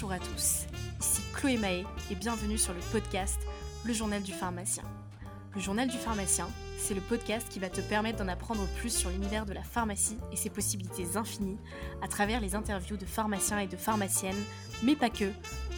Bonjour 0.00 0.12
à 0.12 0.20
tous, 0.20 0.66
ici 1.00 1.22
Chloé 1.34 1.56
Mahé 1.56 1.84
et 2.08 2.14
bienvenue 2.14 2.56
sur 2.56 2.72
le 2.72 2.78
podcast 2.92 3.40
Le 3.84 3.92
Journal 3.92 4.22
du 4.22 4.30
Pharmacien. 4.30 4.84
Le 5.56 5.60
Journal 5.60 5.88
du 5.88 5.96
Pharmacien, 5.96 6.48
c'est 6.78 6.94
le 6.94 7.00
podcast 7.00 7.48
qui 7.50 7.58
va 7.58 7.68
te 7.68 7.80
permettre 7.80 8.18
d'en 8.18 8.28
apprendre 8.28 8.64
plus 8.78 8.96
sur 8.96 9.10
l'univers 9.10 9.44
de 9.44 9.52
la 9.52 9.64
pharmacie 9.64 10.16
et 10.30 10.36
ses 10.36 10.50
possibilités 10.50 11.16
infinies 11.16 11.58
à 12.00 12.06
travers 12.06 12.40
les 12.40 12.54
interviews 12.54 12.96
de 12.96 13.06
pharmaciens 13.06 13.58
et 13.58 13.66
de 13.66 13.76
pharmaciennes, 13.76 14.40
mais 14.84 14.94
pas 14.94 15.10
que, 15.10 15.32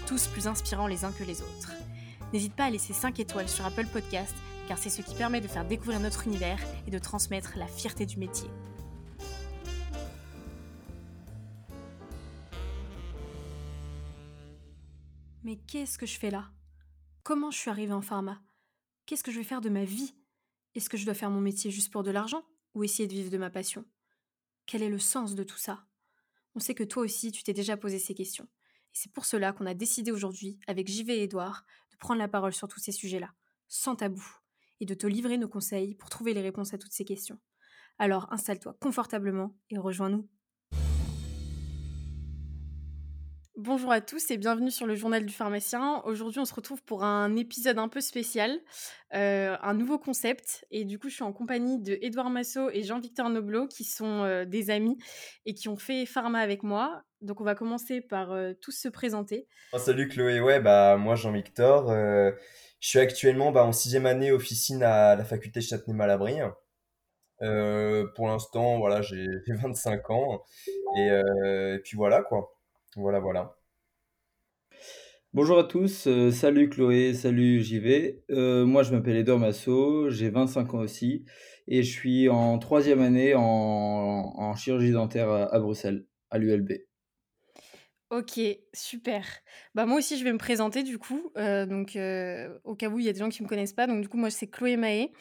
tous 0.06 0.26
plus 0.26 0.46
inspirants 0.46 0.86
les 0.86 1.06
uns 1.06 1.12
que 1.12 1.24
les 1.24 1.40
autres. 1.40 1.72
N'hésite 2.34 2.52
pas 2.52 2.64
à 2.64 2.70
laisser 2.70 2.92
5 2.92 3.18
étoiles 3.20 3.48
sur 3.48 3.64
Apple 3.64 3.86
Podcast 3.86 4.34
car 4.68 4.76
c'est 4.76 4.90
ce 4.90 5.00
qui 5.00 5.14
permet 5.14 5.40
de 5.40 5.48
faire 5.48 5.64
découvrir 5.64 5.98
notre 5.98 6.26
univers 6.26 6.58
et 6.86 6.90
de 6.90 6.98
transmettre 6.98 7.54
la 7.56 7.68
fierté 7.68 8.04
du 8.04 8.18
métier. 8.18 8.50
Mais 15.50 15.56
qu'est-ce 15.56 15.98
que 15.98 16.06
je 16.06 16.16
fais 16.16 16.30
là? 16.30 16.48
Comment 17.24 17.50
je 17.50 17.58
suis 17.58 17.70
arrivée 17.70 17.92
en 17.92 18.02
pharma? 18.02 18.40
Qu'est-ce 19.04 19.24
que 19.24 19.32
je 19.32 19.38
vais 19.38 19.44
faire 19.44 19.60
de 19.60 19.68
ma 19.68 19.82
vie? 19.82 20.14
Est-ce 20.76 20.88
que 20.88 20.96
je 20.96 21.04
dois 21.04 21.12
faire 21.12 21.28
mon 21.28 21.40
métier 21.40 21.72
juste 21.72 21.90
pour 21.90 22.04
de 22.04 22.12
l'argent 22.12 22.44
ou 22.74 22.84
essayer 22.84 23.08
de 23.08 23.14
vivre 23.14 23.32
de 23.32 23.36
ma 23.36 23.50
passion? 23.50 23.84
Quel 24.66 24.80
est 24.80 24.88
le 24.88 25.00
sens 25.00 25.34
de 25.34 25.42
tout 25.42 25.56
ça? 25.56 25.88
On 26.54 26.60
sait 26.60 26.76
que 26.76 26.84
toi 26.84 27.02
aussi, 27.02 27.32
tu 27.32 27.42
t'es 27.42 27.52
déjà 27.52 27.76
posé 27.76 27.98
ces 27.98 28.14
questions. 28.14 28.44
Et 28.44 28.92
c'est 28.92 29.12
pour 29.12 29.24
cela 29.24 29.52
qu'on 29.52 29.66
a 29.66 29.74
décidé 29.74 30.12
aujourd'hui, 30.12 30.60
avec 30.68 30.86
JV 30.86 31.14
et 31.14 31.22
Edouard, 31.24 31.66
de 31.90 31.96
prendre 31.96 32.20
la 32.20 32.28
parole 32.28 32.54
sur 32.54 32.68
tous 32.68 32.78
ces 32.78 32.92
sujets-là, 32.92 33.34
sans 33.66 33.96
tabou, 33.96 34.24
et 34.78 34.86
de 34.86 34.94
te 34.94 35.08
livrer 35.08 35.36
nos 35.36 35.48
conseils 35.48 35.96
pour 35.96 36.10
trouver 36.10 36.32
les 36.32 36.42
réponses 36.42 36.74
à 36.74 36.78
toutes 36.78 36.92
ces 36.92 37.04
questions. 37.04 37.40
Alors 37.98 38.32
installe-toi 38.32 38.76
confortablement 38.80 39.58
et 39.68 39.78
rejoins-nous 39.78 40.28
Bonjour 43.62 43.92
à 43.92 44.00
tous 44.00 44.30
et 44.30 44.38
bienvenue 44.38 44.70
sur 44.70 44.86
le 44.86 44.94
journal 44.94 45.26
du 45.26 45.34
pharmacien. 45.34 46.00
Aujourd'hui, 46.06 46.40
on 46.40 46.46
se 46.46 46.54
retrouve 46.54 46.82
pour 46.82 47.04
un 47.04 47.36
épisode 47.36 47.76
un 47.76 47.88
peu 47.88 48.00
spécial, 48.00 48.58
euh, 49.12 49.54
un 49.60 49.74
nouveau 49.74 49.98
concept. 49.98 50.64
Et 50.70 50.86
du 50.86 50.98
coup, 50.98 51.10
je 51.10 51.16
suis 51.16 51.24
en 51.24 51.34
compagnie 51.34 51.78
de 51.78 51.98
Édouard 52.00 52.30
Massot 52.30 52.70
et 52.70 52.82
Jean-Victor 52.82 53.28
Noblot, 53.28 53.66
qui 53.66 53.84
sont 53.84 54.24
euh, 54.24 54.46
des 54.46 54.70
amis 54.70 54.96
et 55.44 55.52
qui 55.52 55.68
ont 55.68 55.76
fait 55.76 56.06
pharma 56.06 56.38
avec 56.38 56.62
moi. 56.62 57.02
Donc, 57.20 57.42
on 57.42 57.44
va 57.44 57.54
commencer 57.54 58.00
par 58.00 58.32
euh, 58.32 58.54
tous 58.62 58.72
se 58.72 58.88
présenter. 58.88 59.46
Oh, 59.74 59.78
salut 59.78 60.08
Chloé, 60.08 60.40
ouais, 60.40 60.58
bah 60.58 60.96
moi 60.96 61.14
Jean-Victor. 61.14 61.90
je 61.90 62.32
suis 62.80 62.98
actuellement 62.98 63.52
bah, 63.52 63.66
en 63.66 63.72
sixième 63.72 64.06
année 64.06 64.32
officine 64.32 64.82
à 64.82 65.16
la 65.16 65.24
faculté 65.26 65.60
Châtenay-Malabry. 65.60 66.38
pour 68.16 68.26
l'instant, 68.26 68.78
voilà, 68.78 69.02
j'ai 69.02 69.26
25 69.48 70.08
ans. 70.08 70.44
Et 70.96 71.78
puis 71.84 71.98
voilà 71.98 72.22
quoi. 72.22 72.56
Voilà, 72.96 73.20
voilà. 73.20 73.56
Bonjour 75.32 75.60
à 75.60 75.64
tous, 75.64 76.08
euh, 76.08 76.32
salut 76.32 76.68
Chloé, 76.68 77.14
salut 77.14 77.62
JV. 77.62 78.24
Euh, 78.30 78.66
moi 78.66 78.82
je 78.82 78.90
m'appelle 78.90 79.14
Edouard 79.14 79.38
Massot, 79.38 80.10
j'ai 80.10 80.28
25 80.28 80.74
ans 80.74 80.78
aussi 80.78 81.24
et 81.68 81.84
je 81.84 81.90
suis 81.90 82.28
en 82.28 82.58
troisième 82.58 83.00
année 83.00 83.34
en, 83.36 84.56
chirurgie 84.56 84.90
dentaire 84.90 85.30
à, 85.30 85.60
Bruxelles, 85.60 86.04
à 86.30 86.38
l'ULB. 86.38 86.72
Ok, 88.10 88.40
super. 88.74 89.24
Bah 89.76 89.86
moi 89.86 89.98
aussi 89.98 90.18
je 90.18 90.24
vais 90.24 90.32
me 90.32 90.38
présenter 90.38 90.82
du 90.82 90.98
coup, 90.98 91.30
euh, 91.36 91.66
donc 91.66 91.90
au 92.64 92.74
cas 92.74 92.88
où 92.88 92.98
il 92.98 93.04
y 93.04 93.08
a 93.08 93.12
des 93.12 93.20
gens 93.20 93.28
qui 93.28 93.40
ne 93.42 93.44
me 93.44 93.48
connaissent 93.48 93.72
pas, 93.72 93.86
donc 93.86 94.00
du 94.00 94.08
coup 94.08 94.16
moi 94.16 94.30
c'est 94.30 94.48
Chloé 94.48 94.76
Mahé, 94.76 95.12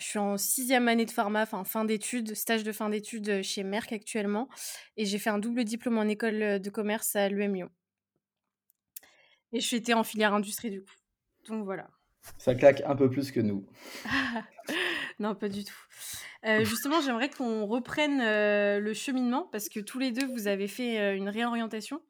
je 0.00 0.06
suis 0.06 0.18
en 0.18 0.36
sixième 0.38 0.88
année 0.88 1.04
de 1.04 1.10
pharma, 1.10 1.42
enfin 1.42 1.62
fin 1.64 1.84
d'études, 1.84 2.34
stage 2.34 2.64
de 2.64 2.72
fin 2.72 2.88
d'études 2.88 3.42
chez 3.42 3.62
Merck 3.62 3.92
actuellement. 3.92 4.48
Et 4.96 5.04
j'ai 5.04 5.18
fait 5.18 5.30
un 5.30 5.38
double 5.38 5.64
diplôme 5.64 5.98
en 5.98 6.04
école 6.04 6.58
de 6.58 6.70
commerce 6.70 7.14
à 7.16 7.28
l'UM 7.28 7.54
Lyon. 7.54 7.70
Et 9.52 9.60
je 9.60 9.66
suis 9.66 9.76
été 9.76 9.94
en 9.94 10.02
filière 10.02 10.32
industrie 10.32 10.70
du 10.70 10.80
coup. 10.80 10.94
Donc 11.48 11.64
voilà. 11.64 11.88
Ça 12.38 12.54
claque 12.54 12.82
un 12.86 12.96
peu 12.96 13.10
plus 13.10 13.30
que 13.30 13.40
nous. 13.40 13.66
non, 15.18 15.34
pas 15.34 15.48
du 15.48 15.64
tout. 15.64 15.84
justement, 16.64 17.00
j'aimerais 17.00 17.30
qu'on 17.30 17.66
reprenne 17.66 18.18
le 18.18 18.94
cheminement 18.94 19.48
parce 19.52 19.68
que 19.68 19.80
tous 19.80 19.98
les 19.98 20.12
deux, 20.12 20.26
vous 20.26 20.46
avez 20.46 20.68
fait 20.68 21.16
une 21.16 21.28
réorientation. 21.28 22.00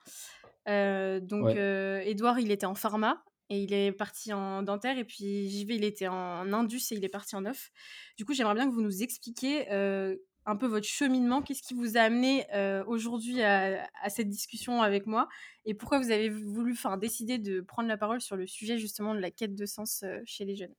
donc, 0.67 1.57
Edouard, 1.57 2.39
il 2.39 2.51
était 2.51 2.67
en 2.67 2.75
pharma 2.75 3.25
et 3.51 3.59
il 3.59 3.75
est 3.75 3.93
parti 3.93 4.33
en 4.33 4.63
dentaire 4.63 4.97
et 4.97 5.05
puis 5.05 5.51
JV 5.51 5.75
il 5.75 5.85
était 5.85 6.09
en 6.09 6.53
indus 6.53 6.93
et 6.93 6.95
il 6.95 7.05
est 7.05 7.11
parti 7.11 7.35
en 7.35 7.43
neuf. 7.43 7.71
Du 8.17 8.25
coup, 8.25 8.33
j'aimerais 8.33 8.55
bien 8.55 8.69
que 8.69 8.75
vous 8.75 8.81
nous 8.81 9.03
expliquiez 9.03 9.71
euh, 9.73 10.17
un 10.47 10.57
peu 10.57 10.67
votre 10.67 10.87
cheminement, 10.87 11.43
qu'est-ce 11.43 11.63
qui 11.63 11.75
vous 11.75 11.99
a 11.99 12.01
amené 12.01 12.47
euh, 12.55 12.85
aujourd'hui 12.87 13.43
à, 13.43 13.85
cette 14.09 14.29
discussion 14.29 14.81
avec 14.83 15.07
moi 15.07 15.29
et 15.65 15.75
pourquoi 15.75 15.99
vous 15.99 16.13
avez 16.13 16.31
voulu 16.31 16.73
enfin, 16.73 16.97
décider 16.97 17.39
de 17.39 17.61
prendre 17.61 17.89
la 17.89 17.99
parole 17.99 18.21
sur 18.21 18.37
le 18.37 18.47
sujet 18.47 18.79
justement 18.79 19.15
de 19.15 19.21
la 19.21 19.33
quête 19.33 19.57
de 19.57 19.67
sens 19.67 20.05
euh, 20.05 20.21
chez 20.25 20.45
les 20.45 20.55
jeunes? 20.55 20.75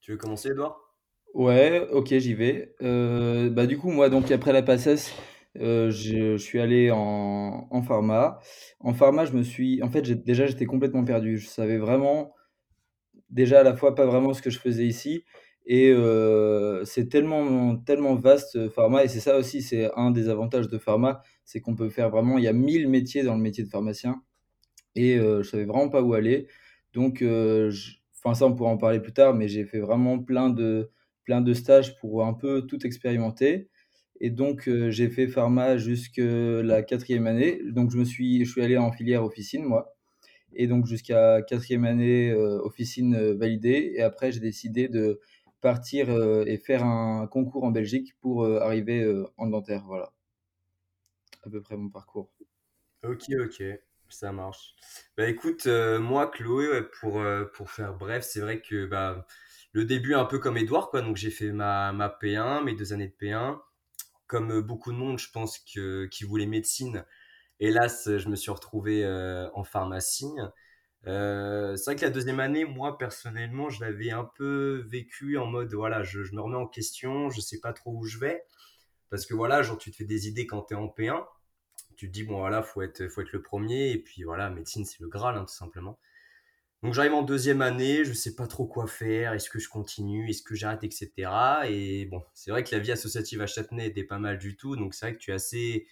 Tu 0.00 0.12
veux 0.12 0.18
commencer 0.18 0.50
Edouard 0.50 0.78
Ouais, 1.34 1.86
ok, 1.90 2.16
j'y 2.18 2.34
vais. 2.34 2.74
bah, 2.80 3.66
du 3.66 3.78
coup, 3.78 3.90
moi, 3.90 4.08
donc 4.08 4.30
après 4.30 4.52
la 4.52 4.62
passesse, 4.62 5.12
euh, 5.60 5.90
je, 5.90 6.36
suis 6.36 6.60
allé 6.60 6.90
en, 6.90 7.66
en 7.70 7.82
pharma. 7.82 8.38
En 8.80 8.94
pharma, 8.94 9.24
je 9.24 9.32
me 9.32 9.42
suis. 9.42 9.82
En 9.82 9.90
fait, 9.90 10.02
déjà, 10.02 10.46
j'étais 10.46 10.66
complètement 10.66 11.04
perdu. 11.04 11.38
Je 11.38 11.48
savais 11.48 11.78
vraiment, 11.78 12.34
déjà 13.30 13.60
à 13.60 13.62
la 13.62 13.76
fois, 13.76 13.94
pas 13.94 14.06
vraiment 14.06 14.34
ce 14.34 14.42
que 14.42 14.50
je 14.50 14.58
faisais 14.58 14.86
ici. 14.86 15.24
Et 15.66 15.90
euh, 15.90 16.84
c'est 16.84 17.08
tellement, 17.08 17.76
tellement 17.76 18.14
vaste, 18.14 18.68
pharma. 18.70 19.04
Et 19.04 19.08
c'est 19.08 19.20
ça 19.20 19.36
aussi, 19.36 19.62
c'est 19.62 19.90
un 19.96 20.10
des 20.10 20.28
avantages 20.28 20.68
de 20.68 20.78
pharma. 20.78 21.22
C'est 21.44 21.60
qu'on 21.60 21.74
peut 21.74 21.90
faire 21.90 22.10
vraiment. 22.10 22.38
Il 22.38 22.44
y 22.44 22.48
a 22.48 22.52
1000 22.52 22.88
métiers 22.88 23.22
dans 23.22 23.34
le 23.34 23.42
métier 23.42 23.64
de 23.64 23.68
pharmacien. 23.68 24.22
Et 24.94 25.18
euh, 25.18 25.42
je 25.42 25.50
savais 25.50 25.64
vraiment 25.64 25.88
pas 25.90 26.02
où 26.02 26.14
aller. 26.14 26.46
Donc, 26.94 27.22
enfin, 27.22 28.34
ça, 28.34 28.46
on 28.46 28.54
pourra 28.54 28.70
en 28.70 28.78
parler 28.78 29.00
plus 29.00 29.12
tard. 29.12 29.34
Mais 29.34 29.48
j'ai 29.48 29.64
fait 29.64 29.80
vraiment 29.80 30.18
plein 30.18 30.50
de, 30.50 30.90
plein 31.24 31.40
de 31.40 31.52
stages 31.52 31.98
pour 31.98 32.24
un 32.24 32.34
peu 32.34 32.62
tout 32.66 32.86
expérimenter. 32.86 33.68
Et 34.20 34.30
donc, 34.30 34.68
euh, 34.68 34.90
j'ai 34.90 35.08
fait 35.08 35.28
pharma 35.28 35.78
jusqu'à 35.78 36.22
la 36.22 36.82
quatrième 36.82 37.26
année. 37.26 37.60
Donc, 37.64 37.90
je 37.90 37.98
me 37.98 38.04
suis, 38.04 38.44
je 38.44 38.50
suis 38.50 38.62
allé 38.62 38.76
en 38.76 38.90
filière 38.90 39.24
officine, 39.24 39.64
moi. 39.64 39.94
Et 40.54 40.66
donc, 40.66 40.86
jusqu'à 40.86 41.42
quatrième 41.42 41.84
année, 41.84 42.30
euh, 42.30 42.60
officine 42.62 43.14
euh, 43.14 43.34
validée. 43.34 43.92
Et 43.94 44.02
après, 44.02 44.32
j'ai 44.32 44.40
décidé 44.40 44.88
de 44.88 45.20
partir 45.60 46.08
et 46.46 46.56
faire 46.56 46.84
un 46.84 47.26
concours 47.26 47.64
en 47.64 47.72
Belgique 47.72 48.14
pour 48.20 48.46
arriver 48.46 49.12
en 49.38 49.48
dentaire. 49.48 49.82
Voilà. 49.88 50.12
À 51.42 51.50
peu 51.50 51.60
près 51.60 51.76
mon 51.76 51.88
parcours. 51.90 52.30
Ok, 53.02 53.24
ok. 53.42 53.64
Ça 54.08 54.30
marche. 54.30 54.76
Bah 55.16 55.28
écoute, 55.28 55.66
moi, 55.66 56.28
Chloé, 56.28 56.82
pour, 57.00 57.20
pour 57.54 57.72
faire 57.72 57.92
bref, 57.94 58.22
c'est 58.24 58.38
vrai 58.38 58.60
que 58.60 58.86
bah, 58.86 59.26
le 59.72 59.84
début, 59.84 60.14
un 60.14 60.26
peu 60.26 60.38
comme 60.38 60.56
Edouard, 60.56 60.90
quoi. 60.90 61.02
Donc, 61.02 61.16
j'ai 61.16 61.32
fait 61.32 61.50
ma, 61.50 61.92
ma 61.92 62.06
P1, 62.06 62.62
mes 62.62 62.76
deux 62.76 62.92
années 62.92 63.08
de 63.08 63.26
P1 63.26 63.58
comme 64.28 64.52
euh, 64.52 64.62
beaucoup 64.62 64.92
de 64.92 64.96
monde, 64.96 65.18
je 65.18 65.30
pense, 65.32 65.58
que, 65.58 66.06
qui 66.06 66.24
voulait 66.24 66.46
médecine, 66.46 67.04
hélas, 67.60 68.16
je 68.18 68.28
me 68.28 68.36
suis 68.36 68.52
retrouvé 68.52 69.04
euh, 69.04 69.48
en 69.54 69.64
pharmacie. 69.64 70.30
Euh, 71.06 71.76
c'est 71.76 71.84
vrai 71.86 71.96
que 71.96 72.04
la 72.04 72.10
deuxième 72.10 72.40
année, 72.40 72.64
moi, 72.64 72.98
personnellement, 72.98 73.70
je 73.70 73.84
l'avais 73.84 74.10
un 74.10 74.30
peu 74.36 74.84
vécu 74.88 75.38
en 75.38 75.46
mode, 75.46 75.72
voilà, 75.74 76.02
je, 76.02 76.20
me 76.32 76.40
remets 76.40 76.56
en 76.56 76.66
question, 76.66 77.30
je 77.30 77.40
sais 77.40 77.60
pas 77.60 77.72
trop 77.72 77.92
où 77.92 78.04
je 78.04 78.18
vais. 78.18 78.44
Parce 79.10 79.26
que 79.26 79.34
voilà, 79.34 79.62
genre, 79.62 79.78
tu 79.78 79.90
te 79.90 79.96
fais 79.96 80.04
des 80.04 80.28
idées 80.28 80.46
quand 80.46 80.62
tu 80.62 80.74
es 80.74 80.76
en 80.76 80.86
P1. 80.86 81.24
Tu 81.96 82.08
te 82.08 82.12
dis, 82.12 82.24
bon, 82.24 82.38
voilà, 82.38 82.62
faut 82.62 82.82
être, 82.82 83.08
faut 83.08 83.22
être 83.22 83.32
le 83.32 83.42
premier. 83.42 83.90
Et 83.90 83.98
puis 83.98 84.22
voilà, 84.22 84.50
médecine, 84.50 84.84
c'est 84.84 85.00
le 85.00 85.08
Graal, 85.08 85.36
hein, 85.36 85.44
tout 85.44 85.54
simplement. 85.54 85.98
Donc 86.82 86.94
j'arrive 86.94 87.14
en 87.14 87.22
deuxième 87.22 87.60
année, 87.60 88.04
je 88.04 88.12
sais 88.12 88.36
pas 88.36 88.46
trop 88.46 88.66
quoi 88.66 88.86
faire, 88.86 89.32
est-ce 89.32 89.50
que 89.50 89.58
je 89.58 89.68
continue, 89.68 90.30
est-ce 90.30 90.42
que 90.42 90.54
j'arrête, 90.54 90.84
etc. 90.84 91.12
Et 91.68 92.06
bon, 92.06 92.22
c'est 92.34 92.52
vrai 92.52 92.62
que 92.62 92.72
la 92.72 92.78
vie 92.78 92.92
associative 92.92 93.40
à 93.40 93.46
Châtenay 93.46 93.88
était 93.88 94.04
pas 94.04 94.18
mal 94.18 94.38
du 94.38 94.56
tout, 94.56 94.76
donc 94.76 94.94
c'est 94.94 95.06
vrai 95.06 95.14
que 95.14 95.18
tu 95.18 95.32
es 95.32 95.34
assez 95.34 95.88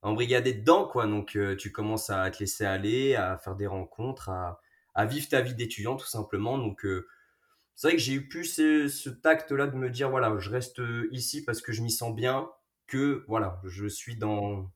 embrigadé 0.00 0.54
dedans, 0.54 0.86
quoi. 0.86 1.06
Donc 1.06 1.36
euh, 1.36 1.54
tu 1.54 1.70
commences 1.70 2.08
à 2.08 2.30
te 2.30 2.38
laisser 2.38 2.64
aller, 2.64 3.14
à 3.14 3.36
faire 3.36 3.56
des 3.56 3.66
rencontres, 3.66 4.30
à, 4.30 5.04
vivre 5.04 5.28
ta 5.28 5.42
vie 5.42 5.54
d'étudiant 5.54 5.96
tout 5.96 6.06
simplement. 6.06 6.56
Donc 6.56 6.86
euh, 6.86 7.06
c'est 7.74 7.88
vrai 7.88 7.96
que 7.96 8.02
j'ai 8.02 8.14
eu 8.14 8.26
plus 8.26 8.44
ce, 8.44 9.10
tact-là 9.10 9.66
de 9.66 9.76
me 9.76 9.90
dire, 9.90 10.08
voilà, 10.08 10.34
je 10.38 10.48
reste 10.48 10.80
ici 11.10 11.44
parce 11.44 11.60
que 11.60 11.72
je 11.72 11.82
m'y 11.82 11.90
sens 11.90 12.14
bien, 12.14 12.48
que 12.86 13.24
voilà, 13.28 13.60
je 13.64 13.86
suis 13.86 14.16
dans, 14.16 14.72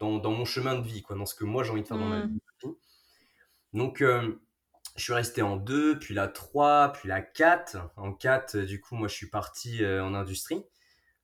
dans, 0.00 0.30
mon 0.32 0.44
chemin 0.44 0.74
de 0.74 0.84
vie, 0.84 1.02
quoi, 1.02 1.14
dans 1.14 1.26
ce 1.26 1.36
que 1.36 1.44
moi 1.44 1.62
j'ai 1.62 1.70
envie 1.70 1.82
de 1.82 1.86
faire 1.86 1.98
dans 1.98 2.08
ma 2.08 2.26
mmh. 2.26 2.32
vie. 2.32 2.40
Donc 3.72 4.02
euh, 4.02 4.40
je 5.00 5.04
suis 5.04 5.14
resté 5.14 5.40
en 5.40 5.56
2, 5.56 5.98
puis 5.98 6.12
la 6.12 6.28
3, 6.28 6.92
puis 6.92 7.08
la 7.08 7.22
4. 7.22 7.78
En 7.96 8.12
4, 8.12 8.58
du 8.58 8.80
coup, 8.82 8.94
moi, 8.94 9.08
je 9.08 9.14
suis 9.14 9.30
parti 9.30 9.82
euh, 9.82 10.04
en 10.04 10.12
industrie. 10.12 10.62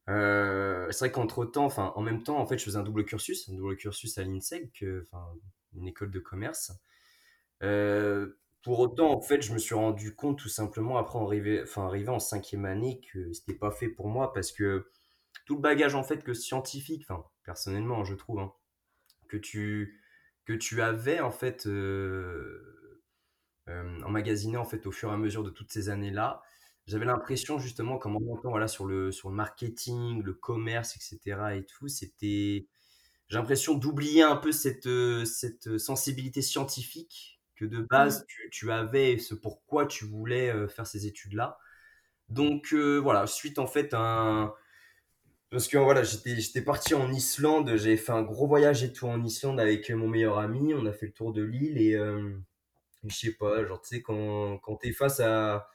Euh, 0.08 0.90
c'est 0.90 1.00
vrai 1.00 1.12
qu'entre 1.12 1.44
temps, 1.44 1.67
enfin, 1.67 1.93
en 1.94 2.00
même 2.00 2.23
temps, 2.23 2.38
en 2.38 2.46
fait, 2.46 2.56
je 2.58 2.64
faisais 2.64 2.78
un 2.78 2.82
double 2.82 3.05
cursus, 3.05 3.49
un 3.50 3.55
double 3.55 3.76
cursus 3.76 4.17
à 4.17 4.23
enfin, 4.23 5.31
une 5.76 5.87
école 5.87 6.11
de 6.11 6.19
commerce. 6.20 6.73
Euh, 7.62 8.38
pour 8.62 8.78
autant, 8.81 9.12
en 9.12 9.20
fait, 9.20 9.43
je 9.43 9.52
me 9.52 9.58
suis 9.58 9.75
rendu 9.75 10.14
compte 10.14 10.38
tout 10.38 10.49
simplement 10.49 10.96
après 10.96 11.19
arriver, 11.19 11.62
enfin, 11.62 11.87
arriver 11.87 12.08
en 12.08 12.19
cinquième 12.19 12.64
année 12.64 13.02
que 13.12 13.31
c'était 13.34 13.58
pas 13.58 13.70
fait 13.70 13.88
pour 13.88 14.08
moi 14.08 14.32
parce 14.32 14.52
que 14.52 14.90
tout 15.44 15.56
le 15.56 15.61
bagage 15.61 15.94
en 15.94 16.02
fait 16.02 16.25
que 16.25 16.32
scientifique, 16.32 17.05
enfin, 17.08 17.25
personnellement, 17.44 18.05
je 18.05 18.14
trouve, 18.14 18.40
hein, 18.40 18.52
que 19.28 19.37
tu 19.37 20.00
que 20.46 20.52
tu 20.52 20.81
avais 20.81 21.20
en 21.20 21.32
fait 21.32 21.67
emmagasiné 24.05 24.57
en 24.57 24.65
fait 24.65 24.87
au 24.87 24.93
fur 24.93 25.11
et 25.11 25.13
à 25.13 25.17
mesure 25.17 25.43
de 25.43 25.51
toutes 25.51 25.73
ces 25.73 25.89
années-là. 25.89 26.43
J'avais 26.87 27.05
l'impression 27.05 27.59
justement 27.59 27.99
qu'en 27.99 28.11
montant 28.11 28.51
voilà, 28.51 28.69
sur, 28.69 28.87
le, 28.87 29.11
sur 29.11 29.29
le 29.29 29.35
marketing, 29.35 30.23
le 30.23 30.35
commerce, 30.35 30.97
etc. 30.97 31.57
et 31.57 31.65
tout, 31.65 31.89
c'était... 31.89 32.69
J'ai 33.29 33.39
l'impression 33.39 33.75
d'oublier 33.75 34.23
un 34.23 34.37
peu 34.37 34.53
cette, 34.53 34.89
cette 35.25 35.79
sensibilité 35.79 36.43
scientifique 36.43 37.41
que 37.57 37.65
de 37.65 37.81
base 37.81 38.23
mmh. 38.23 38.27
tu, 38.29 38.51
tu, 38.51 38.71
avais, 38.71 39.19
ce 39.19 39.35
pourquoi 39.35 39.87
tu 39.87 40.05
voulais 40.05 40.69
faire 40.69 40.87
ces 40.87 41.07
études-là. 41.07 41.59
Donc 42.29 42.73
voilà, 42.73 43.27
suite 43.27 43.59
en 43.59 43.67
fait 43.67 43.95
un... 43.95 44.53
Parce 45.51 45.69
que 45.69 45.79
voilà, 45.79 46.03
j'étais 46.03 46.62
parti 46.62 46.95
en 46.95 47.12
Islande, 47.12 47.77
j'avais 47.77 47.97
fait 47.97 48.12
un 48.12 48.23
gros 48.23 48.47
voyage 48.47 48.83
et 48.83 48.93
tout 48.93 49.07
en 49.07 49.23
Islande 49.25 49.59
avec 49.59 49.91
mon 49.91 50.09
meilleur 50.09 50.39
ami, 50.39 50.75
on 50.75 50.87
a 50.87 50.93
fait 50.93 51.07
le 51.07 51.12
tour 51.12 51.33
de 51.33 51.43
l'île 51.43 51.79
et 51.79 51.97
je 53.05 53.15
sais 53.15 53.33
pas, 53.33 53.65
genre 53.65 53.81
tu 53.81 53.97
sais, 53.97 54.03
quand, 54.03 54.59
quand 54.59 54.77
tu 54.77 54.89
es 54.89 54.93
face 54.93 55.21
à, 55.21 55.69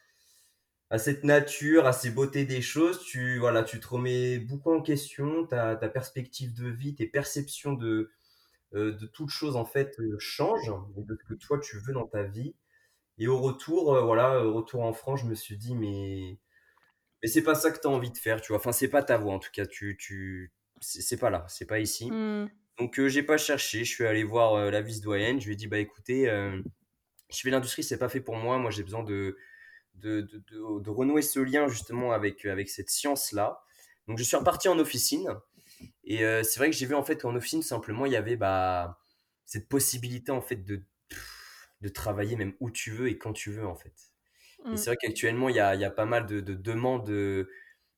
à 0.89 0.97
cette 0.97 1.23
nature, 1.23 1.87
à 1.87 1.93
ces 1.93 2.11
beautés 2.11 2.45
des 2.45 2.61
choses, 2.61 3.01
tu, 3.03 3.39
voilà, 3.39 3.63
tu 3.63 3.79
te 3.79 3.87
remets 3.87 4.39
beaucoup 4.39 4.73
en 4.73 4.81
question, 4.81 5.45
ta, 5.47 5.77
ta 5.77 5.87
perspective 5.87 6.53
de 6.53 6.67
vie, 6.69 6.95
tes 6.95 7.07
perceptions 7.07 7.73
de, 7.73 8.11
euh, 8.73 8.91
de 8.91 9.05
toutes 9.05 9.29
choses 9.29 9.55
en 9.55 9.63
fait 9.63 9.97
euh, 9.99 10.17
changent, 10.19 10.73
de 10.97 11.15
ce 11.15 11.23
que 11.23 11.33
toi 11.35 11.59
tu 11.59 11.77
veux 11.79 11.93
dans 11.93 12.07
ta 12.07 12.23
vie. 12.23 12.55
Et 13.17 13.27
au 13.27 13.39
retour, 13.39 13.95
euh, 13.95 14.01
voilà, 14.01 14.39
retour 14.39 14.83
en 14.83 14.93
France, 14.93 15.21
je 15.21 15.25
me 15.27 15.35
suis 15.35 15.55
dit, 15.55 15.75
mais, 15.75 16.39
mais 17.21 17.29
c'est 17.29 17.43
pas 17.43 17.55
ça 17.55 17.71
que 17.71 17.79
tu 17.79 17.87
as 17.87 17.91
envie 17.91 18.11
de 18.11 18.17
faire, 18.17 18.41
tu 18.41 18.49
vois. 18.49 18.57
Enfin, 18.57 18.73
c'est 18.73 18.89
pas 18.89 19.03
ta 19.03 19.17
voie 19.17 19.33
en 19.33 19.39
tout 19.39 19.51
cas, 19.53 19.65
tu, 19.65 19.95
tu, 19.97 20.51
c'est 20.81 21.19
pas 21.19 21.29
là, 21.29 21.45
c'est 21.47 21.67
pas 21.67 21.79
ici. 21.79 22.11
Mmh. 22.11 22.49
Donc, 22.79 22.99
j'ai 23.07 23.23
pas 23.23 23.37
cherché, 23.37 23.85
je 23.85 23.93
suis 23.93 24.05
allé 24.05 24.23
voir 24.23 24.71
la 24.71 24.81
vice-doyenne, 24.81 25.39
je 25.39 25.45
lui 25.45 25.53
ai 25.53 25.55
dit, 25.55 25.67
bah 25.67 25.77
écoutez, 25.77 26.27
je 27.31 27.41
fais 27.41 27.49
l'industrie, 27.49 27.83
c'est 27.83 27.97
pas 27.97 28.09
fait 28.09 28.21
pour 28.21 28.35
moi, 28.35 28.57
moi 28.57 28.71
j'ai 28.71 28.83
besoin 28.83 29.03
de, 29.03 29.37
de, 29.95 30.21
de, 30.21 30.89
renouer 30.89 31.21
ce 31.21 31.39
lien 31.39 31.67
justement 31.67 32.11
avec, 32.11 32.45
avec 32.45 32.69
cette 32.69 32.89
science-là. 32.89 33.61
Donc 34.07 34.17
je 34.17 34.23
suis 34.23 34.35
reparti 34.35 34.67
en 34.67 34.79
officine. 34.79 35.29
Et 36.03 36.23
euh, 36.23 36.43
c'est 36.43 36.59
vrai 36.59 36.69
que 36.69 36.75
j'ai 36.75 36.85
vu 36.85 36.95
en 36.95 37.03
fait 37.03 37.21
qu'en 37.21 37.35
officine, 37.35 37.61
simplement, 37.61 38.05
il 38.05 38.11
y 38.11 38.15
avait 38.15 38.35
bah, 38.35 38.99
cette 39.45 39.67
possibilité 39.67 40.31
en 40.31 40.41
fait 40.41 40.57
de, 40.57 40.83
de 41.81 41.89
travailler 41.89 42.35
même 42.35 42.53
où 42.59 42.69
tu 42.69 42.91
veux 42.91 43.07
et 43.07 43.17
quand 43.17 43.33
tu 43.33 43.51
veux 43.51 43.65
en 43.65 43.75
fait. 43.75 43.93
Et 44.65 44.69
mm. 44.69 44.77
c'est 44.77 44.89
vrai 44.91 44.97
qu'actuellement, 45.01 45.49
il 45.49 45.55
y 45.55 45.59
a, 45.59 45.75
y 45.75 45.85
a, 45.85 45.91
pas 45.91 46.05
mal 46.05 46.25
de, 46.25 46.39
de 46.39 46.53
demandes 46.53 47.09
euh, 47.09 47.49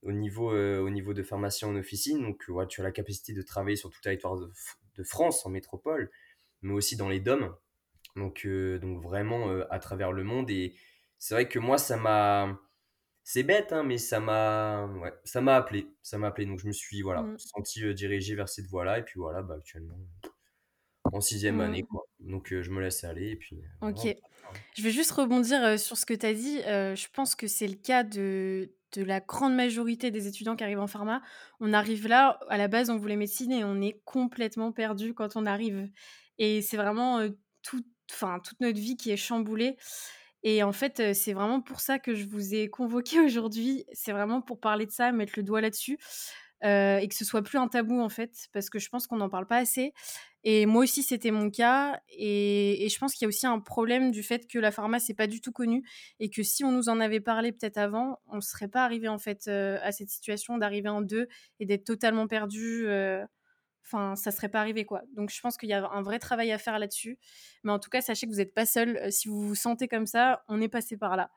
au, 0.02 0.12
niveau, 0.12 0.54
euh, 0.54 0.80
au 0.80 0.90
niveau 0.90 1.14
de 1.14 1.24
pharmacie 1.24 1.66
en 1.66 1.76
officine. 1.76 2.22
Donc 2.22 2.44
ouais, 2.48 2.68
tu 2.68 2.82
as 2.82 2.84
la 2.84 2.92
capacité 2.92 3.34
de 3.34 3.42
travailler 3.42 3.76
sur 3.76 3.90
tout 3.90 3.98
le 4.00 4.04
territoire 4.04 4.38
de 4.38 5.04
France, 5.04 5.46
en 5.46 5.50
métropole, 5.50 6.12
mais 6.62 6.74
aussi 6.74 6.96
dans 6.96 7.10
les 7.10 7.20
DOM. 7.20 7.56
Donc, 8.16 8.46
donc 8.46 9.02
vraiment 9.02 9.48
à 9.70 9.80
travers 9.80 10.12
le 10.12 10.24
monde. 10.24 10.50
Et, 10.50 10.76
c'est 11.24 11.36
vrai 11.36 11.48
que 11.48 11.58
moi, 11.58 11.78
ça 11.78 11.96
m'a. 11.96 12.60
C'est 13.24 13.44
bête, 13.44 13.72
hein, 13.72 13.84
mais 13.84 13.98
ça 13.98 14.20
m'a 14.20 14.88
ouais, 14.88 15.14
ça 15.24 15.40
m'a 15.40 15.56
appelé. 15.56 15.88
Ça 16.02 16.18
m'a 16.18 16.28
appelé. 16.28 16.46
Donc, 16.46 16.60
je 16.60 16.68
me 16.68 16.74
suis 16.74 17.02
voilà, 17.02 17.22
mmh. 17.22 17.38
senti 17.40 17.86
euh, 17.86 17.94
dirigé 17.94 18.36
vers 18.36 18.50
cette 18.50 18.68
voie-là. 18.68 19.00
Et 19.00 19.04
puis 19.04 19.22
voilà, 19.22 19.42
bah, 19.42 19.56
actuellement, 19.58 19.96
en 21.06 21.22
sixième 21.22 21.56
mmh. 21.56 21.62
année. 21.62 21.84
Quoi. 21.84 22.04
Donc, 22.20 22.52
euh, 22.52 22.62
je 22.62 22.72
me 22.72 22.82
laisse 22.82 23.06
aller. 23.06 23.30
Et 23.30 23.36
puis, 23.38 23.56
euh, 23.56 23.88
ok. 23.88 24.18
Je 24.76 24.84
vais 24.84 24.92
juste 24.92 25.12
rebondir 25.12 25.80
sur 25.80 25.96
ce 25.96 26.06
que 26.06 26.14
tu 26.14 26.26
as 26.26 26.34
dit. 26.34 26.58
je 26.58 27.08
pense 27.14 27.36
que 27.36 27.48
c'est 27.48 27.70
le 27.70 27.76
cas 27.76 28.04
de, 28.04 28.74
de 28.92 29.02
la 29.02 29.22
grande 29.22 29.56
majorité 29.56 30.12
des 30.12 30.28
étudiants 30.28 30.58
qui 30.58 30.66
arrivent 30.66 30.82
en 30.82 30.88
pharma. 30.88 31.22
On 31.62 31.72
arrive 31.72 32.06
là, 32.10 32.38
à 32.50 32.58
la 32.58 32.68
base, 32.68 32.90
on 32.90 32.98
voulait 32.98 33.16
médecine 33.16 33.54
et 33.54 33.64
on 33.64 33.80
est 33.80 34.02
complètement 34.04 34.74
perdu 34.74 35.14
quand 35.14 35.38
on 35.38 35.46
arrive. 35.46 35.88
Et 36.38 36.62
c'est 36.62 36.76
vraiment 36.76 37.26
tout, 37.62 37.82
enfin, 38.12 38.40
toute 38.40 38.60
notre 38.62 38.80
vie 38.80 38.98
qui 38.98 39.12
est 39.12 39.18
chamboulée. 39.18 39.78
Et 40.44 40.62
en 40.64 40.74
fait, 40.74 41.14
c'est 41.14 41.34
vraiment 41.34 41.62
pour 41.62 41.80
ça 41.80 42.00
que 42.00 42.16
je 42.16 42.28
vous 42.28 42.54
ai 42.54 42.70
convoqué 42.70 43.20
aujourd'hui. 43.26 43.86
C'est 43.94 44.12
vraiment 44.12 44.42
pour 44.42 44.60
parler 44.60 44.86
de 44.86 44.92
ça, 44.92 45.12
mettre 45.12 45.34
le 45.38 45.44
doigt 45.44 45.62
là-dessus. 45.62 45.98
et 46.64 47.08
que 47.10 47.16
ce 47.16 47.26
soit 47.26 47.42
plus 47.42 47.58
un 47.58 47.68
tabou 47.68 48.00
en 48.02 48.10
fait, 48.10 48.48
parce 48.54 48.70
que 48.70 48.80
je 48.80 48.90
pense 48.90 49.08
qu'on 49.08 49.18
n'en 49.18 49.30
parle 49.30 49.48
pas 49.48 49.58
assez. 49.58 49.94
Et 50.46 50.66
moi 50.66 50.84
aussi, 50.84 51.04
c'était 51.04 51.32
mon 51.32 51.50
cas. 51.50 52.02
Et, 52.10 52.88
je 52.90 53.00
pense 53.00 53.14
qu'il 53.14 53.24
y 53.24 53.28
a 53.28 53.30
aussi 53.30 53.48
un 53.48 53.60
problème 53.60 54.12
du 54.12 54.24
fait 54.24 54.48
que 54.48 54.60
la 54.60 54.72
pharma, 54.72 55.00
c'est 55.00 55.14
pas 55.14 55.28
du 55.28 55.40
tout 55.40 55.54
connu. 55.54 55.84
Et 56.20 56.30
que 56.30 56.44
si 56.44 56.64
on 56.66 56.72
nous 56.72 56.90
en 56.90 57.00
avait 57.00 57.22
parlé 57.22 57.52
peut-être 57.52 57.78
avant, 57.78 58.20
on 58.28 58.38
ne 58.38 58.42
serait 58.42 58.68
pas 58.68 58.84
arrivé 58.84 59.08
en 59.08 59.20
fait 59.20 59.48
à 59.48 59.92
cette 59.92 60.10
situation 60.10 60.58
d'arriver 60.58 60.90
en 60.90 61.02
deux 61.02 61.28
et 61.60 61.66
d'être 61.66 61.86
totalement 61.86 62.28
perdu 62.28 62.88
enfin, 63.86 64.16
ça 64.16 64.32
serait 64.32 64.50
pas 64.50 64.60
arrivé 64.60 64.86
quoi. 64.86 65.02
Donc 65.16 65.30
je 65.30 65.40
pense 65.42 65.58
qu'il 65.58 65.70
y 65.70 65.74
a 65.74 65.90
un 65.90 66.02
vrai 66.02 66.20
travail 66.20 66.52
à 66.52 66.58
faire 66.58 66.80
là-dessus. 66.80 67.18
Mais 67.64 67.72
en 67.72 67.80
tout 67.80 67.90
cas, 67.90 68.02
sachez 68.02 68.28
que 68.28 68.32
vous 68.32 68.38
n'êtes 68.38 68.54
pas 68.54 68.66
seul. 68.66 68.98
Euh, 68.98 69.10
si 69.10 69.28
vous 69.28 69.48
vous 69.48 69.56
sentez 69.56 69.88
comme 69.88 70.06
ça, 70.06 70.44
on 70.48 70.62
est 70.62 70.70
passé 70.70 70.98
par 70.98 71.16
là. 71.16 71.32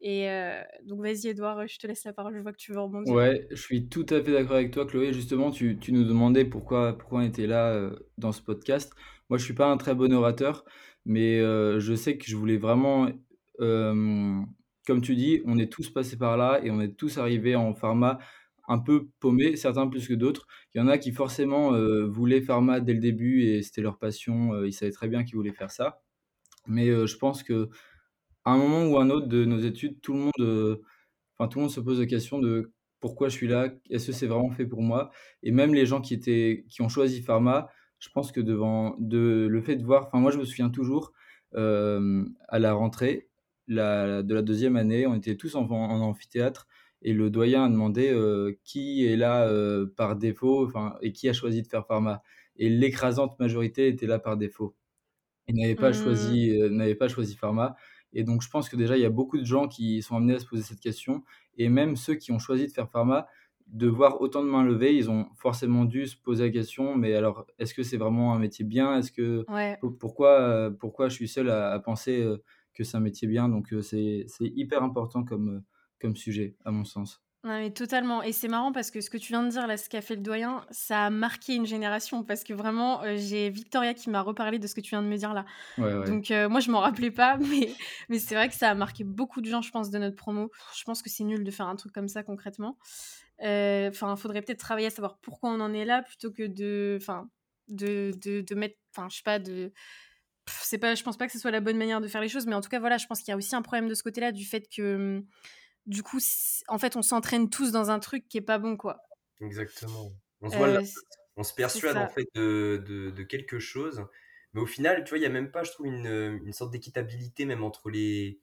Et 0.00 0.28
euh, 0.28 0.60
donc 0.84 1.00
vas-y 1.00 1.28
Edouard, 1.28 1.66
je 1.68 1.78
te 1.78 1.86
laisse 1.86 2.04
la 2.04 2.12
parole, 2.12 2.34
je 2.36 2.40
vois 2.40 2.52
que 2.52 2.58
tu 2.58 2.72
veux 2.72 2.80
rebondir. 2.80 3.14
Ouais, 3.14 3.46
je 3.50 3.62
suis 3.62 3.88
tout 3.88 4.06
à 4.10 4.20
fait 4.20 4.32
d'accord 4.32 4.56
avec 4.56 4.72
toi 4.72 4.84
Chloé. 4.84 5.12
Justement, 5.12 5.50
tu, 5.50 5.78
nous 5.88 6.04
demandais 6.04 6.44
pourquoi, 6.44 6.98
on 7.10 7.20
était 7.20 7.46
là 7.46 7.72
euh, 7.72 7.96
dans 8.18 8.32
ce 8.32 8.42
podcast. 8.42 8.92
Moi, 9.28 9.38
je 9.38 9.44
suis 9.44 9.54
pas 9.54 9.66
un 9.66 9.76
très 9.76 9.94
bon 9.94 10.12
orateur, 10.12 10.64
mais 11.04 11.38
je 11.38 11.94
sais 11.94 12.18
que 12.18 12.26
je 12.26 12.36
voulais 12.36 12.58
vraiment, 12.58 13.08
comme 13.58 15.00
tu 15.02 15.14
dis, 15.14 15.40
on 15.46 15.56
est 15.58 15.72
tous 15.72 15.88
passés 15.88 16.18
par 16.18 16.36
là 16.36 16.60
et 16.62 16.70
on 16.70 16.82
est 16.82 16.94
tous 16.98 17.16
arrivés 17.16 17.56
en 17.56 17.72
pharma 17.72 18.18
un 18.72 18.78
peu 18.78 19.08
paumés, 19.20 19.56
certains 19.56 19.86
plus 19.86 20.08
que 20.08 20.14
d'autres. 20.14 20.46
Il 20.74 20.78
y 20.78 20.80
en 20.80 20.88
a 20.88 20.98
qui 20.98 21.12
forcément 21.12 21.74
euh, 21.74 22.06
voulaient 22.06 22.40
pharma 22.40 22.80
dès 22.80 22.94
le 22.94 23.00
début 23.00 23.42
et 23.42 23.62
c'était 23.62 23.82
leur 23.82 23.98
passion, 23.98 24.54
euh, 24.54 24.66
ils 24.66 24.72
savaient 24.72 24.92
très 24.92 25.08
bien 25.08 25.24
qu'ils 25.24 25.36
voulaient 25.36 25.52
faire 25.52 25.70
ça. 25.70 26.00
Mais 26.66 26.88
euh, 26.88 27.06
je 27.06 27.16
pense 27.18 27.42
que 27.42 27.68
à 28.44 28.52
un 28.52 28.58
moment 28.58 28.86
ou 28.86 28.98
un 28.98 29.10
autre 29.10 29.26
de 29.28 29.44
nos 29.44 29.58
études, 29.58 30.00
tout 30.00 30.14
le 30.14 30.18
monde, 30.20 30.32
tout 31.50 31.58
le 31.58 31.60
monde 31.62 31.70
se 31.70 31.80
pose 31.80 32.00
la 32.00 32.06
question 32.06 32.38
de 32.38 32.72
pourquoi 33.00 33.28
je 33.28 33.34
suis 33.34 33.48
là, 33.48 33.68
est-ce 33.90 34.08
que 34.08 34.12
c'est 34.12 34.26
vraiment 34.26 34.50
fait 34.50 34.66
pour 34.66 34.82
moi? 34.82 35.10
Et 35.42 35.52
même 35.52 35.74
les 35.74 35.86
gens 35.86 36.00
qui 36.00 36.14
étaient, 36.14 36.64
qui 36.68 36.82
ont 36.82 36.88
choisi 36.88 37.22
pharma, 37.22 37.68
je 37.98 38.08
pense 38.10 38.32
que 38.32 38.40
devant 38.40 38.96
de, 38.98 39.46
le 39.50 39.62
fait 39.62 39.76
de 39.76 39.84
voir, 39.84 40.08
moi 40.14 40.30
je 40.32 40.38
me 40.38 40.44
souviens 40.44 40.70
toujours 40.70 41.12
à 41.54 42.58
la 42.58 42.72
rentrée 42.72 43.28
de 43.68 43.74
la 44.34 44.42
deuxième 44.42 44.76
année, 44.76 45.06
on 45.06 45.14
était 45.14 45.36
tous 45.36 45.54
en 45.56 45.68
amphithéâtre 45.68 46.66
et 47.02 47.12
le 47.12 47.30
doyen 47.30 47.64
a 47.64 47.68
demandé 47.68 48.10
euh, 48.10 48.56
qui 48.64 49.04
est 49.06 49.16
là 49.16 49.46
euh, 49.48 49.86
par 49.96 50.16
défaut 50.16 50.70
et 51.02 51.12
qui 51.12 51.28
a 51.28 51.32
choisi 51.32 51.62
de 51.62 51.66
faire 51.66 51.86
pharma. 51.86 52.22
Et 52.56 52.68
l'écrasante 52.68 53.38
majorité 53.40 53.88
était 53.88 54.06
là 54.06 54.18
par 54.18 54.36
défaut. 54.36 54.74
Ils 55.48 55.56
n'avaient 55.56 55.74
pas, 55.74 55.92
choisi, 55.92 56.50
mmh. 56.50 56.80
euh, 56.80 56.94
pas 56.94 57.08
choisi 57.08 57.34
pharma. 57.34 57.74
Et 58.12 58.22
donc, 58.22 58.42
je 58.42 58.48
pense 58.48 58.68
que 58.68 58.76
déjà, 58.76 58.96
il 58.96 59.02
y 59.02 59.06
a 59.06 59.10
beaucoup 59.10 59.38
de 59.38 59.44
gens 59.44 59.66
qui 59.66 60.00
sont 60.02 60.16
amenés 60.16 60.34
à 60.34 60.38
se 60.38 60.46
poser 60.46 60.62
cette 60.62 60.80
question. 60.80 61.24
Et 61.56 61.68
même 61.68 61.96
ceux 61.96 62.14
qui 62.14 62.30
ont 62.30 62.38
choisi 62.38 62.66
de 62.66 62.72
faire 62.72 62.88
pharma, 62.88 63.26
de 63.66 63.88
voir 63.88 64.20
autant 64.20 64.44
de 64.44 64.48
mains 64.48 64.64
levées, 64.64 64.94
ils 64.94 65.10
ont 65.10 65.26
forcément 65.34 65.84
dû 65.84 66.06
se 66.06 66.16
poser 66.16 66.44
la 66.44 66.50
question, 66.50 66.94
mais 66.94 67.14
alors, 67.14 67.46
est-ce 67.58 67.72
que 67.72 67.82
c'est 67.82 67.96
vraiment 67.96 68.34
un 68.34 68.38
métier 68.38 68.66
bien? 68.66 68.98
Est-ce 68.98 69.10
que 69.10 69.44
pourquoi, 69.98 70.70
pourquoi 70.78 71.08
je 71.08 71.14
suis 71.14 71.28
seul 71.28 71.48
à, 71.48 71.72
à 71.72 71.78
penser 71.78 72.22
que 72.74 72.84
c'est 72.84 72.98
un 72.98 73.00
métier 73.00 73.26
bien? 73.26 73.48
Donc, 73.48 73.74
c'est 73.80 74.26
hyper 74.40 74.82
important 74.82 75.24
comme, 75.24 75.62
comme 76.02 76.16
sujet, 76.16 76.56
à 76.64 76.70
mon 76.70 76.84
sens. 76.84 77.22
Non, 77.44 77.58
mais 77.58 77.72
totalement. 77.72 78.22
Et 78.22 78.30
c'est 78.30 78.46
marrant 78.46 78.70
parce 78.70 78.92
que 78.92 79.00
ce 79.00 79.10
que 79.10 79.16
tu 79.16 79.32
viens 79.32 79.42
de 79.42 79.48
dire, 79.48 79.66
là, 79.66 79.76
ce 79.76 79.88
qu'a 79.88 80.00
fait 80.00 80.14
le 80.14 80.22
doyen, 80.22 80.64
ça 80.70 81.06
a 81.06 81.10
marqué 81.10 81.54
une 81.56 81.66
génération. 81.66 82.22
Parce 82.22 82.44
que 82.44 82.52
vraiment, 82.52 83.02
euh, 83.02 83.16
j'ai 83.16 83.50
Victoria 83.50 83.94
qui 83.94 84.10
m'a 84.10 84.20
reparlé 84.20 84.60
de 84.60 84.66
ce 84.68 84.76
que 84.76 84.80
tu 84.80 84.90
viens 84.90 85.02
de 85.02 85.08
me 85.08 85.16
dire 85.16 85.34
là. 85.34 85.44
Donc, 86.06 86.30
euh, 86.30 86.48
moi, 86.48 86.60
je 86.60 86.70
m'en 86.70 86.78
rappelais 86.78 87.10
pas, 87.10 87.36
mais, 87.50 87.74
mais 88.08 88.20
c'est 88.20 88.36
vrai 88.36 88.48
que 88.48 88.54
ça 88.54 88.70
a 88.70 88.74
marqué 88.74 89.02
beaucoup 89.02 89.40
de 89.40 89.48
gens, 89.48 89.60
je 89.60 89.72
pense, 89.72 89.90
de 89.90 89.98
notre 89.98 90.14
promo. 90.14 90.50
Je 90.76 90.84
pense 90.84 91.02
que 91.02 91.10
c'est 91.10 91.24
nul 91.24 91.42
de 91.42 91.50
faire 91.50 91.66
un 91.66 91.74
truc 91.74 91.92
comme 91.92 92.08
ça 92.08 92.22
concrètement. 92.22 92.78
Euh, 93.42 93.88
enfin, 93.88 94.14
il 94.16 94.20
faudrait 94.20 94.42
peut-être 94.42 94.60
travailler 94.60 94.86
à 94.86 94.90
savoir 94.90 95.18
pourquoi 95.20 95.50
on 95.50 95.58
en 95.58 95.72
est 95.72 95.84
là 95.84 96.02
plutôt 96.02 96.30
que 96.30 96.46
de. 96.46 96.96
Enfin, 97.00 97.28
de, 97.66 98.12
de, 98.22 98.42
de 98.42 98.54
mettre. 98.54 98.76
Enfin, 98.94 99.08
je 99.10 99.16
sais 99.16 99.22
pas, 99.24 99.40
de 99.40 99.72
c'est 100.48 100.78
pas 100.78 100.94
je 100.94 101.02
pense 101.02 101.16
pas 101.16 101.26
que 101.26 101.32
ce 101.32 101.38
soit 101.38 101.50
la 101.50 101.60
bonne 101.60 101.76
manière 101.76 102.00
de 102.00 102.08
faire 102.08 102.20
les 102.20 102.28
choses 102.28 102.46
mais 102.46 102.54
en 102.56 102.60
tout 102.60 102.68
cas 102.68 102.80
voilà 102.80 102.96
je 102.96 103.06
pense 103.06 103.20
qu'il 103.20 103.28
y 103.28 103.32
a 103.32 103.36
aussi 103.36 103.54
un 103.54 103.62
problème 103.62 103.88
de 103.88 103.94
ce 103.94 104.02
côté-là 104.02 104.32
du 104.32 104.44
fait 104.44 104.68
que 104.68 104.96
hum, 104.96 105.26
du 105.86 106.02
coup, 106.02 106.18
en 106.68 106.78
fait, 106.78 106.96
on 106.96 107.02
s'entraîne 107.02 107.50
tous 107.50 107.72
dans 107.72 107.90
un 107.90 107.98
truc 107.98 108.28
qui 108.28 108.38
est 108.38 108.42
pas 108.42 108.58
bon, 108.58 108.76
quoi. 108.76 109.02
Exactement. 109.40 110.12
On 110.40 110.50
se, 110.50 110.56
euh, 110.56 110.82
on 111.36 111.42
se 111.42 111.54
persuade 111.54 111.96
en 111.96 112.08
fait 112.08 112.26
de, 112.34 112.82
de, 112.86 113.22
quelque 113.22 113.58
chose, 113.58 114.04
mais 114.52 114.60
au 114.60 114.66
final, 114.66 115.04
tu 115.04 115.10
vois, 115.10 115.18
il 115.18 115.22
y 115.22 115.26
a 115.26 115.30
même 115.30 115.50
pas, 115.50 115.62
je 115.62 115.70
trouve, 115.70 115.86
une, 115.86 116.40
une 116.44 116.52
sorte 116.52 116.72
d'équitabilité 116.72 117.44
même 117.44 117.62
entre 117.62 117.90
les 117.90 118.40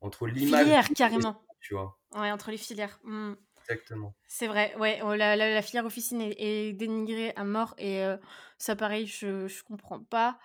entre 0.00 0.26
l'image 0.26 0.64
filières 0.64 0.88
carrément. 0.94 1.42
Tu 1.60 1.74
vois. 1.74 1.98
Ouais, 2.14 2.30
entre 2.30 2.50
les 2.50 2.58
filières. 2.58 3.00
Mmh. 3.04 3.34
Exactement. 3.68 4.14
C'est 4.28 4.46
vrai, 4.46 4.74
ouais, 4.76 5.00
oh, 5.02 5.14
la, 5.14 5.34
la, 5.34 5.62
filière 5.62 5.84
officine 5.84 6.20
est, 6.20 6.72
dénigrée 6.72 7.32
à 7.34 7.42
mort 7.42 7.74
et 7.78 8.04
euh, 8.04 8.16
ça, 8.58 8.76
pareil, 8.76 9.06
je, 9.06 9.48
je 9.48 9.62
comprends 9.64 10.00
pas. 10.00 10.38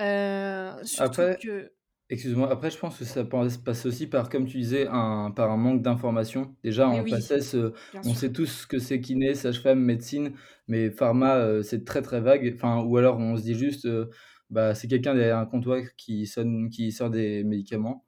Euh, 0.00 0.82
surtout 0.84 1.20
Après, 1.20 1.38
que 1.40 1.72
Excuse-moi, 2.10 2.50
après, 2.50 2.70
je 2.70 2.78
pense 2.78 2.98
que 2.98 3.04
ça 3.04 3.24
passe 3.24 3.84
aussi 3.84 4.06
par, 4.06 4.30
comme 4.30 4.46
tu 4.46 4.58
disais, 4.58 4.86
un, 4.90 5.30
par 5.30 5.50
un 5.50 5.58
manque 5.58 5.82
d'information. 5.82 6.54
Déjà, 6.64 6.88
en 6.88 7.02
oui, 7.02 7.12
euh, 7.54 7.70
on 8.04 8.14
sait 8.14 8.32
tous 8.32 8.46
ce 8.46 8.66
que 8.66 8.78
c'est 8.78 9.00
kiné, 9.00 9.34
sage-femme, 9.34 9.80
médecine, 9.80 10.32
mais 10.68 10.90
pharma, 10.90 11.36
euh, 11.36 11.62
c'est 11.62 11.84
très 11.84 12.00
très 12.00 12.20
vague. 12.22 12.50
Enfin, 12.54 12.82
ou 12.82 12.96
alors 12.96 13.18
on 13.18 13.36
se 13.36 13.42
dit 13.42 13.54
juste, 13.54 13.84
euh, 13.84 14.06
bah, 14.48 14.74
c'est 14.74 14.88
quelqu'un 14.88 15.14
derrière 15.14 15.36
un 15.36 15.44
comptoir 15.44 15.80
qui 15.98 16.26
sonne 16.26 16.70
qui 16.70 16.92
sort 16.92 17.10
des 17.10 17.44
médicaments. 17.44 18.06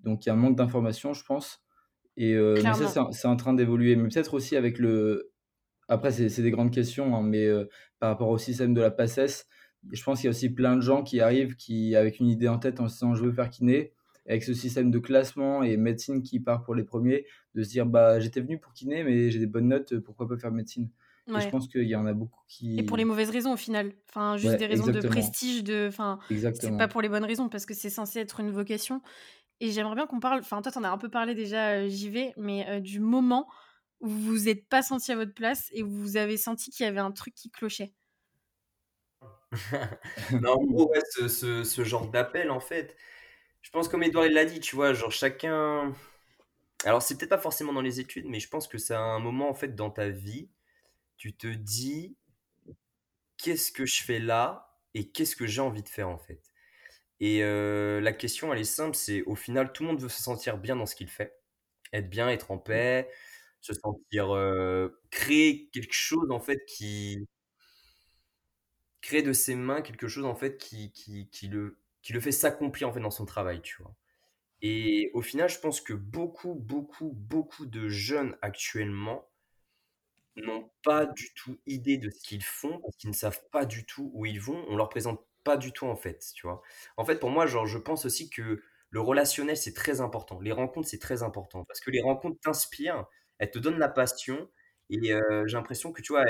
Donc 0.00 0.26
il 0.26 0.28
y 0.28 0.30
a 0.30 0.34
un 0.34 0.36
manque 0.36 0.56
d'information, 0.56 1.14
je 1.14 1.24
pense 1.24 1.62
et 2.16 2.34
heu, 2.34 2.54
mais 2.62 2.72
ça, 2.74 3.08
c'est 3.12 3.28
en 3.28 3.36
train 3.36 3.54
d'évoluer. 3.54 3.96
Mais 3.96 4.08
peut-être 4.08 4.34
aussi 4.34 4.56
avec 4.56 4.78
le 4.78 5.32
après 5.88 6.10
c'est 6.12 6.42
des 6.42 6.50
grandes 6.50 6.72
questions, 6.72 7.14
hein, 7.16 7.22
mais 7.22 7.44
heu, 7.46 7.68
par 8.00 8.10
rapport 8.10 8.28
au 8.28 8.38
système 8.38 8.74
de 8.74 8.80
la 8.80 8.90
PACES, 8.90 9.46
je 9.92 10.02
pense 10.04 10.20
qu'il 10.20 10.26
y 10.26 10.28
a 10.28 10.30
aussi 10.30 10.50
plein 10.50 10.76
de 10.76 10.80
gens 10.82 11.02
qui 11.02 11.20
arrivent 11.20 11.56
qui 11.56 11.96
avec 11.96 12.20
une 12.20 12.28
idée 12.28 12.48
en 12.48 12.58
tête 12.58 12.80
en 12.80 12.88
se 12.88 12.94
disant: 12.94 13.14
«Je 13.14 13.24
veux 13.24 13.32
faire 13.32 13.50
kiné», 13.50 13.92
avec 14.28 14.42
ce 14.44 14.54
système 14.54 14.90
de 14.90 14.98
classement 14.98 15.62
et 15.62 15.76
médecine 15.76 16.22
qui 16.22 16.40
part 16.40 16.62
pour 16.64 16.74
les 16.74 16.84
premiers, 16.84 17.26
de 17.54 17.62
se 17.62 17.70
dire: 17.70 17.86
«Bah, 17.86 18.20
j'étais 18.20 18.40
venu 18.40 18.58
pour 18.58 18.72
kiné, 18.72 19.04
mais 19.04 19.30
j'ai 19.30 19.38
des 19.38 19.46
bonnes 19.46 19.68
notes, 19.68 19.98
pourquoi 20.00 20.28
pas 20.28 20.36
faire 20.38 20.52
médecine?» 20.52 20.90
et 21.34 21.40
je 21.40 21.48
pense 21.48 21.68
qu'il 21.68 21.84
y 21.84 21.94
en 21.96 22.06
a 22.06 22.14
beaucoup 22.14 22.40
Et 22.78 22.82
pour 22.82 22.96
les 22.96 23.04
mauvaises 23.04 23.30
raisons 23.30 23.52
au 23.54 23.56
final. 23.56 23.92
Enfin, 24.08 24.36
juste 24.36 24.58
des 24.58 24.66
raisons 24.66 24.88
de 24.88 25.00
prestige, 25.00 25.64
de 25.64 25.86
enfin, 25.88 26.18
c'est 26.52 26.76
pas 26.76 26.88
pour 26.88 27.00
les 27.00 27.08
bonnes 27.08 27.24
raisons 27.24 27.48
parce 27.48 27.64
que 27.66 27.74
c'est 27.74 27.88
censé 27.90 28.18
être 28.20 28.40
une 28.40 28.50
vocation 28.50 29.00
et 29.60 29.72
j'aimerais 29.72 29.94
bien 29.96 30.06
qu'on 30.08 30.20
parle 30.20 30.40
enfin 30.40 30.62
toi 30.62 30.72
tu 30.72 30.78
en 30.78 30.84
as 30.84 30.90
un 30.90 30.98
peu 30.98 31.10
parlé 31.10 31.34
déjà, 31.36 31.88
j'y 31.88 32.10
vais, 32.10 32.34
mais 32.38 32.80
du 32.82 33.00
moment 33.00 33.48
où 34.00 34.08
vous 34.08 34.20
vous 34.22 34.48
êtes 34.48 34.68
pas 34.68 34.82
senti 34.82 35.12
à 35.12 35.16
votre 35.16 35.34
place 35.34 35.68
et 35.72 35.82
où 35.84 35.90
vous 35.90 36.16
avez 36.18 36.36
senti 36.38 36.70
qu'il 36.72 36.84
y 36.86 36.88
avait 36.88 37.00
un 37.00 37.12
truc 37.12 37.34
qui 37.34 37.50
clochait? 37.50 37.94
En 40.46 40.56
gros, 40.66 40.90
ouais, 40.90 41.00
ce 41.12 41.28
ce 41.28 41.64
ce 41.64 41.84
genre 41.84 42.08
d'appel, 42.10 42.50
en 42.50 42.60
fait, 42.60 42.96
je 43.62 43.70
pense 43.70 43.88
comme 43.88 44.02
Edouard 44.04 44.28
l'a 44.30 44.44
dit, 44.44 44.60
tu 44.60 44.76
vois? 44.76 44.94
Genre 44.94 45.12
chacun 45.12 45.94
alors 46.84 47.02
c'est 47.02 47.16
peut-être 47.18 47.30
pas 47.30 47.38
forcément 47.38 47.72
dans 47.74 47.82
les 47.82 48.00
études, 48.00 48.26
mais 48.28 48.40
je 48.40 48.48
pense 48.48 48.68
que 48.68 48.78
c'est 48.78 48.94
un 48.94 49.18
moment, 49.20 49.50
en 49.50 49.54
fait, 49.54 49.74
dans 49.76 49.90
ta 49.90 50.08
vie, 50.10 50.50
tu 51.18 51.34
te 51.36 51.48
dis: 51.48 52.16
«Qu'est-ce 53.38 53.72
que 53.72 53.86
je 53.86 54.02
fais 54.02 54.18
là 54.18 54.78
et 54.94 55.10
qu'est-ce 55.10 55.36
que 55.36 55.46
j'ai 55.46 55.60
envie 55.60 55.82
de 55.82 55.88
faire, 55.88 56.08
en 56.08 56.18
fait?» 56.18 56.40
et 57.20 57.40
la 57.42 58.12
question, 58.14 58.52
elle 58.54 58.60
est 58.60 58.64
simple, 58.64 58.96
c'est 58.96 59.22
au 59.24 59.36
final, 59.36 59.72
tout 59.72 59.84
le 59.84 59.90
monde 59.90 60.00
veut 60.02 60.08
se 60.10 60.22
sentir 60.22 60.58
bien 60.58 60.76
dans 60.76 60.86
ce 60.86 60.96
qu'il 60.96 61.08
fait. 61.10 61.38
Être 61.92 62.10
bien, 62.10 62.28
être 62.30 62.50
en 62.52 62.58
paix, 62.58 63.10
se 63.62 63.74
sentir, 63.74 64.28
créer 65.10 65.68
quelque 65.72 65.94
chose, 65.94 66.30
en 66.32 66.40
fait, 66.40 66.60
qui 66.66 67.26
créer 69.06 69.22
de 69.22 69.32
ses 69.32 69.54
mains 69.54 69.82
quelque 69.82 70.08
chose, 70.08 70.24
en 70.24 70.34
fait, 70.34 70.58
qui 70.58 70.92
qui 70.92 71.48
le 71.48 71.78
qui 72.02 72.12
le 72.12 72.20
fait 72.20 72.32
s'accomplir, 72.32 72.88
en 72.88 72.92
fait, 72.92 73.00
dans 73.00 73.10
son 73.10 73.26
travail, 73.26 73.62
tu 73.62 73.82
vois? 73.82 73.94
Et 74.62 75.10
au 75.14 75.22
final, 75.22 75.48
je 75.50 75.60
pense 75.60 75.80
que 75.80 75.94
beaucoup, 75.94 76.54
beaucoup, 76.54 77.12
beaucoup 77.14 77.66
de 77.66 77.88
jeunes 77.88 78.36
actuellement 78.42 79.30
n'ont 80.36 80.70
pas 80.84 81.06
du 81.06 81.32
tout 81.34 81.58
idée 81.66 81.96
de 81.98 82.10
ce 82.10 82.20
qu'ils 82.22 82.44
font, 82.44 82.78
parce 82.80 82.96
qu'ils 82.96 83.10
ne 83.10 83.14
savent 83.14 83.40
pas 83.50 83.64
du 83.64 83.86
tout 83.86 84.10
où 84.14 84.26
ils 84.26 84.40
vont. 84.40 84.64
On 84.68 84.76
leur 84.76 84.88
présente 84.90 85.24
pas 85.44 85.56
du 85.56 85.72
tout, 85.72 85.86
en 85.86 85.96
fait, 85.96 86.22
tu 86.34 86.46
vois? 86.46 86.62
En 86.96 87.04
fait, 87.04 87.18
pour 87.18 87.30
moi, 87.30 87.46
genre, 87.46 87.66
je 87.66 87.78
pense 87.78 88.04
aussi 88.04 88.28
que 88.30 88.62
le 88.90 89.00
relationnel, 89.00 89.56
c'est 89.56 89.72
très 89.74 90.00
important. 90.00 90.40
Les 90.40 90.52
rencontres, 90.52 90.88
c'est 90.88 90.98
très 90.98 91.22
important 91.22 91.64
parce 91.64 91.80
que 91.80 91.90
les 91.90 92.02
rencontres 92.02 92.38
t'inspirent, 92.40 93.06
elles 93.38 93.50
te 93.50 93.58
donnent 93.58 93.78
la 93.78 93.88
passion 93.88 94.50
et 94.90 94.98
j'ai 95.46 95.56
l'impression 95.56 95.92
que, 95.92 96.02
tu 96.02 96.12
vois, 96.12 96.24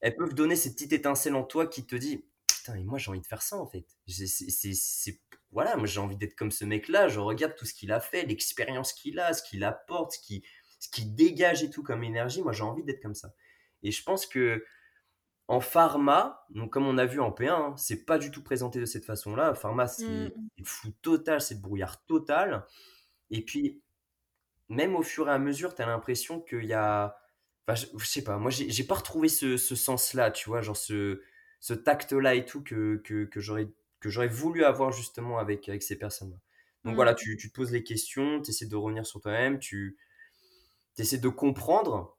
elles 0.00 0.16
peuvent 0.16 0.34
donner 0.34 0.56
cette 0.56 0.74
petite 0.74 0.92
étincelle 0.92 1.34
en 1.34 1.44
toi 1.44 1.66
qui 1.66 1.86
te 1.86 1.96
dit: 1.96 2.24
«Putain, 2.46 2.74
mais 2.74 2.84
moi, 2.84 2.98
j'ai 2.98 3.10
envie 3.10 3.20
de 3.20 3.26
faire 3.26 3.42
ça, 3.42 3.56
en 3.56 3.66
fait». 3.66 3.86
c'est 4.06 5.20
voilà, 5.52 5.76
moi, 5.76 5.86
j'ai 5.86 6.00
envie 6.00 6.16
d'être 6.16 6.34
comme 6.34 6.50
ce 6.50 6.64
mec-là. 6.64 7.08
Je 7.08 7.20
regarde 7.20 7.54
tout 7.56 7.64
ce 7.64 7.72
qu'il 7.72 7.92
a 7.92 8.00
fait, 8.00 8.24
l'expérience 8.24 8.92
qu'il 8.92 9.18
a, 9.20 9.32
ce 9.32 9.42
qu'il 9.42 9.64
apporte, 9.64 10.12
ce 10.12 10.18
qu'il 10.18 10.42
ce 10.78 10.90
qu'il 10.90 11.14
dégage 11.14 11.62
et 11.62 11.70
tout 11.70 11.82
comme 11.82 12.04
énergie. 12.04 12.42
Moi, 12.42 12.52
j'ai 12.52 12.62
envie 12.62 12.84
d'être 12.84 13.00
comme 13.00 13.14
ça 13.14 13.32
et 13.82 13.90
je 13.90 14.02
pense 14.02 14.26
que 14.26 14.64
en 15.48 15.60
pharma, 15.60 16.44
donc 16.50 16.72
comme 16.72 16.86
on 16.86 16.98
a 16.98 17.06
vu 17.06 17.20
en 17.20 17.30
P1, 17.30 17.50
hein, 17.50 17.74
c'est 17.76 18.04
pas 18.04 18.18
du 18.18 18.32
tout 18.32 18.42
présenté 18.42 18.80
de 18.80 18.84
cette 18.84 19.04
façon-là. 19.04 19.54
Pharma, 19.54 19.86
c'est 19.86 20.04
mmh. 20.04 20.64
flou 20.64 20.90
total, 21.02 21.40
c'est 21.40 21.54
le 21.54 21.60
brouillard 21.60 22.04
total. 22.06 22.66
Et 23.30 23.44
puis, 23.44 23.80
même 24.68 24.96
au 24.96 25.02
fur 25.02 25.28
et 25.28 25.32
à 25.32 25.38
mesure, 25.38 25.74
tu 25.76 25.82
as 25.82 25.86
l'impression 25.86 26.40
qu'il 26.40 26.64
y 26.64 26.72
a. 26.72 27.16
Enfin, 27.68 27.86
je, 27.98 28.06
sais 28.06 28.22
pas, 28.22 28.38
moi, 28.38 28.50
j'ai 28.50 28.84
pas 28.84 28.94
retrouvé 28.94 29.28
ce, 29.28 29.56
sens-là, 29.56 30.30
tu 30.30 30.48
vois, 30.48 30.62
genre 30.62 30.76
ce, 30.76 31.20
ce 31.60 31.74
tact-là 31.74 32.34
et 32.36 32.44
tout 32.44 32.62
que, 32.62 33.02
que, 33.04 33.24
que 33.24 33.40
j'aurais 33.40 34.28
voulu 34.28 34.64
avoir 34.64 34.92
justement 34.92 35.38
avec, 35.38 35.68
avec 35.68 35.82
ces 35.82 35.98
personnes-là. 35.98 36.38
Donc 36.84 36.94
voilà, 36.94 37.12
mmh. 37.12 37.16
tu, 37.16 37.36
tu, 37.36 37.50
te 37.50 37.54
poses 37.54 37.72
les 37.72 37.82
questions, 37.82 38.40
tu 38.40 38.50
essaies 38.50 38.66
de 38.66 38.76
revenir 38.76 39.04
sur 39.04 39.20
toi-même, 39.20 39.58
tu 39.58 39.98
essaies 40.98 41.18
de 41.18 41.28
comprendre 41.28 42.16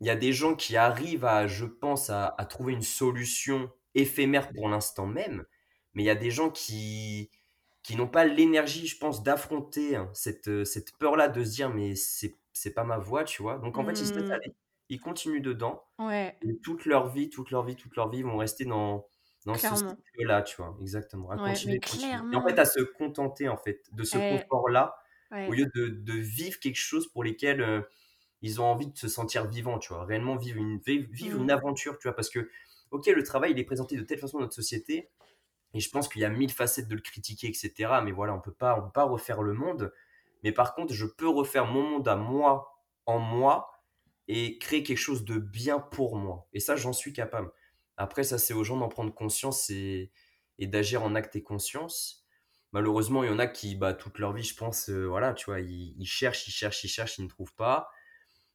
il 0.00 0.06
y 0.06 0.10
a 0.10 0.16
des 0.16 0.32
gens 0.32 0.54
qui 0.54 0.76
arrivent 0.76 1.24
à, 1.24 1.46
je 1.46 1.64
pense, 1.64 2.10
à, 2.10 2.34
trouver 2.48 2.74
une 2.74 2.82
solution 2.82 3.70
éphémère 3.94 4.50
pour 4.52 4.68
l'instant 4.68 5.06
même, 5.06 5.44
mais 5.94 6.02
il 6.02 6.06
y 6.06 6.10
a 6.10 6.14
des 6.14 6.30
gens 6.30 6.50
qui, 6.50 7.30
qui 7.82 7.96
n'ont 7.96 8.06
pas 8.06 8.24
l'énergie, 8.24 8.86
je 8.86 8.98
pense, 8.98 9.22
d'affronter 9.22 9.96
hein, 9.96 10.10
cette, 10.12 10.64
cette 10.64 10.96
peur-là 10.98 11.28
de 11.28 11.42
se 11.42 11.50
dire, 11.50 11.70
mais 11.70 11.96
c'est, 11.96 12.36
c'est 12.52 12.74
pas 12.74 12.84
ma 12.84 12.98
voix, 12.98 13.24
tu 13.24 13.42
vois. 13.42 13.58
Donc 13.58 13.78
en 13.78 13.84
fait, 13.84 13.92
ils 13.92 14.06
se 14.06 14.14
laissent 14.14 14.28
mmh. 14.28 14.52
Ils 14.88 15.00
continuent 15.00 15.42
dedans, 15.42 15.84
ouais. 15.98 16.36
et 16.42 16.58
toute 16.58 16.84
leur 16.84 17.08
vie, 17.08 17.28
toute 17.30 17.50
leur 17.50 17.64
vie, 17.64 17.76
toute 17.76 17.96
leur 17.96 18.08
vie 18.08 18.22
vont 18.22 18.36
rester 18.36 18.64
dans, 18.64 19.06
dans 19.44 19.54
ce 19.54 19.74
cycle-là, 19.74 20.42
tu 20.42 20.56
vois, 20.56 20.76
exactement. 20.80 21.30
À 21.30 21.36
continuer, 21.36 21.80
Et 22.32 22.36
en 22.36 22.42
fait, 22.46 22.58
à 22.58 22.64
se 22.64 22.80
contenter, 22.80 23.48
en 23.48 23.56
fait, 23.56 23.82
de 23.92 24.04
ce 24.04 24.16
confort-là, 24.16 24.96
au 25.32 25.52
lieu 25.52 25.66
de, 25.74 25.88
de, 25.88 26.12
vivre 26.12 26.58
quelque 26.60 26.78
chose 26.78 27.08
pour 27.08 27.24
lesquels. 27.24 27.60
Euh, 27.60 27.82
ils 28.42 28.60
ont 28.60 28.64
envie 28.64 28.86
de 28.86 28.96
se 28.96 29.08
sentir 29.08 29.48
vivants, 29.48 29.78
tu 29.78 29.92
vois, 29.92 30.04
réellement 30.04 30.36
vivre 30.36 30.58
une, 30.58 30.78
vivre 30.78 31.38
une 31.38 31.46
mmh. 31.46 31.50
aventure, 31.50 31.98
tu 31.98 32.06
vois, 32.06 32.14
parce 32.14 32.30
que, 32.30 32.50
ok, 32.90 33.06
le 33.06 33.22
travail, 33.22 33.52
il 33.52 33.58
est 33.58 33.64
présenté 33.64 33.96
de 33.96 34.02
telle 34.02 34.18
façon 34.18 34.38
dans 34.38 34.44
notre 34.44 34.54
société, 34.54 35.08
et 35.74 35.80
je 35.80 35.90
pense 35.90 36.08
qu'il 36.08 36.22
y 36.22 36.24
a 36.24 36.30
mille 36.30 36.52
facettes 36.52 36.88
de 36.88 36.94
le 36.94 37.00
critiquer, 37.00 37.48
etc. 37.48 37.72
Mais 38.04 38.12
voilà, 38.12 38.34
on 38.34 38.40
peut 38.40 38.52
pas, 38.52 38.78
on 38.78 38.82
peut 38.82 38.92
pas 38.92 39.04
refaire 39.04 39.42
le 39.42 39.52
monde. 39.52 39.92
Mais 40.42 40.52
par 40.52 40.74
contre, 40.74 40.94
je 40.94 41.06
peux 41.06 41.28
refaire 41.28 41.66
mon 41.66 41.82
monde 41.82 42.08
à 42.08 42.16
moi, 42.16 42.82
en 43.04 43.18
moi, 43.18 43.70
et 44.28 44.58
créer 44.58 44.82
quelque 44.82 44.98
chose 44.98 45.24
de 45.24 45.38
bien 45.38 45.78
pour 45.78 46.16
moi. 46.16 46.48
Et 46.52 46.60
ça, 46.60 46.76
j'en 46.76 46.92
suis 46.92 47.12
capable. 47.12 47.50
Après, 47.96 48.24
ça, 48.24 48.38
c'est 48.38 48.54
aux 48.54 48.64
gens 48.64 48.76
d'en 48.76 48.88
prendre 48.88 49.14
conscience 49.14 49.70
et, 49.70 50.10
et 50.58 50.66
d'agir 50.66 51.02
en 51.02 51.14
acte 51.14 51.36
et 51.36 51.42
conscience. 51.42 52.26
Malheureusement, 52.72 53.24
il 53.24 53.30
y 53.30 53.32
en 53.32 53.38
a 53.38 53.46
qui, 53.46 53.74
bah, 53.74 53.94
toute 53.94 54.18
leur 54.18 54.32
vie, 54.32 54.42
je 54.42 54.54
pense, 54.54 54.90
euh, 54.90 55.06
voilà, 55.06 55.32
tu 55.32 55.46
vois, 55.46 55.60
ils, 55.60 55.94
ils, 55.98 56.06
cherchent, 56.06 56.46
ils 56.48 56.52
cherchent, 56.52 56.84
ils 56.84 56.88
cherchent, 56.88 57.18
ils 57.18 57.24
ne 57.24 57.28
trouvent 57.28 57.54
pas. 57.54 57.88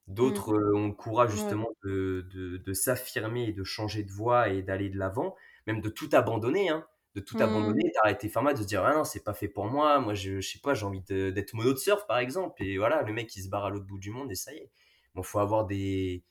D'autres 0.08 0.54
mmh. 0.54 0.78
ont 0.78 0.88
le 0.88 0.94
courage 0.94 1.32
justement 1.32 1.70
de, 1.84 2.28
de, 2.34 2.74
s'affirmer 2.74 3.46
et 3.50 3.54
de 3.54 3.64
changer 3.64 4.04
de 4.04 4.12
voie 4.12 4.50
et 4.50 4.62
d'aller 4.62 4.90
de 4.90 4.98
l'avant, 4.98 5.36
même 5.68 5.80
de 5.80 5.90
tout 5.90 6.10
abandonner, 6.12 6.70
hein, 6.70 6.86
de 7.16 7.22
tout 7.22 7.38
mmh. 7.38 7.42
abandonner, 7.42 7.92
d'arrêter 7.96 8.28
pharma, 8.28 8.54
de 8.54 8.62
se 8.62 8.68
dire 8.68 8.84
ah 8.84 8.94
non, 8.94 9.04
c'est 9.04 9.24
pas 9.24 9.34
fait 9.34 9.48
pour 9.48 9.66
moi, 9.66 10.00
moi 10.00 10.14
je, 10.14 10.42
je 10.42 10.50
sais 10.52 10.60
pas, 10.60 10.74
j'ai 10.74 10.86
envie 10.86 11.02
d'être 11.02 11.54
mono 11.54 11.72
de 11.72 11.78
surf 11.78 12.06
par 12.08 12.18
exemple, 12.18 12.62
et 12.64 12.78
voilà, 12.78 13.04
le 13.04 13.14
mec 13.14 13.34
il 13.36 13.44
se 13.44 13.50
barre 13.50 13.66
à 13.66 13.70
l'autre 13.70 13.86
bout 13.86 14.00
du 14.00 14.10
monde 14.10 14.32
et 14.32 14.36
ça 14.36 14.54
y 14.54 14.58
est. 14.58 14.72
Bon, 15.16 15.24
faut 15.24 15.40
avoir 15.40 15.66
des, 15.66 16.24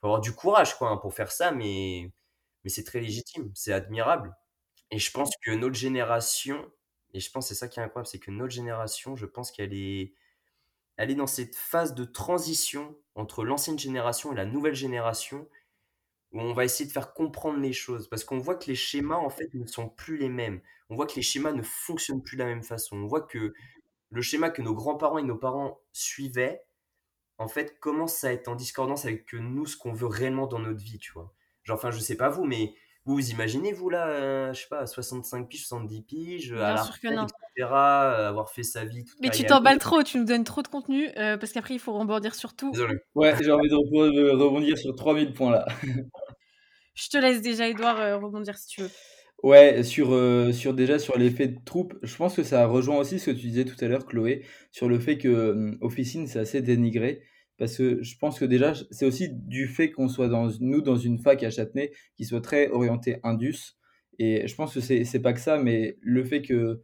faut 0.00 0.08
avoir 0.08 0.20
du 0.20 0.32
courage 0.34 0.76
quoi 0.78 0.90
hein, 0.90 0.96
pour 0.98 1.14
faire 1.14 1.32
ça, 1.32 1.52
mais, 1.52 2.10
mais 2.64 2.70
c'est 2.70 2.84
très 2.84 3.00
légitime, 3.00 3.50
c'est 3.54 3.72
admirable. 3.72 4.34
Et 4.90 4.98
je 4.98 5.10
pense 5.10 5.30
que 5.44 5.52
notre 5.52 5.76
génération, 5.76 6.70
et 7.14 7.20
je 7.20 7.30
pense 7.30 7.46
que 7.48 7.54
c'est 7.54 7.60
ça 7.60 7.68
qui 7.68 7.80
est 7.80 7.82
incroyable, 7.82 8.08
c'est 8.08 8.18
que 8.18 8.30
notre 8.30 8.52
génération, 8.52 9.16
je 9.16 9.26
pense 9.26 9.50
qu'elle 9.52 9.74
est, 9.74 10.14
elle 10.96 11.10
est 11.10 11.16
dans 11.16 11.26
cette 11.26 11.56
phase 11.56 11.94
de 11.94 12.04
transition 12.04 12.96
entre 13.14 13.44
l'ancienne 13.44 13.78
génération 13.78 14.32
et 14.32 14.36
la 14.36 14.46
nouvelle 14.46 14.74
génération 14.74 15.48
où 16.32 16.40
on 16.40 16.52
va 16.52 16.64
essayer 16.64 16.86
de 16.86 16.92
faire 16.92 17.14
comprendre 17.14 17.58
les 17.60 17.72
choses 17.72 18.08
parce 18.08 18.24
qu'on 18.24 18.38
voit 18.38 18.56
que 18.56 18.66
les 18.66 18.74
schémas 18.74 19.16
en 19.16 19.30
fait 19.30 19.52
ne 19.54 19.66
sont 19.66 19.88
plus 19.88 20.16
les 20.18 20.28
mêmes. 20.28 20.60
On 20.90 20.96
voit 20.96 21.06
que 21.06 21.14
les 21.16 21.22
schémas 21.22 21.52
ne 21.52 21.62
fonctionnent 21.62 22.22
plus 22.22 22.36
de 22.36 22.42
la 22.42 22.48
même 22.48 22.64
façon. 22.64 22.96
On 22.96 23.06
voit 23.06 23.22
que 23.22 23.54
le 24.10 24.22
schéma 24.22 24.50
que 24.50 24.62
nos 24.62 24.74
grands-parents 24.74 25.18
et 25.18 25.22
nos 25.22 25.36
parents 25.36 25.80
suivaient 25.92 26.62
en 27.38 27.48
fait 27.48 27.78
commence 27.80 28.24
à 28.24 28.32
être 28.32 28.48
en 28.48 28.54
discordance 28.54 29.04
avec 29.04 29.32
nous 29.32 29.66
ce 29.66 29.76
qu'on 29.76 29.92
veut 29.92 30.06
réellement 30.06 30.46
dans 30.46 30.58
notre 30.58 30.82
vie, 30.82 30.98
tu 30.98 31.12
vois? 31.12 31.32
Genre 31.62 31.76
enfin 31.76 31.90
je 31.90 31.98
sais 31.98 32.16
pas 32.16 32.28
vous 32.28 32.44
mais 32.44 32.74
vous 33.06 33.16
vous 33.16 33.30
imaginez, 33.30 33.72
vous, 33.72 33.90
là, 33.90 34.08
euh, 34.08 34.52
je 34.54 34.62
sais 34.62 34.68
pas, 34.68 34.86
65 34.86 35.46
piges, 35.46 35.66
70 35.66 36.02
piges, 36.02 36.52
à 36.52 36.74
la 36.74 36.82
retraite, 36.82 37.12
etc., 37.12 37.28
euh, 37.58 38.28
avoir 38.28 38.50
fait 38.50 38.62
sa 38.62 38.84
vie 38.86 39.04
Mais 39.20 39.28
tu 39.28 39.44
t'emballes 39.44 39.78
trop, 39.78 40.02
tu 40.02 40.18
nous 40.18 40.24
donnes 40.24 40.44
trop 40.44 40.62
de 40.62 40.68
contenu, 40.68 41.10
euh, 41.18 41.36
parce 41.36 41.52
qu'après, 41.52 41.74
il 41.74 41.80
faut 41.80 41.92
rebondir 41.92 42.34
sur 42.34 42.56
tout. 42.56 42.70
Désolé. 42.70 42.96
Ouais, 43.14 43.34
j'ai 43.42 43.52
envie 43.52 43.68
de 43.68 43.74
rebondir 43.74 44.78
sur 44.78 44.94
3000 44.94 45.34
points, 45.34 45.50
là. 45.50 45.66
je 46.94 47.08
te 47.10 47.18
laisse 47.18 47.42
déjà, 47.42 47.68
Edouard, 47.68 48.22
rebondir 48.22 48.56
si 48.56 48.68
tu 48.68 48.82
veux. 48.82 48.90
Ouais, 49.42 49.82
sur, 49.82 50.08
sur 50.54 50.72
déjà 50.72 50.98
sur 50.98 51.18
l'effet 51.18 51.48
de 51.48 51.58
troupe, 51.64 51.94
je 52.02 52.16
pense 52.16 52.34
que 52.34 52.42
ça 52.42 52.66
rejoint 52.66 52.96
aussi 52.96 53.18
ce 53.18 53.26
que 53.30 53.36
tu 53.36 53.46
disais 53.48 53.64
tout 53.66 53.76
à 53.84 53.88
l'heure, 53.88 54.06
Chloé, 54.06 54.42
sur 54.72 54.88
le 54.88 54.98
fait 54.98 55.18
que 55.18 55.50
hum, 55.50 55.78
Officine, 55.82 56.26
c'est 56.26 56.38
assez 56.38 56.62
dénigré. 56.62 57.22
Parce 57.58 57.76
que 57.76 58.02
je 58.02 58.16
pense 58.18 58.38
que 58.38 58.44
déjà, 58.44 58.72
c'est 58.90 59.06
aussi 59.06 59.28
du 59.30 59.68
fait 59.68 59.90
qu'on 59.92 60.08
soit 60.08 60.28
dans, 60.28 60.48
nous 60.60 60.80
dans 60.80 60.96
une 60.96 61.18
fac 61.18 61.42
à 61.42 61.50
Châtenay 61.50 61.92
qui 62.16 62.24
soit 62.24 62.40
très 62.40 62.68
orientée 62.70 63.18
Indus. 63.22 63.76
Et 64.18 64.46
je 64.48 64.54
pense 64.54 64.74
que 64.74 64.80
c'est, 64.80 65.04
c'est 65.04 65.20
pas 65.20 65.32
que 65.32 65.40
ça, 65.40 65.58
mais 65.58 65.98
le 66.00 66.24
fait 66.24 66.42
que 66.42 66.82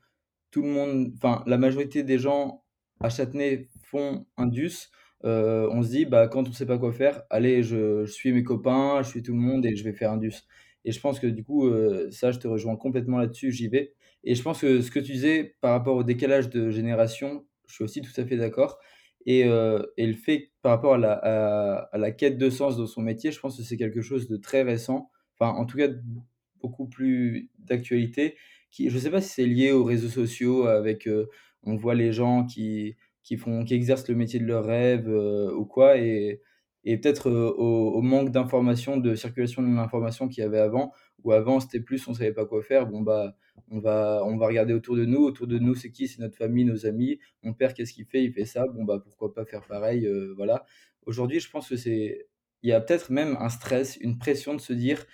tout 0.50 0.62
le 0.62 0.69
monde, 0.69 1.12
enfin, 1.16 1.42
la 1.47 1.59
majorité 1.59 2.02
des 2.04 2.19
gens 2.19 2.64
à 3.00 3.09
Châtenay 3.11 3.69
font 3.83 4.26
Indus, 4.37 4.90
euh, 5.25 5.69
on 5.73 5.83
se 5.83 5.88
dit, 5.90 6.07
bah, 6.07 6.28
quand 6.28 6.49
on 6.49 6.52
sait 6.52 6.66
pas 6.66 6.78
quoi 6.78 6.92
faire, 6.92 7.23
allez, 7.30 7.62
je, 7.62 8.04
je, 8.04 8.12
suis 8.12 8.33
mes 8.33 8.42
copains, 8.45 9.02
je 9.02 9.09
suis 9.09 9.23
tout 9.23 9.33
le 9.33 9.38
monde 9.38 9.66
et 9.66 9.76
je 9.76 9.85
vais 9.85 9.92
faire 9.92 10.12
Indus. 10.12 10.35
Et 10.84 10.92
je 10.92 11.00
pense 11.00 11.20
que 11.20 11.26
du 11.26 11.44
coup, 11.44 11.70
ça, 12.10 12.32
je 12.32 12.38
te 12.38 12.49
rejoins 12.49 12.76
complètement 12.76 13.18
là-dessus, 13.18 13.52
j'y 13.52 13.68
vais. 13.68 13.94
Et 14.25 14.34
je 14.34 14.42
pense 14.42 14.60
que 14.60 14.80
ce 14.80 14.90
que 14.90 15.00
tu 15.00 15.12
disais 15.12 15.56
par 15.60 15.72
rapport 15.72 15.96
au 15.96 16.04
décalage 16.04 16.49
de 16.50 16.70
génération, 16.70 17.46
je 17.66 17.75
suis 17.75 17.84
aussi 17.84 18.02
tout 18.02 18.18
à 18.20 18.25
fait 18.25 18.37
d'accord. 18.37 18.78
Et, 19.26 19.40
et 19.40 20.06
le 20.06 20.14
fait 20.14 20.52
par 20.62 20.72
rapport 20.72 20.94
à 20.94 20.99
la, 20.99 21.12
à 21.12 21.99
la 21.99 22.10
quête 22.12 22.38
de 22.38 22.50
sens 22.50 22.76
dans 22.76 22.87
son 22.87 23.02
métier, 23.02 23.30
je 23.32 23.40
pense 23.40 23.56
que 23.56 23.62
c'est 23.62 23.76
quelque 23.76 24.00
chose 24.00 24.28
de 24.28 24.37
très 24.37 24.62
récent, 24.62 25.10
enfin 25.38 25.52
en 25.52 25.66
tout 25.66 25.76
cas 25.76 25.88
beaucoup 26.62 26.88
plus 26.88 27.50
d'actualité. 27.58 28.37
Je 28.78 28.84
ne 28.92 28.99
sais 28.99 29.10
pas 29.10 29.20
si 29.20 29.28
c'est 29.30 29.46
lié 29.46 29.72
aux 29.72 29.84
réseaux 29.84 30.08
sociaux, 30.08 30.66
avec 30.66 31.08
on 31.62 31.76
voit 31.76 31.94
les 31.94 32.12
gens 32.12 32.46
qui, 32.46 32.96
qui, 33.22 33.37
font, 33.37 33.64
qui 33.64 33.75
exercent 33.75 34.08
le 34.08 34.14
métier 34.14 34.40
de 34.40 34.46
leur 34.46 34.64
rêve 34.64 35.08
ou 35.08 35.64
quoi, 35.66 35.96
et 36.84 36.99
peut-être 36.99 37.30
au, 37.30 38.00
manque 38.02 38.30
d'information, 38.30 38.96
de 38.96 39.14
circulation 39.14 39.62
de 39.62 39.68
l'information 39.68 40.28
qu'il 40.28 40.42
y 40.42 40.46
avait 40.46 40.58
avant, 40.58 40.92
où 41.22 41.32
avant 41.32 41.60
c'était 41.60 41.80
plus 41.80 42.06
on 42.08 42.14
savait 42.14 42.32
pas 42.32 42.46
quoi 42.46 42.62
faire, 42.62 42.87
bon 42.87 43.02
bah 43.02 43.37
on 43.70 43.78
va, 43.78 44.22
on 44.25 44.37
va 44.37 44.46
regarder 44.46 44.72
autour 44.72 44.96
de 44.96 45.04
nous, 45.04 45.20
autour 45.20 45.46
de 45.46 45.58
nous 45.58 45.75
c'est 45.75 45.90
qui, 45.90 46.08
c'est 46.08 46.20
notre 46.20 46.37
famille, 46.37 46.64
nos 46.64 46.87
amis, 46.87 47.18
mon 47.42 47.52
père 47.52 47.75
qu'est-ce 47.75 47.92
qu'il 47.92 48.06
fait, 48.06 48.25
il 48.25 48.32
fait 48.32 48.46
ça, 48.46 48.66
bon 48.66 48.84
bah 48.84 49.00
pourquoi 49.02 49.34
pas 49.34 49.44
faire 49.44 49.66
pareil, 49.66 50.08
voilà. 50.37 50.64
Aujourd'hui 51.06 51.40
je 51.40 51.50
pense 51.50 51.68
que 51.68 51.76
c'est, 51.76 52.26
il 52.62 52.70
y 52.70 52.72
a 52.72 52.80
peut-être 52.80 53.10
même 53.10 53.37
un 53.40 53.49
stress, 53.49 53.96
une 54.00 54.18
pression 54.18 54.54
de 54.54 54.60
se 54.60 54.72
dire 54.72 55.04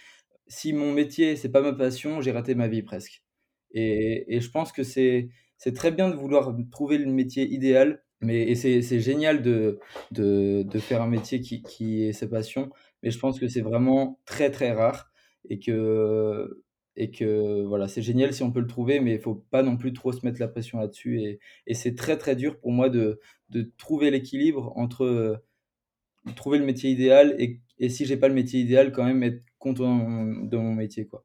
si 0.47 0.73
mon 0.73 0.93
métier 0.93 1.37
c'est 1.37 1.51
pas 1.51 1.63
ma 1.63 1.73
passion, 1.73 2.21
j'ai 2.21 2.33
raté 2.33 2.55
ma 2.55 2.69
vie 2.69 2.83
presque. 2.83 3.25
Et, 3.73 4.37
et 4.37 4.41
je 4.41 4.51
pense 4.51 4.73
que 4.73 4.83
c'est, 4.85 5.29
c'est 5.59 5.75
très 5.75 5.91
bien 5.91 6.09
de 6.09 6.15
vouloir 6.15 6.55
trouver 6.71 6.99
le 6.99 7.11
métier 7.11 7.47
idéal, 7.53 8.03
mais 8.21 8.55
c'est 8.55 9.01
génial 9.01 9.43
de, 9.43 9.79
de, 10.11 10.63
de, 10.63 10.79
faire 10.79 11.03
un 11.03 11.07
métier 11.09 11.41
qui, 11.41 11.63
qui 11.63 12.05
est 12.05 12.13
sa 12.13 12.27
passion, 12.27 12.71
mais 13.03 13.11
je 13.11 13.19
pense 13.19 13.39
que 13.39 13.49
c'est 13.49 13.61
vraiment 13.61 14.21
très 14.25 14.51
très 14.51 14.73
rare 14.73 15.11
et 15.49 15.59
que, 15.59 16.63
et 16.97 17.11
que 17.11 17.63
voilà, 17.65 17.89
c'est 17.89 18.03
génial 18.03 18.33
si 18.33 18.43
on 18.43 18.51
peut 18.53 18.61
le 18.61 18.67
trouver, 18.67 19.01
mais 19.01 19.15
il 19.15 19.21
faut 19.21 19.35
pas 19.35 19.63
non 19.63 19.77
plus 19.77 19.93
trop 19.93 20.13
se 20.13 20.25
mettre 20.25 20.41
la 20.41 20.49
pression 20.49 20.79
là-dessus. 20.79 21.21
Et, 21.21 21.41
et 21.67 21.75
c'est 21.75 21.95
très 21.95 22.17
très 22.17 22.37
dur 22.37 22.59
pour 22.59 22.73
moi 22.73 22.89
de, 22.89 23.21
de 23.51 23.71
trouver 23.79 24.11
l'équilibre 24.11 24.73
entre 24.77 25.43
trouver 26.35 26.59
le 26.59 26.65
métier 26.65 26.91
idéal 26.91 27.37
et, 27.39 27.61
et 27.79 27.89
si 27.89 28.05
j'ai 28.07 28.17
pas 28.17 28.29
le 28.29 28.35
métier 28.35 28.61
idéal, 28.61 28.93
quand 28.93 29.05
même 29.05 29.23
être 29.23 29.43
content 29.59 29.97
de 29.97 30.57
mon 30.57 30.75
métier. 30.75 31.07
quoi. 31.07 31.25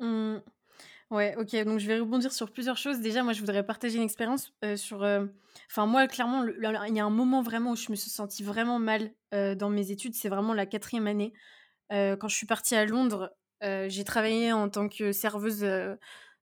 Mmh. 0.00 0.38
Ouais, 1.10 1.34
OK, 1.38 1.54
donc 1.64 1.78
je 1.78 1.86
vais 1.86 1.98
rebondir 2.00 2.32
sur 2.32 2.50
plusieurs 2.50 2.76
choses. 2.78 3.00
Déjà, 3.00 3.22
moi, 3.22 3.32
je 3.32 3.40
voudrais 3.40 3.64
partager 3.64 3.96
une 3.98 4.02
expérience, 4.02 4.52
sur, 4.76 5.02
enfin 5.70 5.86
moi, 5.86 6.06
clairement, 6.08 6.44
il 6.46 6.94
y 6.96 7.00
a 7.00 7.04
un 7.04 7.10
moment 7.10 7.42
vraiment 7.42 7.72
où 7.72 7.76
je 7.76 7.90
me 7.90 7.96
suis 7.96 8.10
sentie 8.10 8.42
vraiment 8.42 8.78
mal, 8.78 9.10
dans 9.32 9.70
mes 9.70 9.90
études, 9.90 10.14
c'est 10.14 10.28
vraiment 10.28 10.54
la 10.54 10.66
quatrième 10.66 11.06
année. 11.06 11.32
quand 11.90 12.28
je 12.28 12.36
suis 12.36 12.46
partie 12.46 12.76
à 12.76 12.86
Londres, 12.86 13.32
j'ai 13.62 14.04
travaillé 14.04 14.52
en 14.52 14.68
tant 14.70 14.88
que 14.88 15.12
serveuse, 15.12 15.66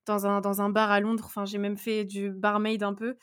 dans 0.06 0.26
un 0.26 0.40
dans 0.40 0.62
un 0.62 0.70
bar 0.70 0.90
à 0.90 1.00
Londres. 1.00 1.24
Enfin, 1.26 1.44
j'ai 1.46 1.58
même 1.58 1.76
fait 1.78 2.04
du 2.04 2.30
barmaid 2.30 2.82
un 2.82 2.94
peu 2.94 3.16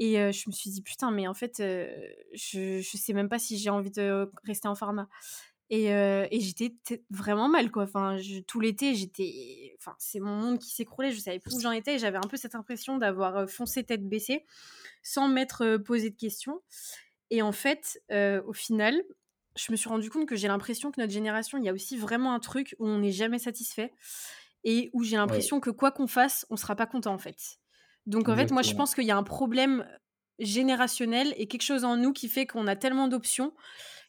et 0.00 0.14
je 0.32 0.48
me 0.48 0.52
suis 0.52 0.70
dit: 0.70 0.82
«Putain, 0.82 1.10
mais 1.12 1.28
en 1.28 1.34
fait, 1.34 1.56
je 1.58 2.80
je 2.82 2.96
sais 2.98 3.12
même 3.14 3.28
pas 3.28 3.38
si 3.38 3.58
j'ai 3.58 3.70
envie 3.70 3.90
de 3.92 4.30
rester 4.44 4.68
en 4.68 4.74
pharma». 4.74 5.08
Et, 5.70 5.86
et 5.86 6.40
j'étais 6.40 6.74
vraiment 7.10 7.48
mal, 7.48 7.70
quoi. 7.70 7.84
Enfin, 7.84 8.16
tout 8.46 8.60
l'été, 8.60 8.94
j'étais. 8.94 9.74
Enfin, 9.78 9.96
c'est 9.98 10.20
mon 10.20 10.36
monde 10.36 10.58
qui 10.58 10.70
s'écroulait. 10.70 11.10
Je 11.10 11.18
savais 11.18 11.40
plus 11.40 11.56
où 11.56 11.60
j'en 11.60 11.72
étais. 11.72 11.98
J'avais 11.98 12.18
un 12.18 12.28
peu 12.28 12.36
cette 12.36 12.54
impression 12.54 12.98
d'avoir 12.98 13.48
foncé 13.48 13.82
tête 13.82 14.06
baissée, 14.08 14.44
sans 15.02 15.28
m'être 15.28 15.78
posé 15.78 16.10
de 16.10 16.16
questions. 16.16 16.60
Et 17.30 17.42
en 17.42 17.52
fait, 17.52 18.02
au 18.46 18.52
final, 18.52 19.02
je 19.56 19.72
me 19.72 19.76
suis 19.76 19.88
rendu 19.88 20.10
compte 20.10 20.28
que 20.28 20.36
j'ai 20.36 20.48
l'impression 20.48 20.92
que 20.92 21.00
notre 21.00 21.12
génération, 21.12 21.58
il 21.58 21.64
y 21.64 21.68
a 21.68 21.72
aussi 21.72 21.96
vraiment 21.96 22.34
un 22.34 22.40
truc 22.40 22.76
où 22.78 22.86
on 22.86 22.98
n'est 22.98 23.12
jamais 23.12 23.38
satisfait 23.38 23.92
et 24.64 24.90
où 24.92 25.02
j'ai 25.02 25.16
l'impression 25.16 25.60
que 25.60 25.70
quoi 25.70 25.90
qu'on 25.90 26.06
fasse, 26.06 26.46
on 26.50 26.56
sera 26.56 26.76
pas 26.76 26.86
content, 26.86 27.14
en 27.14 27.18
fait. 27.18 27.58
Donc, 28.06 28.28
en 28.28 28.36
fait, 28.36 28.50
moi, 28.50 28.62
je 28.62 28.74
pense 28.74 28.94
qu'il 28.94 29.04
y 29.04 29.10
a 29.10 29.16
un 29.16 29.22
problème 29.22 29.86
générationnel 30.38 31.34
et 31.36 31.46
quelque 31.46 31.62
chose 31.62 31.84
en 31.84 31.96
nous 31.96 32.12
qui 32.12 32.28
fait 32.28 32.46
qu'on 32.46 32.66
a 32.66 32.76
tellement 32.76 33.08
d'options 33.08 33.54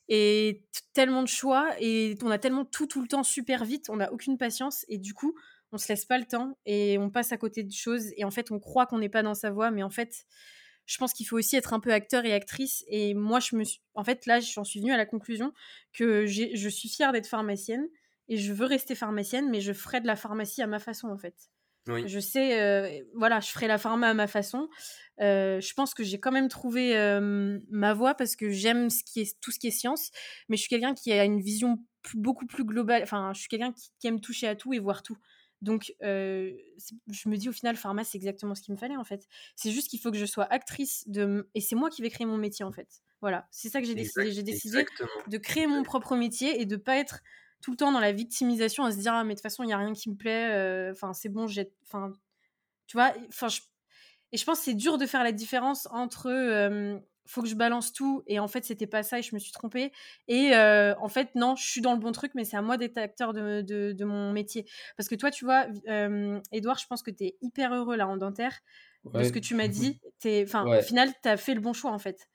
et 0.09 0.63
tellement 0.93 1.23
de 1.23 1.27
choix 1.27 1.69
et 1.79 2.17
on 2.23 2.31
a 2.31 2.37
tellement 2.37 2.65
tout 2.65 2.87
tout 2.87 3.01
le 3.01 3.07
temps 3.07 3.23
super 3.23 3.65
vite, 3.65 3.89
on 3.89 3.97
n'a 3.97 4.11
aucune 4.13 4.37
patience 4.37 4.85
et 4.87 4.97
du 4.97 5.13
coup, 5.13 5.35
on 5.71 5.77
se 5.77 5.87
laisse 5.89 6.05
pas 6.05 6.17
le 6.19 6.25
temps 6.25 6.57
et 6.65 6.97
on 6.99 7.09
passe 7.09 7.31
à 7.31 7.37
côté 7.37 7.63
de 7.63 7.71
choses 7.71 8.07
et 8.17 8.23
en 8.25 8.31
fait, 8.31 8.51
on 8.51 8.59
croit 8.59 8.85
qu'on 8.85 8.99
n'est 8.99 9.09
pas 9.09 9.23
dans 9.23 9.33
sa 9.33 9.51
voie, 9.51 9.71
mais 9.71 9.83
en 9.83 9.89
fait, 9.89 10.25
je 10.85 10.97
pense 10.97 11.13
qu'il 11.13 11.27
faut 11.27 11.37
aussi 11.37 11.55
être 11.55 11.73
un 11.73 11.79
peu 11.79 11.91
acteur 11.93 12.25
et 12.25 12.33
actrice 12.33 12.83
et 12.87 13.13
moi, 13.15 13.39
je 13.39 13.55
me 13.55 13.63
suis, 13.63 13.81
en 13.95 14.03
fait, 14.03 14.25
là, 14.27 14.39
j'en 14.39 14.63
suis 14.63 14.79
venue 14.79 14.93
à 14.93 14.97
la 14.97 15.05
conclusion 15.05 15.53
que 15.93 16.25
je 16.27 16.69
suis 16.69 16.89
fière 16.89 17.11
d'être 17.11 17.27
pharmacienne 17.27 17.87
et 18.27 18.37
je 18.37 18.53
veux 18.53 18.65
rester 18.65 18.95
pharmacienne, 18.95 19.49
mais 19.49 19.61
je 19.61 19.73
ferai 19.73 20.01
de 20.01 20.07
la 20.07 20.15
pharmacie 20.15 20.61
à 20.61 20.67
ma 20.67 20.79
façon, 20.79 21.07
en 21.09 21.17
fait. 21.17 21.35
Je 21.87 22.19
sais, 22.19 22.59
euh, 22.59 23.03
voilà, 23.13 23.39
je 23.39 23.49
ferai 23.49 23.67
la 23.67 23.77
pharma 23.77 24.09
à 24.09 24.13
ma 24.13 24.27
façon. 24.27 24.69
Euh, 25.21 25.61
je 25.61 25.73
pense 25.73 25.93
que 25.93 26.03
j'ai 26.03 26.19
quand 26.19 26.31
même 26.31 26.49
trouvé 26.49 26.97
euh, 26.97 27.59
ma 27.69 27.93
voie 27.93 28.15
parce 28.15 28.35
que 28.35 28.49
j'aime 28.49 28.89
ce 28.89 29.03
qui 29.03 29.21
est, 29.21 29.39
tout 29.39 29.51
ce 29.51 29.59
qui 29.59 29.67
est 29.67 29.71
science, 29.71 30.11
mais 30.49 30.57
je 30.57 30.61
suis 30.61 30.69
quelqu'un 30.69 30.93
qui 30.93 31.11
a 31.11 31.23
une 31.23 31.41
vision 31.41 31.79
beaucoup 32.15 32.47
plus 32.47 32.65
globale. 32.65 33.03
Enfin, 33.03 33.31
je 33.33 33.39
suis 33.39 33.49
quelqu'un 33.49 33.71
qui, 33.71 34.07
aime 34.07 34.19
toucher 34.19 34.47
à 34.47 34.55
tout 34.55 34.73
et 34.73 34.79
voir 34.79 35.03
tout. 35.03 35.17
Donc, 35.61 35.93
je 36.01 37.29
me 37.29 37.37
dis 37.37 37.49
au 37.49 37.53
final, 37.53 37.75
pharma, 37.75 38.03
c'est 38.03 38.17
exactement 38.17 38.55
ce 38.55 38.61
qu'il 38.61 38.73
me 38.73 38.79
fallait 38.79 38.97
en 38.97 39.05
fait. 39.05 39.27
C'est 39.55 39.71
juste 39.71 39.89
qu'il 39.89 39.99
faut 39.99 40.11
que 40.11 40.17
je 40.17 40.25
sois 40.25 40.45
actrice 40.45 41.07
de. 41.07 41.49
Et 41.55 41.61
c'est 41.61 41.75
moi 41.75 41.89
qui 41.89 42.01
vais 42.01 42.09
créer 42.09 42.27
mon 42.27 42.37
métier 42.37 42.65
en 42.65 42.71
fait. 42.71 43.01
Voilà, 43.21 43.47
c'est 43.51 43.69
ça 43.69 43.79
que 43.79 43.87
j'ai 43.87 43.95
décidé. 43.95 44.31
J'ai 44.31 44.43
décidé 44.43 44.85
de 45.27 45.37
créer 45.37 45.67
mon 45.67 45.83
propre 45.83 46.15
métier 46.15 46.61
et 46.61 46.65
de 46.65 46.75
pas 46.75 46.97
être 46.97 47.21
tout 47.61 47.71
le 47.71 47.77
temps 47.77 47.91
dans 47.91 47.99
la 47.99 48.11
victimisation 48.11 48.83
à 48.85 48.91
se 48.91 48.97
dire 48.97 49.13
ah 49.13 49.23
mais 49.23 49.33
de 49.33 49.39
toute 49.39 49.43
façon 49.43 49.63
il 49.63 49.69
y 49.69 49.73
a 49.73 49.77
rien 49.77 49.93
qui 49.93 50.09
me 50.09 50.15
plaît 50.15 50.51
euh, 50.51 50.91
enfin 50.91 51.13
c'est 51.13 51.29
bon 51.29 51.47
j'ai 51.47 51.71
enfin 51.83 52.13
tu 52.87 52.95
vois 52.95 53.11
enfin 53.29 53.47
et 54.31 54.37
je 54.37 54.45
pense 54.45 54.59
que 54.59 54.65
c'est 54.65 54.75
dur 54.75 54.97
de 54.97 55.05
faire 55.05 55.23
la 55.23 55.31
différence 55.31 55.87
entre 55.91 56.29
euh, 56.29 56.97
faut 57.25 57.41
que 57.41 57.47
je 57.47 57.55
balance 57.55 57.91
tout 57.91 58.23
et 58.27 58.37
en 58.37 58.47
fait 58.47 58.65
c'était 58.65 58.85
pas 58.85 59.01
ça 59.01 59.17
et 59.17 59.23
je 59.23 59.33
me 59.33 59.39
suis 59.39 59.51
trompée 59.51 59.91
et 60.27 60.53
euh, 60.53 60.93
en 60.99 61.07
fait 61.07 61.33
non 61.33 61.55
je 61.55 61.65
suis 61.65 61.81
dans 61.81 61.93
le 61.93 61.99
bon 61.99 62.11
truc 62.11 62.33
mais 62.35 62.45
c'est 62.45 62.55
à 62.57 62.61
moi 62.61 62.77
d'être 62.77 62.99
acteur 62.99 63.33
de, 63.33 63.61
de, 63.61 64.05
mon 64.05 64.31
métier. 64.31 64.67
Parce 64.95 65.09
que 65.09 65.15
toi 65.15 65.31
tu 65.31 65.43
vois 65.45 65.65
Edouard 66.51 66.77
je 66.77 66.85
pense 66.85 67.01
que 67.01 67.09
tu 67.09 67.23
es 67.23 67.37
hyper 67.41 67.73
heureux 67.73 67.95
là 67.95 68.07
en 68.07 68.17
dentaire 68.17 68.59
de 69.11 69.23
ce 69.23 69.31
que 69.31 69.39
tu 69.39 69.55
m'as 69.55 69.67
dit. 69.67 69.99
Enfin 70.43 70.65
au 70.65 70.81
final 70.83 71.09
tu 71.23 71.29
as 71.29 71.37
fait 71.37 71.55
le 71.55 71.61
bon 71.61 71.73
choix 71.73 71.91
en 71.91 71.99
fait 71.99 72.29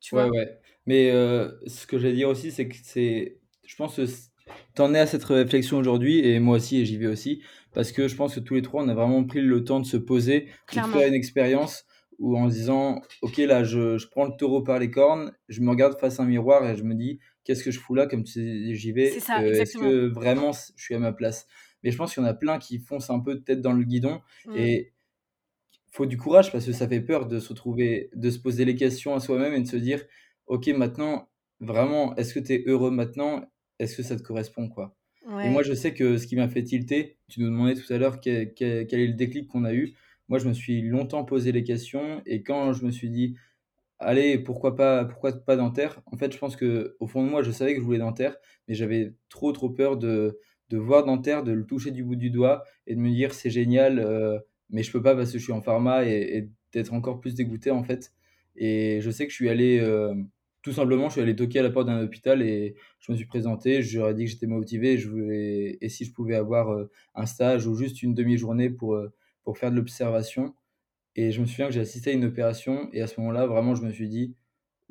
tu 0.00 0.16
ouais, 0.16 0.28
vois. 0.28 0.36
ouais. 0.36 0.60
Mais 0.86 1.10
ce 1.10 1.86
que 1.86 1.98
j'allais 1.98 2.14
dire 2.14 2.28
aussi 2.28 2.50
c'est 2.50 2.66
que 2.66 2.76
c'est 2.82 3.38
je 3.64 3.76
pense 3.76 3.96
que 3.96 4.06
T'en 4.74 4.94
es 4.94 4.98
à 4.98 5.06
cette 5.06 5.24
réflexion 5.24 5.78
aujourd'hui 5.78 6.26
et 6.26 6.40
moi 6.40 6.56
aussi 6.56 6.80
et 6.80 6.84
j'y 6.84 6.96
vais 6.96 7.06
aussi 7.06 7.42
parce 7.72 7.92
que 7.92 8.08
je 8.08 8.16
pense 8.16 8.34
que 8.34 8.40
tous 8.40 8.54
les 8.54 8.62
trois 8.62 8.82
on 8.82 8.88
a 8.88 8.94
vraiment 8.94 9.24
pris 9.24 9.40
le 9.40 9.64
temps 9.64 9.80
de 9.80 9.86
se 9.86 9.96
poser, 9.96 10.48
de 10.74 10.80
faire 10.80 11.08
une 11.08 11.14
expérience 11.14 11.84
où 12.18 12.36
en 12.36 12.48
se 12.48 12.54
disant 12.54 13.02
ok 13.22 13.38
là 13.38 13.64
je, 13.64 13.98
je, 13.98 14.08
prends 14.08 14.24
le 14.24 14.32
taureau 14.38 14.62
par 14.62 14.78
les 14.78 14.90
cornes, 14.90 15.32
je 15.48 15.60
me 15.60 15.70
regarde 15.70 15.98
face 15.98 16.20
à 16.20 16.22
un 16.22 16.26
miroir 16.26 16.68
et 16.68 16.76
je 16.76 16.82
me 16.82 16.94
dis 16.94 17.20
qu'est-ce 17.44 17.64
que 17.64 17.70
je 17.70 17.78
fous 17.78 17.94
là 17.94 18.06
comme 18.06 18.24
j'y 18.26 18.92
vais, 18.92 19.12
euh, 19.12 19.52
est-ce 19.52 19.78
que 19.78 20.06
vraiment 20.06 20.52
je 20.52 20.82
suis 20.82 20.94
à 20.94 20.98
ma 20.98 21.12
place? 21.12 21.46
Mais 21.82 21.90
je 21.90 21.96
pense 21.96 22.14
qu'il 22.14 22.22
y 22.22 22.26
en 22.26 22.28
a 22.28 22.34
plein 22.34 22.58
qui 22.58 22.78
foncent 22.78 23.10
un 23.10 23.20
peu 23.20 23.40
tête 23.40 23.60
dans 23.60 23.72
le 23.72 23.84
guidon 23.84 24.20
mmh. 24.46 24.56
et 24.56 24.92
faut 25.90 26.06
du 26.06 26.16
courage 26.16 26.52
parce 26.52 26.64
que 26.64 26.72
ça 26.72 26.88
fait 26.88 27.00
peur 27.00 27.26
de 27.26 27.38
se 27.38 27.48
retrouver, 27.50 28.10
de 28.14 28.30
se 28.30 28.38
poser 28.38 28.64
les 28.64 28.76
questions 28.76 29.14
à 29.14 29.20
soi-même 29.20 29.52
et 29.54 29.60
de 29.60 29.68
se 29.68 29.76
dire 29.76 30.02
ok 30.46 30.68
maintenant 30.68 31.28
vraiment 31.60 32.14
est-ce 32.16 32.34
que 32.34 32.40
tu 32.40 32.54
es 32.54 32.64
heureux 32.66 32.90
maintenant? 32.90 33.44
Est-ce 33.82 33.96
que 33.96 34.02
ça 34.02 34.16
te 34.16 34.22
correspond 34.22 34.68
quoi? 34.68 34.96
Et 35.44 35.48
moi, 35.50 35.62
je 35.62 35.72
sais 35.72 35.94
que 35.94 36.18
ce 36.18 36.26
qui 36.26 36.34
m'a 36.34 36.48
fait 36.48 36.64
tilter, 36.64 37.16
tu 37.28 37.40
nous 37.40 37.46
demandais 37.46 37.74
tout 37.74 37.92
à 37.92 37.96
l'heure 37.96 38.20
quel, 38.20 38.52
est 38.58 39.06
le 39.06 39.12
déclic 39.12 39.46
qu'on 39.46 39.64
a 39.64 39.72
eu. 39.72 39.94
Moi, 40.28 40.40
je 40.40 40.48
me 40.48 40.52
suis 40.52 40.82
longtemps 40.82 41.24
posé 41.24 41.52
les 41.52 41.62
questions 41.62 42.22
et 42.26 42.42
quand 42.42 42.72
je 42.72 42.84
me 42.84 42.90
suis 42.90 43.08
dit, 43.08 43.36
allez, 44.00 44.38
pourquoi 44.38 44.74
pas, 44.74 45.04
pourquoi 45.04 45.32
pas 45.32 45.56
dentaire? 45.56 46.00
En 46.06 46.16
fait, 46.16 46.32
je 46.32 46.38
pense 46.38 46.56
que 46.56 46.96
au 46.98 47.06
fond 47.06 47.24
de 47.24 47.30
moi, 47.30 47.42
je 47.42 47.52
savais 47.52 47.74
que 47.74 47.80
je 47.80 47.84
voulais 47.84 47.98
dentaire, 47.98 48.36
mais 48.66 48.74
j'avais 48.74 49.14
trop 49.28 49.52
trop 49.52 49.70
peur 49.70 49.96
de, 49.96 50.40
de 50.70 50.78
voir 50.78 51.04
dentaire, 51.04 51.44
de 51.44 51.52
le 51.52 51.64
toucher 51.64 51.92
du 51.92 52.02
bout 52.02 52.16
du 52.16 52.30
doigt 52.30 52.64
et 52.86 52.96
de 52.96 53.00
me 53.00 53.10
dire 53.10 53.32
c'est 53.32 53.50
génial, 53.50 54.00
euh, 54.00 54.38
mais 54.70 54.82
je 54.82 54.90
peux 54.90 55.02
pas 55.02 55.14
parce 55.14 55.30
que 55.30 55.38
je 55.38 55.44
suis 55.44 55.52
en 55.52 55.62
pharma 55.62 56.04
et, 56.04 56.48
d'être 56.72 56.94
encore 56.94 57.20
plus 57.20 57.34
dégoûté 57.34 57.70
en 57.70 57.84
fait. 57.84 58.12
Et 58.56 59.00
je 59.02 59.10
sais 59.10 59.26
que 59.26 59.30
je 59.30 59.36
suis 59.36 59.50
allé 59.50 59.78
euh, 59.80 60.14
tout 60.62 60.72
simplement, 60.72 61.08
je 61.08 61.14
suis 61.14 61.20
allé 61.20 61.34
toquer 61.34 61.58
à 61.58 61.62
la 61.62 61.70
porte 61.70 61.86
d'un 61.86 62.02
hôpital 62.02 62.40
et 62.40 62.76
je 63.00 63.12
me 63.12 63.16
suis 63.16 63.26
présenté. 63.26 63.82
Je 63.82 63.98
leur 63.98 64.10
ai 64.10 64.14
dit 64.14 64.24
que 64.24 64.30
j'étais 64.30 64.46
motivé 64.46 64.96
je 64.96 65.08
voulais, 65.08 65.78
et 65.80 65.88
si 65.88 66.04
je 66.04 66.12
pouvais 66.12 66.36
avoir 66.36 66.72
euh, 66.72 66.90
un 67.14 67.26
stage 67.26 67.66
ou 67.66 67.74
juste 67.74 68.02
une 68.02 68.14
demi-journée 68.14 68.70
pour, 68.70 68.94
euh, 68.94 69.12
pour 69.44 69.58
faire 69.58 69.70
de 69.70 69.76
l'observation. 69.76 70.54
Et 71.16 71.32
je 71.32 71.40
me 71.40 71.46
souviens 71.46 71.66
que 71.66 71.72
j'ai 71.72 71.80
assisté 71.80 72.10
à 72.10 72.12
une 72.14 72.24
opération 72.24 72.88
et 72.92 73.02
à 73.02 73.06
ce 73.06 73.20
moment-là, 73.20 73.46
vraiment, 73.46 73.74
je 73.74 73.82
me 73.82 73.90
suis 73.90 74.08
dit 74.08 74.34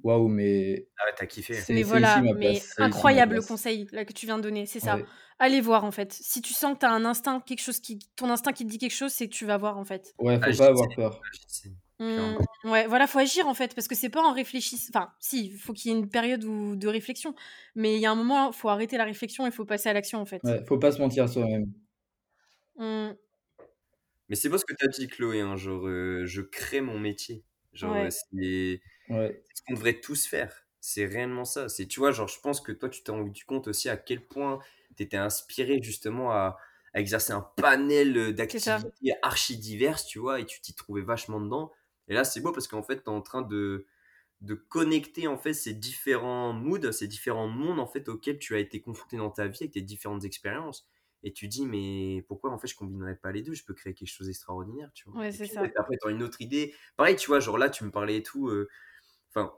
waouh, 0.03 0.27
mais. 0.27 0.87
Ah 0.97 1.05
ouais, 1.05 1.13
t'as 1.17 1.25
kiffé. 1.25 1.55
Mais 1.69 1.83
voilà, 1.83 2.21
mais 2.21 2.61
incroyable 2.77 3.35
le 3.35 3.41
conseil 3.41 3.87
là, 3.91 4.05
que 4.05 4.13
tu 4.13 4.25
viens 4.25 4.37
de 4.37 4.43
donner, 4.43 4.65
c'est 4.65 4.79
ça. 4.79 4.99
Allez 5.39 5.61
voir 5.61 5.85
en 5.85 5.91
fait. 5.91 6.13
Si 6.13 6.41
tu 6.41 6.53
sens 6.53 6.75
que 6.75 6.79
tu 6.79 6.85
as 6.85 6.91
un 6.91 7.03
instinct, 7.03 7.39
quelque 7.39 7.61
chose 7.61 7.79
qui, 7.79 7.97
ton 8.15 8.29
instinct 8.29 8.51
qui 8.51 8.63
te 8.65 8.69
dit 8.69 8.77
quelque 8.77 8.93
chose, 8.93 9.11
c'est 9.11 9.27
que 9.27 9.33
tu 9.33 9.45
vas 9.45 9.57
voir 9.57 9.77
en 9.77 9.85
fait. 9.85 10.13
Ouais, 10.19 10.35
faut 10.35 10.57
pas 10.57 10.67
avoir 10.67 10.87
peur. 10.95 11.21
Mmh, 12.01 12.35
ouais, 12.63 12.87
voilà, 12.87 13.05
faut 13.05 13.19
agir 13.19 13.47
en 13.47 13.53
fait, 13.53 13.75
parce 13.75 13.87
que 13.87 13.93
c'est 13.93 14.09
pas 14.09 14.23
en 14.23 14.33
réfléchissant. 14.33 14.89
Enfin, 14.89 15.13
si, 15.19 15.45
il 15.45 15.57
faut 15.57 15.71
qu'il 15.71 15.91
y 15.91 15.93
ait 15.93 15.97
une 15.99 16.09
période 16.09 16.43
où... 16.43 16.75
de 16.75 16.87
réflexion, 16.87 17.35
mais 17.75 17.95
il 17.95 18.01
y 18.01 18.07
a 18.07 18.11
un 18.11 18.15
moment, 18.15 18.51
faut 18.51 18.69
arrêter 18.69 18.97
la 18.97 19.03
réflexion 19.05 19.45
et 19.45 19.51
faut 19.51 19.65
passer 19.65 19.89
à 19.89 19.93
l'action 19.93 20.19
en 20.19 20.25
fait. 20.25 20.41
Ouais, 20.43 20.63
faut 20.67 20.79
pas 20.79 20.91
se 20.91 20.99
mentir 20.99 21.25
à 21.25 21.27
soi-même. 21.27 21.71
Mmh. 22.77 23.15
Mais 24.29 24.35
c'est 24.35 24.49
beau 24.49 24.57
ce 24.57 24.65
que 24.65 24.73
tu 24.73 24.85
as 24.85 24.89
dit, 24.89 25.07
Chloé. 25.07 25.41
Hein, 25.41 25.57
genre, 25.57 25.87
euh, 25.87 26.25
je 26.25 26.41
crée 26.41 26.81
mon 26.81 26.99
métier. 26.99 27.43
Genre, 27.73 27.91
Ouais. 27.93 28.09
c'est 28.11 28.81
Ouais. 29.09 29.43
ce 29.53 29.61
qu'on 29.63 29.73
devrait 29.73 29.99
tous 29.99 30.25
faire. 30.25 30.65
C'est 30.79 31.05
réellement 31.05 31.45
ça. 31.45 31.69
C'est, 31.69 31.85
tu 31.85 31.99
vois, 31.99 32.11
genre, 32.11 32.27
je 32.27 32.39
pense 32.39 32.61
que 32.61 32.71
toi, 32.71 32.89
tu 32.89 33.03
t'es 33.03 33.11
rendu 33.11 33.45
compte 33.45 33.67
aussi 33.67 33.89
à 33.89 33.97
quel 33.97 34.25
point 34.25 34.59
tu 34.97 35.03
étais 35.03 35.17
inspiré 35.17 35.81
justement 35.81 36.31
à, 36.31 36.57
à 36.93 36.99
exercer 36.99 37.33
un 37.33 37.41
panel 37.41 38.17
euh, 38.17 38.33
d'activités 38.33 39.13
archi 39.21 39.57
diverses, 39.57 40.05
tu 40.07 40.19
vois, 40.19 40.39
et 40.39 40.45
tu 40.45 40.61
t'y 40.61 40.73
trouvais 40.73 41.01
vachement 41.01 41.39
dedans. 41.41 41.71
Et 42.11 42.15
là, 42.15 42.25
c'est 42.25 42.41
beau 42.41 42.53
parce 42.53 42.67
qu'en 42.69 42.83
fait, 42.83 42.97
tu 42.97 43.03
es 43.05 43.09
en 43.09 43.21
train 43.23 43.41
de, 43.43 43.87
de 44.41 44.55
connecter 44.55 45.27
en 45.27 45.37
fait 45.37 45.53
ces 45.53 45.73
différents 45.73 46.53
moods, 46.53 46.91
ces 46.91 47.07
différents 47.07 47.47
mondes 47.47 47.79
en 47.79 47.87
fait 47.87 48.09
auxquels 48.09 48.39
tu 48.39 48.55
as 48.55 48.59
été 48.59 48.81
confronté 48.81 49.17
dans 49.17 49.31
ta 49.31 49.47
vie 49.47 49.59
avec 49.63 49.73
tes 49.73 49.81
différentes 49.81 50.25
expériences. 50.25 50.87
Et 51.23 51.33
tu 51.33 51.47
dis, 51.47 51.65
mais 51.67 52.23
pourquoi 52.27 52.51
en 52.51 52.57
fait 52.59 52.67
je 52.67 52.75
combinerais 52.75 53.15
pas 53.15 53.31
les 53.31 53.43
deux? 53.43 53.53
Je 53.53 53.63
peux 53.65 53.73
créer 53.75 53.93
quelque 53.93 54.09
chose 54.09 54.27
d'extraordinaire, 54.27 54.91
tu 54.93 55.05
vois. 55.09 55.19
Ouais, 55.19 55.31
c'est 55.31 55.45
ça. 55.47 55.61
après, 55.77 55.97
tu 56.01 56.07
as 56.07 56.11
une 56.11 56.23
autre 56.23 56.41
idée. 56.41 56.73
Pareil, 56.97 57.15
tu 57.15 57.27
vois, 57.27 57.39
genre 57.39 57.57
là, 57.57 57.69
tu 57.69 57.83
me 57.83 57.91
parlais 57.91 58.17
et 58.17 58.23
tout. 58.23 58.49
euh, 58.49 58.69
Enfin, 59.29 59.53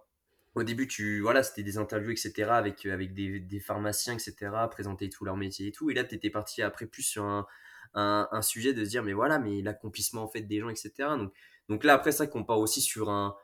au 0.56 0.64
début, 0.64 0.88
tu, 0.88 1.22
voilà, 1.22 1.44
c'était 1.44 1.64
des 1.64 1.78
interviews, 1.78 2.12
etc., 2.12 2.58
avec, 2.58 2.86
euh, 2.86 2.94
avec 2.94 3.14
des, 3.14 3.40
des 3.40 3.60
pharmaciens, 3.60 4.14
etc., 4.16 4.70
présenter 4.70 5.10
tout 5.10 5.26
leur 5.26 5.38
métier 5.38 5.68
et 5.68 5.72
tout. 5.72 5.90
Et 5.90 5.94
là, 5.94 6.04
tu 6.04 6.16
étais 6.16 6.30
parti 6.30 6.62
après 6.62 6.86
plus 6.88 7.04
sur 7.04 7.24
un, 7.26 7.48
un, 7.96 8.28
un 8.32 8.42
sujet 8.42 8.74
de 8.74 8.84
se 8.86 8.90
dire, 8.90 9.04
mais 9.04 9.14
voilà, 9.14 9.40
mais 9.40 9.62
l'accomplissement 9.62 10.24
en 10.24 10.28
fait 10.28 10.42
des 10.42 10.60
gens, 10.60 10.70
etc. 10.70 11.18
Donc, 11.18 11.34
donc 11.70 11.84
là, 11.84 11.94
après, 11.94 12.12
vrai 12.12 12.30
qu'on 12.30 12.44
part 12.46 12.60
aussi 12.60 12.82
sur 12.82 13.10
un, 13.10 13.36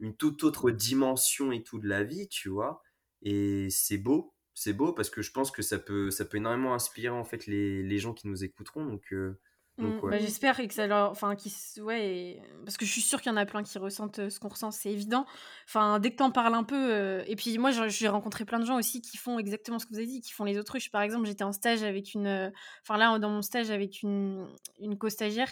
une 0.00 0.16
toute 0.16 0.44
autre 0.44 0.70
dimension 0.70 1.52
et 1.52 1.62
tout 1.62 1.78
de 1.78 1.88
la 1.88 2.04
vie, 2.04 2.28
tu 2.28 2.48
vois. 2.48 2.82
Et 3.22 3.68
c'est 3.70 3.98
beau, 3.98 4.34
c'est 4.54 4.72
beau 4.72 4.92
parce 4.92 5.10
que 5.10 5.22
je 5.22 5.30
pense 5.32 5.50
que 5.50 5.62
ça 5.62 5.78
peut, 5.78 6.10
ça 6.10 6.24
peut 6.24 6.38
énormément 6.38 6.74
inspirer 6.74 7.08
en 7.10 7.24
fait 7.24 7.46
les, 7.46 7.82
les 7.82 7.98
gens 7.98 8.14
qui 8.14 8.28
nous 8.28 8.44
écouteront. 8.44 8.84
Donc, 8.86 9.12
euh, 9.12 9.40
donc 9.80 10.02
Mm, 10.02 10.02
ouais. 10.02 10.10
bah, 10.10 10.18
J'espère 10.18 10.58
que 10.58 10.72
ça 10.74 10.86
leur. 10.86 11.10
Enfin, 11.10 11.34
s- 11.34 11.80
ouais, 11.82 12.06
et- 12.14 12.42
parce 12.64 12.76
que 12.76 12.84
je 12.84 12.92
suis 12.92 13.00
sûre 13.00 13.22
qu'il 13.22 13.30
y 13.32 13.34
en 13.34 13.38
a 13.38 13.46
plein 13.46 13.62
qui 13.62 13.78
ressentent 13.78 14.18
euh, 14.18 14.28
ce 14.28 14.38
qu'on 14.38 14.48
ressent, 14.48 14.70
c'est 14.70 14.90
évident. 14.92 15.24
Enfin, 15.66 15.98
dès 15.98 16.10
que 16.10 16.16
t'en 16.16 16.30
parles 16.30 16.54
un 16.54 16.62
peu. 16.64 16.76
euh, 16.92 17.24
Et 17.26 17.36
puis, 17.36 17.56
moi, 17.56 17.70
j'ai 17.70 18.08
rencontré 18.08 18.44
plein 18.44 18.58
de 18.60 18.66
gens 18.66 18.76
aussi 18.78 19.00
qui 19.00 19.16
font 19.16 19.38
exactement 19.38 19.78
ce 19.78 19.86
que 19.86 19.90
vous 19.92 19.96
avez 19.98 20.06
dit, 20.06 20.20
qui 20.20 20.32
font 20.32 20.44
les 20.44 20.58
autruches. 20.58 20.90
Par 20.90 21.00
exemple, 21.02 21.26
j'étais 21.26 21.44
en 21.44 21.52
stage 21.52 21.82
avec 21.84 22.12
une. 22.12 22.52
Enfin, 22.82 22.98
là, 22.98 23.18
dans 23.18 23.30
mon 23.30 23.40
stage 23.42 23.70
avec 23.70 24.02
une, 24.02 24.46
une 24.78 24.98
co-stagiaire. 24.98 25.50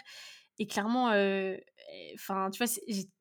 Et 0.60 0.66
clairement, 0.66 1.10
euh, 1.10 1.56
enfin, 2.14 2.50
tu 2.50 2.62
vois, 2.62 2.70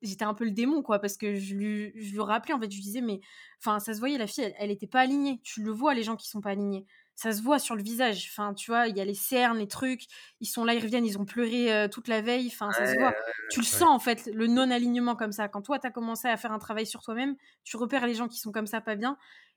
j'étais 0.02 0.24
un 0.24 0.34
peu 0.34 0.44
le 0.44 0.50
démon, 0.50 0.82
quoi, 0.82 0.98
parce 0.98 1.16
que 1.16 1.36
je 1.36 1.54
lui, 1.54 1.90
je 1.96 2.12
lui 2.12 2.20
rappelais, 2.20 2.52
en 2.52 2.60
fait, 2.60 2.70
je 2.70 2.76
lui 2.76 2.82
disais, 2.82 3.00
mais, 3.00 3.20
enfin, 3.58 3.78
ça 3.80 3.94
se 3.94 3.98
voyait, 3.98 4.18
la 4.18 4.26
fille, 4.26 4.44
elle, 4.44 4.54
elle 4.58 4.70
était 4.70 4.86
pas 4.86 5.00
alignée. 5.00 5.40
Tu 5.42 5.62
le 5.62 5.72
vois, 5.72 5.94
les 5.94 6.02
gens 6.02 6.16
qui 6.16 6.28
sont 6.28 6.42
pas 6.42 6.50
alignés. 6.50 6.84
Ça 7.14 7.32
se 7.32 7.40
voit 7.42 7.58
sur 7.58 7.76
le 7.76 7.82
visage. 7.82 8.28
Enfin, 8.30 8.52
tu 8.52 8.70
vois, 8.70 8.88
il 8.88 8.96
y 8.96 9.00
a 9.00 9.06
les 9.06 9.14
cernes, 9.14 9.56
les 9.58 9.68
trucs. 9.68 10.02
Ils 10.40 10.46
sont 10.46 10.64
là, 10.64 10.74
ils 10.74 10.82
reviennent, 10.82 11.06
ils 11.06 11.18
ont 11.18 11.24
pleuré 11.24 11.72
euh, 11.72 11.88
toute 11.88 12.08
la 12.08 12.20
veille. 12.20 12.48
Enfin, 12.48 12.72
ça 12.72 12.84
se 12.86 12.94
voit. 12.98 13.08
ouais, 13.08 13.16
Tu 13.50 13.60
le 13.60 13.64
ouais. 13.64 13.70
sens, 13.70 13.88
en 13.88 13.98
fait, 13.98 14.28
le 14.34 14.46
non-alignement 14.46 15.16
comme 15.16 15.32
ça. 15.32 15.48
Quand 15.48 15.62
toi, 15.62 15.78
tu 15.78 15.86
as 15.86 15.90
commencé 15.90 16.28
à 16.28 16.36
faire 16.36 16.52
un 16.52 16.58
travail 16.58 16.86
sur 16.86 17.00
toi-même, 17.02 17.36
tu 17.64 17.78
repères 17.78 18.06
les 18.06 18.14
gens 18.14 18.28
qui 18.28 18.38
sont 18.38 18.52
comme 18.52 18.66
ça, 18.66 18.82
pas 18.82 18.96
bien. 18.96 19.16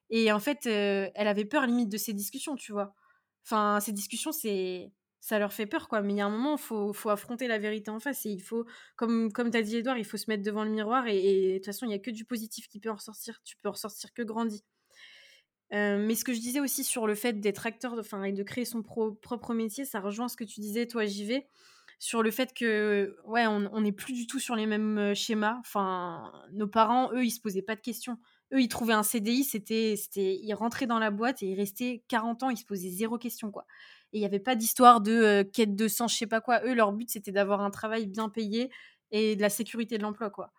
Et 0.10 0.32
en 0.32 0.40
fait, 0.40 0.66
euh, 0.68 1.10
elle 1.16 1.28
avait 1.28 1.46
peur, 1.46 1.66
limite, 1.66 1.90
de 1.90 1.98
ces 1.98 2.14
discussions, 2.14 2.56
tu 2.56 2.72
vois. 2.72 2.94
Enfin, 3.46 3.80
ces 3.82 3.92
discussions, 3.92 4.32
c'est 4.32 4.92
ça 5.24 5.40
leur 5.40 5.54
fait 5.54 5.66
peur, 5.66 5.88
quoi. 5.88 6.02
Mais 6.02 6.12
il 6.14 6.18
y 6.18 6.22
a 6.22 6.26
un 6.26 6.30
moment, 6.30 6.58
il 6.58 6.62
faut, 6.62 7.10
affronter 7.10 7.48
la 7.48 7.58
vérité 7.58 7.90
en 7.90 8.02
face. 8.02 8.26
Et 8.26 8.30
il 8.32 8.42
faut, 8.42 8.66
comme, 8.98 9.32
comme 9.32 9.52
tu 9.52 9.58
as 9.58 9.62
dit, 9.62 9.78
Edouard, 9.78 9.98
il 9.98 10.04
faut 10.04 10.18
se 10.18 10.30
mettre 10.30 10.44
devant 10.44 10.66
le 10.66 10.70
miroir. 10.70 11.08
Et 11.08 11.54
de 11.54 11.58
toute 11.60 11.66
façon, 11.66 11.86
il 11.86 11.90
n'y 11.90 11.96
a 11.96 12.00
que 12.00 12.12
du 12.12 12.26
positif 12.26 12.68
qui 12.68 12.82
peut 12.82 12.90
en 12.90 12.96
ressortir. 12.96 13.40
Tu 13.46 13.56
peux 13.56 13.70
en 13.70 13.72
ressortir 13.72 14.14
que 14.14 14.22
grandi. 14.22 14.66
Euh, 15.74 16.06
mais 16.06 16.16
ce 16.16 16.26
que 16.26 16.34
je 16.34 16.42
disais 16.42 16.60
aussi 16.60 16.84
sur 16.84 17.08
le 17.08 17.16
fait 17.16 17.40
d'être 17.40 17.66
acteur 17.66 17.96
de, 17.96 18.26
et 18.26 18.34
de 18.34 18.44
créer 18.44 18.66
son 18.66 18.84
pro- 18.84 19.14
propre 19.14 19.54
métier, 19.54 19.86
ça 19.86 20.02
rejoint 20.02 20.28
ce 20.28 20.36
que 20.36 20.44
tu 20.44 20.60
disais, 20.60 20.88
toi, 20.88 21.06
JV, 21.06 21.48
sur 22.00 22.22
le 22.22 22.30
fait 22.30 22.54
que, 22.54 23.16
ouais, 23.26 23.48
on 23.48 23.80
n'est 23.80 23.94
plus 23.94 24.12
du 24.12 24.28
tout 24.28 24.40
sur 24.40 24.58
les 24.58 24.66
mêmes 24.66 24.98
euh, 24.98 25.16
schémas. 25.16 25.56
Enfin, 25.62 26.34
nos 26.52 26.68
parents, 26.68 27.14
eux, 27.14 27.24
ils 27.24 27.32
se 27.32 27.40
posaient 27.40 27.62
pas 27.62 27.76
de 27.78 27.82
questions. 27.82 28.18
Eux, 28.52 28.60
ils 28.60 28.68
trouvaient 28.68 28.94
un 28.94 29.04
CDI, 29.04 29.46
c'était, 29.46 29.96
c'était, 29.96 30.36
ils 30.36 30.54
rentraient 30.54 30.86
dans 30.86 31.00
la 31.00 31.12
boîte 31.12 31.42
et 31.44 31.48
ils 31.48 31.56
restaient 31.56 32.04
40 32.10 32.44
ans, 32.44 32.50
ils 32.50 32.58
se 32.58 32.66
posaient 32.66 32.90
zéro 32.90 33.18
question, 33.18 33.52
quoi. 33.52 33.66
Et 34.14 34.18
il 34.18 34.20
n'y 34.20 34.26
avait 34.26 34.40
pas 34.40 34.56
d'histoire 34.56 35.02
de 35.02 35.12
euh, 35.12 35.44
quête 35.44 35.76
de 35.76 35.88
sang, 35.88 36.08
je 36.08 36.16
sais 36.16 36.28
pas 36.28 36.40
quoi. 36.40 36.64
Eux, 36.66 36.74
leur 36.74 36.94
but, 36.94 37.10
c'était 37.10 37.32
d'avoir 37.32 37.62
un 37.62 37.72
travail 37.72 38.06
bien 38.06 38.30
payé 38.30 38.72
et 39.12 39.36
de 39.36 39.42
la 39.42 39.50
sécurité 39.50 39.98
de 39.98 40.04
l'emploi, 40.04 40.30
quoi. 40.30 40.54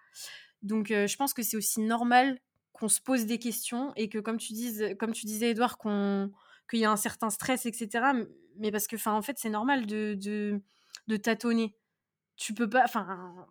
Donc, 0.63 0.91
euh, 0.91 1.07
je 1.07 1.17
pense 1.17 1.35
que 1.35 1.43
c'est 1.43 1.57
aussi 1.57 1.81
normal 1.81 2.39
qu'on 2.73 2.89
se 2.89 3.01
pose 3.01 3.27
des 3.27 3.39
questions 3.39 3.93
et 3.97 4.09
que, 4.09 4.19
comme 4.19 4.39
tu, 4.39 4.53
dises, 4.53 4.97
comme 4.99 5.13
tu 5.13 5.27
disais, 5.27 5.51
Edouard, 5.51 5.79
qu'on, 5.79 6.33
qu'il 6.69 6.81
y 6.81 6.85
a 6.85 6.91
un 6.91 6.97
certain 6.97 7.31
stress, 7.31 7.67
etc. 7.67 8.13
Mais 8.59 8.73
parce 8.73 8.87
que, 8.87 8.97
en 9.09 9.23
fait, 9.23 9.39
c'est 9.39 9.51
normal 9.51 9.87
de, 9.87 10.15
de, 10.15 11.17
tâtonner. 11.17 11.77
Tu 12.37 12.55
peux 12.55 12.69
pas. 12.69 12.83
Enfin, 12.85 13.47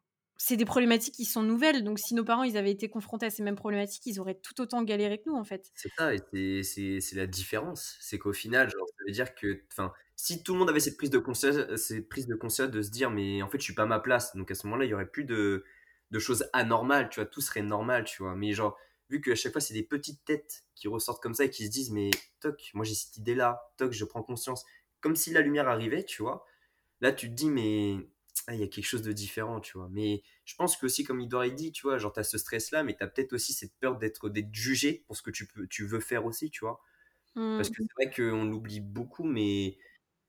c'est 0.45 0.58
des 0.58 0.65
problématiques 0.65 1.15
qui 1.15 1.23
sont 1.23 1.41
nouvelles. 1.41 1.86
Donc, 1.86 1.99
si 1.99 2.15
nos 2.15 2.25
parents 2.25 2.43
ils 2.43 2.58
avaient 2.58 2.71
été 2.71 2.89
confrontés 2.89 3.27
à 3.27 3.29
ces 3.29 3.43
mêmes 3.43 3.56
problématiques, 3.56 4.06
ils 4.06 4.19
auraient 4.19 4.36
tout 4.36 4.60
autant 4.60 4.84
galéré 4.84 5.17
que 5.17 5.29
nous, 5.29 5.38
en 5.38 5.45
fait. 5.45 5.71
C'est 5.73 5.89
ça, 5.97 6.13
et 6.13 6.63
c'est- 6.63 7.15
la 7.15 7.27
différence. 7.27 7.95
C'est 8.01 8.17
qu'au 8.19 8.34
final, 8.34 8.69
genre, 8.69 8.86
ça 8.88 9.03
veut 9.08 9.13
dire 9.13 9.34
que, 9.36 9.63
si 10.17 10.43
tout 10.43 10.51
le 10.53 10.60
monde 10.60 10.69
avait 10.69 10.82
cette 10.82 10.97
prise 10.97 11.10
de 11.12 11.17
conscience, 11.17 11.56
cette 11.77 12.10
prise 12.10 12.27
de 12.27 12.36
conscience 12.36 12.69
de 12.71 12.82
se 12.82 12.89
dire, 12.89 13.10
mais 13.10 13.41
en 13.41 13.47
fait, 13.47 13.58
je 13.60 13.63
suis 13.63 13.73
pas 13.73 13.84
à 13.84 13.86
ma 13.86 14.01
place. 14.01 14.36
Donc 14.36 14.51
à 14.51 14.56
ce 14.56 14.67
moment-là, 14.67 14.84
il 14.86 14.89
y 14.89 14.93
aurait 14.93 15.10
plus 15.10 15.23
de, 15.23 15.63
de 16.12 16.19
choses 16.19 16.45
anormales, 16.51 17.08
tu 17.10 17.21
vois, 17.21 17.25
tout 17.25 17.39
serait 17.41 17.62
normal, 17.62 18.03
tu 18.03 18.21
vois. 18.21 18.36
Mais 18.36 18.51
genre, 18.51 18.77
vu 19.10 19.21
qu'à 19.21 19.36
chaque 19.36 19.53
fois, 19.53 19.62
c'est 19.62 19.73
des 19.73 19.84
petites 19.84 20.25
têtes 20.25 20.65
qui 20.75 20.89
ressortent 20.89 21.23
comme 21.23 21.34
ça 21.36 21.45
et 21.45 21.49
qui 21.49 21.65
se 21.65 21.71
disent, 21.71 21.91
mais 21.91 22.10
toc, 22.41 22.69
moi 22.73 22.84
j'ai 22.84 22.95
cette 22.95 23.15
idée-là, 23.15 23.71
toc, 23.77 23.93
je 23.93 24.03
prends 24.03 24.23
conscience. 24.23 24.65
Comme 24.99 25.15
si 25.15 25.32
la 25.32 25.39
lumière 25.41 25.69
arrivait, 25.69 26.03
tu 26.03 26.21
vois. 26.21 26.45
Là, 27.01 27.13
tu 27.13 27.29
te 27.29 27.34
dis, 27.34 27.49
mais 27.49 27.97
ah, 28.48 28.56
il 28.56 28.60
y 28.62 28.63
a 28.63 28.67
quelque 28.67 28.86
chose 28.86 29.02
de 29.04 29.12
différent, 29.13 29.60
tu 29.62 29.78
vois. 29.78 29.89
Mais 29.91 30.24
je 30.46 30.56
pense 30.56 30.78
que 30.78 30.86
aussi, 30.88 31.04
comme 31.04 31.22
Idor 31.22 31.46
dit, 31.52 31.72
tu 31.72 31.84
vois, 31.84 31.98
genre, 31.98 32.13
t'as 32.13 32.24
ce 32.24 32.38
stress-là, 32.38 32.84
mais 32.84 32.96
t'as 32.96 33.08
peut-être 33.08 33.34
aussi 33.34 33.54
cette 33.54 33.76
peur 33.80 33.98
d'être 33.98 34.30
jugé 34.54 35.04
pour 35.08 35.15
ce 35.17 35.22
que 35.22 35.32
tu, 35.32 35.48
peux, 35.48 35.67
tu 35.67 35.86
veux 35.86 36.00
faire 36.00 36.26
aussi, 36.26 36.50
tu 36.50 36.62
vois. 36.65 36.82
Parce 37.56 37.69
Mmh. 37.69 37.76
que 37.76 37.84
c'est 37.84 37.93
vrai 38.06 38.12
qu'on 38.13 38.46
l'oublie 38.46 38.80
beaucoup, 38.82 39.24
mais 39.24 39.78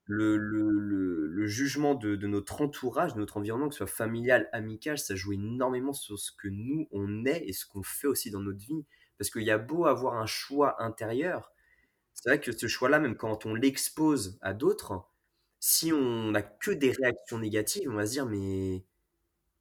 le, 0.05 0.37
le, 0.39 0.71
le, 0.71 1.29
le 1.29 1.47
jugement 1.47 1.95
de, 1.95 2.17
de 2.17 2.27
notre 2.29 2.61
entourage, 2.63 3.15
de 3.15 3.21
notre 3.21 3.39
environnement, 3.39 3.69
que 3.69 3.75
ce 3.75 3.79
soit 3.79 3.87
familial, 3.87 4.49
amical, 4.53 4.99
ça 4.99 5.17
joue 5.17 5.33
énormément 5.35 5.93
sur 5.95 6.19
ce 6.19 6.33
que 6.33 6.49
nous, 6.49 6.89
on 6.93 7.27
est 7.27 7.45
et 7.49 7.53
ce 7.55 7.67
qu'on 7.67 7.83
fait 7.83 8.09
aussi 8.09 8.31
dans 8.31 8.41
notre 8.41 8.59
vie. 8.61 8.85
Parce 9.19 9.31
qu'il 9.31 9.43
y 9.45 9.51
a 9.51 9.59
beau 9.59 9.87
avoir 9.87 10.17
un 10.17 10.27
choix 10.27 10.83
intérieur, 10.83 11.53
c'est 12.15 12.31
vrai 12.31 12.41
que 12.41 12.53
ce 12.53 12.67
choix-là, 12.69 12.99
même 13.01 13.17
quand 13.17 13.47
on 13.47 13.55
l'expose 13.55 14.39
à 14.43 14.55
d'autres, 14.55 15.05
si 15.67 15.93
on 15.93 16.31
n'a 16.33 16.43
que 16.43 16.71
des 16.73 16.91
réactions 16.93 17.39
négatives, 17.39 17.89
on 17.91 17.95
va 17.95 18.07
se 18.07 18.13
dire, 18.13 18.27
mais 18.27 18.85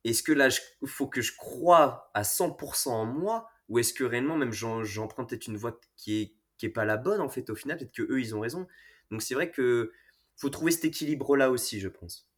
est-ce 0.04 0.24
que 0.24 0.32
là, 0.34 0.50
il 0.82 0.88
faut 0.88 1.08
que 1.08 1.22
je 1.22 1.36
croie 1.38 2.12
à 2.14 2.24
100% 2.24 3.02
en 3.02 3.06
moi 3.06 3.50
ou 3.70 3.80
est-ce 3.80 3.94
que 3.94 4.04
réellement, 4.04 4.38
même 4.38 4.52
j'emprunte 4.54 5.30
peut-être 5.30 5.48
une 5.48 5.58
voie 5.58 5.80
qui 5.98 6.22
est, 6.22 6.36
qui 6.58 6.66
est 6.68 6.70
pas 6.70 6.86
la 6.86 6.98
bonne 6.98 7.22
en 7.22 7.30
fait 7.30 7.50
au 7.50 7.56
final, 7.56 7.78
peut-être 7.78 7.94
que 7.94 8.04
eux 8.04 8.20
ils 8.22 8.36
ont 8.36 8.42
raison. 8.42 8.68
Donc 9.12 9.22
c'est 9.22 9.36
vrai 9.36 9.52
que 9.52 9.94
faut 10.38 10.50
trouver 10.50 10.72
cet 10.72 10.86
équilibre-là 10.86 11.52
aussi, 11.52 11.80
je 11.80 11.88
pense. 11.90 12.30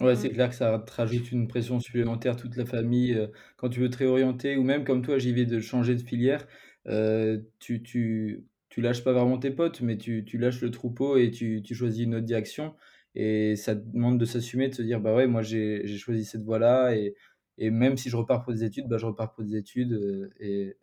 Ouais, 0.00 0.14
c'est 0.14 0.28
Mmh. 0.28 0.32
clair 0.32 0.48
que 0.48 0.54
ça 0.54 0.78
te 0.78 0.92
rajoute 0.92 1.32
une 1.32 1.48
pression 1.48 1.80
supplémentaire, 1.80 2.36
toute 2.36 2.54
la 2.56 2.64
famille, 2.64 3.14
heu, 3.14 3.32
quand 3.56 3.68
tu 3.68 3.80
veux 3.80 3.90
te 3.90 3.96
réorienter 3.98 4.56
ou 4.56 4.62
même 4.62 4.84
comme 4.84 5.02
toi, 5.02 5.18
j'y 5.18 5.32
vais 5.32 5.44
de 5.44 5.58
changer 5.58 5.96
de 5.96 6.02
filière, 6.02 6.46
heu, 6.86 7.50
tu 7.58 7.82
tu 7.82 8.46
tu 8.68 8.80
lâches 8.80 9.02
pas 9.02 9.12
vraiment 9.12 9.38
tes 9.38 9.50
potes, 9.50 9.80
mais 9.80 9.98
tu 9.98 10.24
tu 10.24 10.38
lâches 10.38 10.60
le 10.60 10.70
troupeau 10.70 11.16
et 11.16 11.32
tu 11.32 11.62
tu 11.64 11.74
choisis 11.74 12.04
une 12.04 12.14
autre 12.14 12.26
direction 12.26 12.76
et 13.14 13.56
ça 13.56 13.74
demande 13.74 14.18
de 14.18 14.24
s'assumer, 14.24 14.68
de 14.68 14.74
se 14.74 14.82
dire: 14.82 15.00
«Bah, 15.00 15.14
ouais, 15.14 15.26
moi 15.26 15.42
j'ai 15.42 15.86
choisi 15.98 16.24
cette 16.24 16.42
voie-là 16.44 16.94
et 16.96 17.14
et 17.60 17.70
même 17.70 17.96
si 17.96 18.08
je 18.10 18.16
repars 18.16 18.42
pour 18.44 18.52
des 18.52 18.62
études, 18.64 18.86
bah, 18.88 18.98
je 18.98 19.06
repars 19.06 19.32
pour 19.34 19.44
des 19.44 19.56
études», 19.56 19.92
heu 19.92 20.30
et 20.40 20.76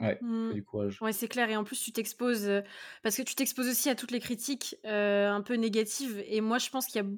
ouais, 0.00 0.22
Mmh. 0.22 0.52
du 0.52 0.64
courage. 0.64 1.02
Ouais, 1.02 1.12
c'est 1.12 1.28
clair. 1.28 1.50
Et 1.50 1.56
en 1.56 1.64
plus, 1.64 1.80
tu 1.80 1.92
t'exposes 1.92 2.48
euh, 2.48 2.62
parce 3.02 3.16
que 3.16 3.22
tu 3.22 3.34
t'exposes 3.34 3.68
aussi 3.68 3.90
à 3.90 3.94
toutes 3.94 4.10
les 4.12 4.20
critiques 4.20 4.76
euh, 4.86 5.30
un 5.30 5.42
peu 5.42 5.54
négatives. 5.54 6.22
Et 6.26 6.40
moi, 6.40 6.58
je 6.58 6.70
pense 6.70 6.86
qu'il 6.86 7.02
y 7.02 7.06
a 7.06 7.08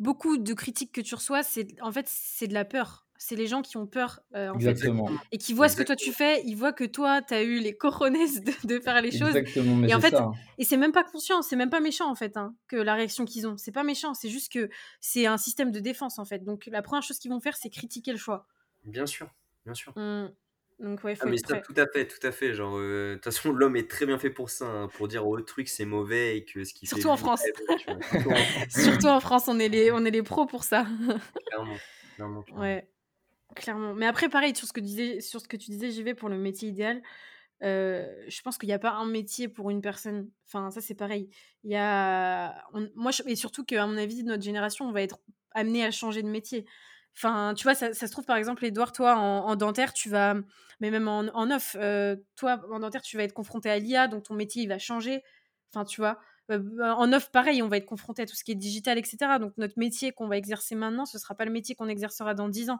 beaucoup 0.00 0.38
de 0.38 0.54
critiques 0.54 0.92
que 0.94 1.02
tu 1.02 1.14
reçois. 1.16 1.42
C'est 1.44 1.80
en 1.82 1.92
fait, 1.92 2.08
c'est 2.08 2.48
de 2.48 2.54
la 2.54 2.64
peur. 2.66 3.07
C'est 3.20 3.34
les 3.34 3.48
gens 3.48 3.62
qui 3.62 3.76
ont 3.76 3.86
peur, 3.86 4.20
euh, 4.36 4.48
en 4.50 4.60
fait, 4.60 4.70
Exactement, 4.70 5.10
et 5.32 5.38
qui 5.38 5.52
voient 5.52 5.68
ce 5.68 5.76
que 5.76 5.82
toi 5.82 5.96
tu 5.96 6.12
fais. 6.12 6.40
Ils 6.46 6.54
voient 6.54 6.72
que 6.72 6.84
toi, 6.84 7.20
tu 7.20 7.34
as 7.34 7.42
eu 7.42 7.58
les 7.58 7.76
cojones 7.76 8.12
de, 8.14 8.66
de 8.66 8.80
faire 8.80 9.02
les 9.02 9.10
choses. 9.10 9.36
exactement, 9.36 9.74
mais 9.74 9.88
Et 9.88 9.94
en 9.94 10.00
c'est 10.00 10.10
fait, 10.10 10.16
ça, 10.16 10.30
et 10.58 10.64
c'est 10.64 10.76
même 10.76 10.92
pas 10.92 11.02
conscient, 11.04 11.42
c'est 11.42 11.56
même 11.56 11.70
pas 11.70 11.80
méchant 11.80 12.08
en 12.10 12.14
fait, 12.14 12.36
hein, 12.36 12.54
que 12.68 12.76
la 12.76 12.94
réaction 12.94 13.24
qu'ils 13.24 13.46
ont. 13.48 13.56
C'est 13.56 13.72
pas 13.72 13.82
méchant, 13.82 14.14
c'est 14.14 14.28
juste 14.30 14.52
que 14.52 14.70
c'est 15.00 15.26
un 15.26 15.36
système 15.36 15.72
de 15.72 15.80
défense 15.80 16.18
en 16.20 16.24
fait. 16.24 16.44
Donc 16.44 16.66
la 16.66 16.80
première 16.82 17.02
chose 17.02 17.18
qu'ils 17.18 17.30
vont 17.32 17.40
faire, 17.40 17.56
c'est 17.56 17.70
critiquer 17.70 18.12
le 18.12 18.18
choix. 18.18 18.46
Bien 18.84 19.04
sûr, 19.06 19.28
bien 19.64 19.74
sûr. 19.74 19.92
Mmh. 19.96 20.28
Donc 20.78 21.02
ouais, 21.02 21.16
Ah 21.18 21.24
faut 21.24 21.28
mais 21.28 21.38
être 21.38 21.48
ça, 21.48 21.56
tout 21.56 21.74
à 21.76 21.86
fait, 21.92 22.06
tout 22.06 22.24
à 22.24 22.30
fait. 22.30 22.54
Genre, 22.54 22.76
euh, 22.78 23.10
de 23.10 23.14
toute 23.16 23.24
façon, 23.24 23.50
l'homme 23.50 23.74
est 23.74 23.90
très 23.90 24.06
bien 24.06 24.16
fait 24.16 24.30
pour 24.30 24.48
ça, 24.48 24.66
hein, 24.66 24.86
pour 24.86 25.08
dire 25.08 25.26
au 25.26 25.40
truc 25.40 25.68
c'est 25.68 25.84
mauvais 25.84 26.36
et 26.36 26.44
que 26.44 26.62
ce 26.62 26.72
qu'il 26.72 26.88
fait 26.88 26.94
Surtout 26.94 27.08
en 27.10 27.16
France. 27.16 27.42
Surtout 27.42 28.30
en 28.30 28.36
France, 28.36 28.68
Surtout 28.70 29.06
en 29.08 29.18
France, 29.20 29.48
on 29.48 29.58
est 29.58 29.68
les, 29.68 29.90
on 29.90 30.04
est 30.04 30.12
les 30.12 30.22
pros 30.22 30.46
pour 30.46 30.62
ça. 30.62 30.86
clairement, 31.46 31.76
clairement, 32.14 32.42
clairement. 32.42 32.62
ouais. 32.62 32.88
Clairement. 33.54 33.94
Mais 33.94 34.06
après, 34.06 34.28
pareil, 34.28 34.54
sur 34.54 34.66
ce 34.66 34.72
que, 34.72 34.80
disais, 34.80 35.20
sur 35.20 35.40
ce 35.40 35.48
que 35.48 35.56
tu 35.56 35.70
disais, 35.70 35.90
j'y 35.90 36.02
vais 36.02 36.14
pour 36.14 36.28
le 36.28 36.36
métier 36.36 36.68
idéal. 36.68 37.02
Euh, 37.64 38.06
je 38.28 38.40
pense 38.42 38.56
qu'il 38.56 38.68
n'y 38.68 38.74
a 38.74 38.78
pas 38.78 38.92
un 38.92 39.06
métier 39.06 39.48
pour 39.48 39.70
une 39.70 39.80
personne. 39.80 40.30
Enfin, 40.46 40.70
ça, 40.70 40.80
c'est 40.80 40.94
pareil. 40.94 41.28
Il 41.64 41.72
y 41.72 41.76
a. 41.76 42.62
moi, 42.94 43.10
et 43.26 43.36
surtout 43.36 43.64
qu'à 43.64 43.86
mon 43.86 43.96
avis, 43.96 44.22
notre 44.22 44.42
génération, 44.42 44.86
on 44.86 44.92
va 44.92 45.02
être 45.02 45.18
amené 45.52 45.84
à 45.84 45.90
changer 45.90 46.22
de 46.22 46.28
métier. 46.28 46.66
Enfin, 47.16 47.54
tu 47.56 47.64
vois, 47.64 47.74
ça, 47.74 47.92
se 47.92 48.06
trouve, 48.06 48.24
par 48.26 48.36
exemple, 48.36 48.64
Edouard, 48.64 48.92
toi, 48.92 49.16
en, 49.16 49.56
dentaire, 49.56 49.92
tu 49.92 50.08
vas. 50.08 50.34
Mais 50.80 50.90
même 50.90 51.08
en, 51.08 51.20
en 51.34 51.50
off, 51.50 51.76
euh, 51.80 52.16
toi, 52.36 52.60
en 52.70 52.78
dentaire, 52.78 53.02
tu 53.02 53.16
vas 53.16 53.24
être 53.24 53.32
confronté 53.32 53.68
à 53.68 53.78
l'IA, 53.78 54.06
donc 54.06 54.24
ton 54.24 54.34
métier, 54.34 54.62
il 54.62 54.68
va 54.68 54.78
changer. 54.78 55.22
Enfin, 55.72 55.84
tu 55.84 56.00
vois. 56.00 56.20
Euh, 56.50 56.62
en 56.80 57.12
off, 57.12 57.30
pareil, 57.30 57.62
on 57.62 57.68
va 57.68 57.76
être 57.76 57.86
confronté 57.86 58.22
à 58.22 58.26
tout 58.26 58.36
ce 58.36 58.44
qui 58.44 58.52
est 58.52 58.54
digital, 58.54 58.98
etc. 58.98 59.38
Donc, 59.40 59.52
notre 59.56 59.78
métier 59.78 60.12
qu'on 60.12 60.28
va 60.28 60.36
exercer 60.36 60.76
maintenant, 60.76 61.06
ce 61.06 61.16
ne 61.16 61.20
sera 61.20 61.34
pas 61.34 61.44
le 61.44 61.50
métier 61.50 61.74
qu'on 61.74 61.88
exercera 61.88 62.34
dans 62.34 62.48
10 62.48 62.70
ans. 62.70 62.78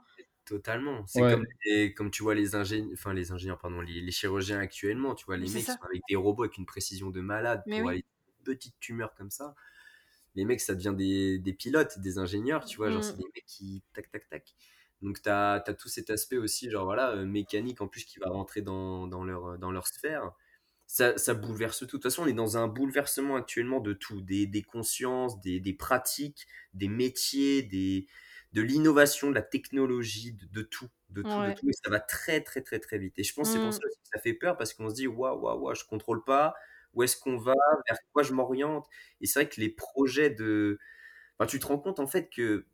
Totalement. 0.49 1.07
C'est 1.07 1.21
comme, 1.21 1.47
comme 1.95 2.11
tu 2.11 2.23
vois 2.23 2.35
les 2.35 2.55
ingénieurs, 2.55 2.91
enfin 2.95 3.13
les 3.13 3.33
ingénieurs, 3.33 3.59
pardon, 3.59 3.83
les, 3.83 4.11
chirurgiens 4.11 4.59
actuellement, 4.59 5.15
tu 5.15 5.27
vois, 5.27 5.37
les 5.37 5.51
mecs 5.51 5.65
sont 5.65 5.83
avec 5.83 6.01
des 6.09 6.17
robots 6.17 6.45
avec 6.45 6.57
une 6.57 6.65
précision 6.65 7.11
de 7.11 7.21
malade 7.21 7.63
pour 7.69 7.91
aller 7.91 8.05
petites 8.45 8.81
tumeurs 8.81 9.15
comme 9.15 9.31
ça. 9.31 9.55
Les 10.37 10.47
mecs, 10.47 10.63
ça 10.63 10.75
devient 10.75 10.95
des, 10.97 11.39
des 11.39 11.53
pilotes, 11.53 11.99
des 11.99 12.17
ingénieurs, 12.17 12.65
tu 12.65 12.79
vois, 12.79 12.91
genre 12.91 13.05
c'est 13.05 13.13
mmh. 13.13 13.19
des 13.19 13.31
mecs 13.35 13.47
qui 13.47 13.83
tac 13.93 14.11
tac 14.11 14.27
tac. 14.31 14.55
Donc 15.03 15.21
tu 15.21 15.29
as, 15.29 15.63
as, 15.67 15.75
tout 15.75 15.89
cet 15.89 16.09
aspect 16.09 16.39
aussi, 16.39 16.71
genre 16.71 16.87
voilà, 16.87 17.11
euh, 17.11 17.27
mécanique 17.27 17.83
en 17.83 17.89
plus 17.89 18.05
qui 18.05 18.19
va 18.19 18.31
rentrer 18.31 18.63
dans, 18.63 19.07
dans, 19.07 19.25
leur, 19.25 19.59
dans 19.59 19.71
leur 19.71 19.87
sphère. 19.87 20.33
Ça, 20.87 21.19
ça, 21.19 21.35
bouleverse 21.35 21.81
tout. 21.81 21.85
De 21.85 21.91
toute 21.91 22.03
façon, 22.03 22.23
on 22.23 22.27
est 22.27 22.33
dans 22.33 22.57
un 22.57 22.69
bouleversement 22.69 23.37
actuellement 23.37 23.81
de 23.81 23.93
tout, 23.93 24.23
des, 24.23 24.47
des 24.47 24.63
consciences, 24.63 25.39
des, 25.43 25.61
des 25.61 25.75
pratiques, 25.75 26.47
des 26.73 26.89
métiers, 26.89 27.63
des, 27.63 28.07
de 28.53 28.63
l'innovation, 28.63 29.31
de 29.31 29.35
la 29.35 29.43
technologie, 29.43 30.33
de, 30.33 30.63
tout, 30.63 30.89
de 31.11 31.23
tout, 31.23 31.29
de 31.29 31.53
tout. 31.53 31.69
Et 31.69 31.73
ça 31.73 31.91
va 31.91 32.01
très, 32.01 32.41
très, 32.41 32.63
très, 32.63 32.79
très 32.79 32.99
vite. 32.99 33.19
Et 33.19 33.23
je 33.23 33.35
pense 33.35 33.49
que 33.49 33.55
c'est 33.55 33.59
pour 33.59 33.69
mmh. 33.69 33.73
ça 33.73 33.79
que 33.81 34.09
ça 34.13 34.19
fait 34.19 34.33
peur 34.33 34.57
parce 34.57 34.73
qu'on 34.73 34.89
se 34.89 34.95
dit, 34.95 35.07
waouh, 35.07 35.39
waouh, 35.39 35.61
waouh, 35.61 35.75
je 35.75 35.85
contrôle 35.85 36.25
pas. 36.25 36.55
Où 36.95 37.03
est-ce 37.03 37.17
qu'on 37.17 37.37
va? 37.37 37.55
Vers 37.87 37.99
quoi 38.13 38.23
je 38.23 38.33
m'oriente? 38.33 38.87
Et 39.21 39.27
c'est 39.27 39.41
vrai 39.41 39.49
que 39.49 39.61
les 39.61 39.69
projets 39.69 40.31
de. 40.31 40.79
Enfin, 41.39 41.47
tu 41.47 41.59
te 41.61 41.67
rends 41.67 41.79
compte 41.79 42.01
en 42.01 42.07
fait 42.07 42.31
que. 42.31 42.67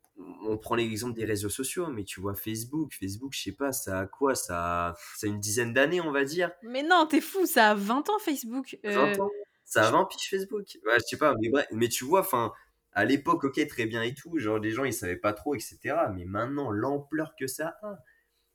On 0.47 0.57
prend 0.57 0.75
l'exemple 0.75 1.13
des 1.13 1.25
réseaux 1.25 1.49
sociaux, 1.49 1.87
mais 1.87 2.05
tu 2.05 2.21
vois 2.21 2.35
Facebook, 2.35 2.93
Facebook, 2.97 3.33
je 3.33 3.43
sais 3.43 3.51
pas, 3.51 3.73
ça 3.73 3.99
a 3.99 4.05
quoi? 4.05 4.33
Ça 4.33 4.87
a, 4.87 4.95
ça 5.17 5.27
une 5.27 5.41
dizaine 5.41 5.73
d'années, 5.73 5.99
on 5.99 6.13
va 6.13 6.23
dire. 6.23 6.51
Mais 6.63 6.83
non, 6.83 7.05
t'es 7.05 7.19
fou, 7.19 7.45
ça 7.45 7.71
a 7.71 7.75
20 7.75 8.09
ans 8.09 8.17
Facebook. 8.19 8.77
20 8.85 8.91
euh, 8.91 9.21
ans 9.21 9.29
Ça 9.65 9.85
a 9.85 9.91
20 9.91 10.05
piges 10.05 10.29
Facebook. 10.29 10.77
Ouais, 10.85 10.93
je 10.99 11.03
sais 11.05 11.17
pas, 11.17 11.35
mais 11.41 11.49
bref, 11.49 11.67
mais 11.73 11.89
tu 11.89 12.05
vois, 12.05 12.21
enfin, 12.21 12.53
à 12.95 13.03
l'époque, 13.03 13.43
ok, 13.43 13.67
très 13.67 13.85
bien 13.85 14.01
et 14.01 14.13
tout, 14.13 14.39
genre 14.39 14.57
les 14.57 14.71
gens 14.71 14.85
ils 14.85 14.93
savaient 14.93 15.17
pas 15.17 15.33
trop, 15.33 15.53
etc. 15.53 15.77
Mais 16.15 16.23
maintenant, 16.23 16.71
l'ampleur 16.71 17.35
que 17.37 17.45
ça 17.45 17.75
a, 17.83 17.99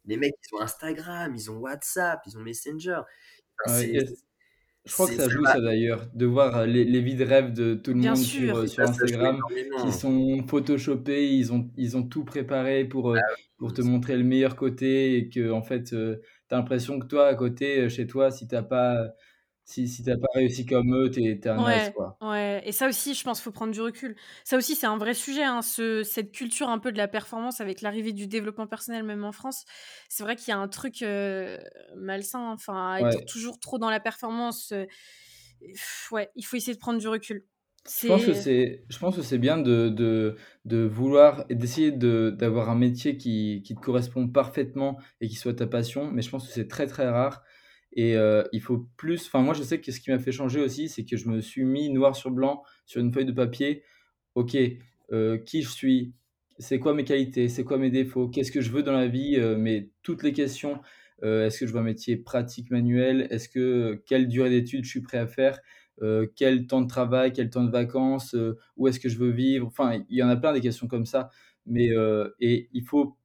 les 0.06 0.16
mecs 0.16 0.34
ils 0.50 0.56
ont 0.56 0.60
Instagram, 0.60 1.34
ils 1.36 1.50
ont 1.50 1.58
WhatsApp, 1.58 2.20
ils 2.26 2.38
ont 2.38 2.40
Messenger. 2.40 3.02
je 3.66 4.92
crois 4.92 5.06
que 5.06 5.14
ça 5.14 5.28
joue 5.28 5.44
ça 5.44 5.60
d'ailleurs, 5.60 6.08
de 6.14 6.24
voir 6.24 6.56
euh, 6.56 6.66
les, 6.66 6.84
les, 6.84 7.02
vies 7.02 7.16
de 7.16 7.24
rêve 7.24 7.52
de 7.52 7.74
tout 7.74 7.92
le 7.92 7.98
monde 7.98 8.16
sur, 8.16 8.56
euh, 8.56 8.66
sur 8.66 8.82
Instagram, 8.82 9.38
qui 9.82 9.92
sont 9.92 10.42
photoshopés, 10.48 11.34
ils 11.34 11.52
ont, 11.52 11.70
ils 11.76 11.98
ont 11.98 12.02
tout 12.02 12.24
préparé 12.24 12.86
pour, 12.86 13.10
euh, 13.10 13.18
ah 13.18 13.34
pour 13.58 13.74
te 13.74 13.82
montrer 13.82 14.16
le 14.16 14.24
meilleur 14.24 14.56
côté 14.56 15.18
et 15.18 15.28
que 15.28 15.50
en 15.50 15.60
fait, 15.60 15.90
tu 15.90 15.96
as 16.50 16.56
l'impression 16.56 16.98
que 16.98 17.04
toi, 17.06 17.26
à 17.26 17.34
côté, 17.34 17.90
chez 17.90 18.06
toi, 18.06 18.30
si 18.30 18.48
t'as 18.48 18.62
pas 18.62 19.12
si, 19.70 19.88
si 19.88 20.02
t'as 20.02 20.16
pas 20.16 20.28
réussi 20.34 20.66
comme 20.66 20.94
eux, 20.94 21.10
t'es 21.10 21.22
es 21.22 21.48
un 21.48 21.64
ouais, 21.64 21.92
quoi. 21.94 22.18
Ouais, 22.20 22.62
et 22.64 22.72
ça 22.72 22.88
aussi, 22.88 23.14
je 23.14 23.22
pense 23.24 23.40
faut 23.40 23.52
prendre 23.52 23.72
du 23.72 23.80
recul. 23.80 24.16
Ça 24.44 24.56
aussi, 24.56 24.74
c'est 24.74 24.86
un 24.86 24.98
vrai 24.98 25.14
sujet, 25.14 25.44
hein, 25.44 25.62
ce, 25.62 26.02
cette 26.02 26.32
culture 26.32 26.68
un 26.68 26.78
peu 26.78 26.92
de 26.92 26.98
la 26.98 27.08
performance 27.08 27.60
avec 27.60 27.80
l'arrivée 27.80 28.12
du 28.12 28.26
développement 28.26 28.66
personnel, 28.66 29.04
même 29.04 29.24
en 29.24 29.32
France. 29.32 29.64
C'est 30.08 30.22
vrai 30.22 30.36
qu'il 30.36 30.48
y 30.48 30.52
a 30.52 30.58
un 30.58 30.68
truc 30.68 31.02
euh, 31.02 31.58
malsain, 31.96 32.50
enfin, 32.52 32.96
être 32.96 33.24
toujours 33.26 33.58
trop 33.60 33.78
dans 33.78 33.90
la 33.90 34.00
performance. 34.00 34.72
Euh, 34.72 34.86
ouais, 36.10 36.30
il 36.36 36.44
faut 36.44 36.56
essayer 36.56 36.74
de 36.74 36.78
prendre 36.78 36.98
du 36.98 37.08
recul. 37.08 37.46
Je 38.02 38.06
pense 38.06 38.26
que 38.26 38.34
c'est, 38.34 38.84
je 38.88 38.98
pense 38.98 39.16
que 39.16 39.22
c'est 39.22 39.38
bien 39.38 39.56
de, 39.56 39.88
de, 39.88 40.36
de 40.66 40.84
vouloir 40.84 41.44
et 41.48 41.54
d'essayer 41.54 41.92
de, 41.92 42.30
d'avoir 42.36 42.68
un 42.68 42.74
métier 42.74 43.16
qui, 43.16 43.62
qui 43.64 43.74
te 43.74 43.80
correspond 43.80 44.28
parfaitement 44.28 44.98
et 45.20 45.28
qui 45.28 45.36
soit 45.36 45.54
ta 45.54 45.66
passion, 45.66 46.10
mais 46.10 46.20
je 46.22 46.28
pense 46.30 46.46
que 46.46 46.52
c'est 46.52 46.68
très 46.68 46.86
très 46.86 47.08
rare. 47.08 47.42
Et 47.92 48.16
euh, 48.16 48.44
il 48.52 48.60
faut 48.60 48.88
plus. 48.96 49.26
Enfin, 49.26 49.40
moi, 49.40 49.54
je 49.54 49.62
sais 49.62 49.80
que 49.80 49.90
ce 49.90 50.00
qui 50.00 50.10
m'a 50.10 50.18
fait 50.18 50.32
changer 50.32 50.60
aussi, 50.60 50.88
c'est 50.88 51.04
que 51.04 51.16
je 51.16 51.28
me 51.28 51.40
suis 51.40 51.64
mis 51.64 51.90
noir 51.90 52.14
sur 52.14 52.30
blanc 52.30 52.62
sur 52.86 53.00
une 53.00 53.12
feuille 53.12 53.24
de 53.24 53.32
papier. 53.32 53.82
Ok, 54.34 54.56
euh, 55.12 55.38
qui 55.38 55.62
je 55.62 55.68
suis 55.68 56.14
C'est 56.58 56.78
quoi 56.78 56.94
mes 56.94 57.04
qualités 57.04 57.48
C'est 57.48 57.64
quoi 57.64 57.78
mes 57.78 57.90
défauts 57.90 58.28
Qu'est-ce 58.28 58.52
que 58.52 58.60
je 58.60 58.70
veux 58.70 58.82
dans 58.82 58.92
la 58.92 59.08
vie 59.08 59.36
euh, 59.36 59.56
Mais 59.56 59.90
toutes 60.02 60.22
les 60.22 60.32
questions. 60.32 60.80
Est-ce 61.22 61.60
que 61.60 61.66
je 61.66 61.72
veux 61.74 61.80
un 61.80 61.82
métier 61.82 62.16
pratique 62.16 62.70
manuel 62.70 63.26
Est-ce 63.30 63.50
que 63.50 64.02
quelle 64.06 64.26
durée 64.26 64.48
d'études 64.48 64.84
je 64.86 64.88
suis 64.88 65.02
prêt 65.02 65.18
à 65.18 65.26
faire 65.26 65.58
Quel 66.34 66.66
temps 66.66 66.80
de 66.80 66.86
travail 66.86 67.34
Quel 67.34 67.50
temps 67.50 67.62
de 67.62 67.70
vacances 67.70 68.34
Où 68.78 68.88
est-ce 68.88 68.98
que 68.98 69.10
je 69.10 69.18
veux 69.18 69.28
vivre 69.30 69.66
Enfin, 69.66 70.02
il 70.08 70.16
y 70.16 70.22
en 70.22 70.30
a 70.30 70.36
plein 70.36 70.54
des 70.54 70.62
questions 70.62 70.86
comme 70.86 71.04
ça. 71.04 71.28
Mais 71.66 71.90
et 72.40 72.70
il 72.72 72.82
faut 72.84 73.18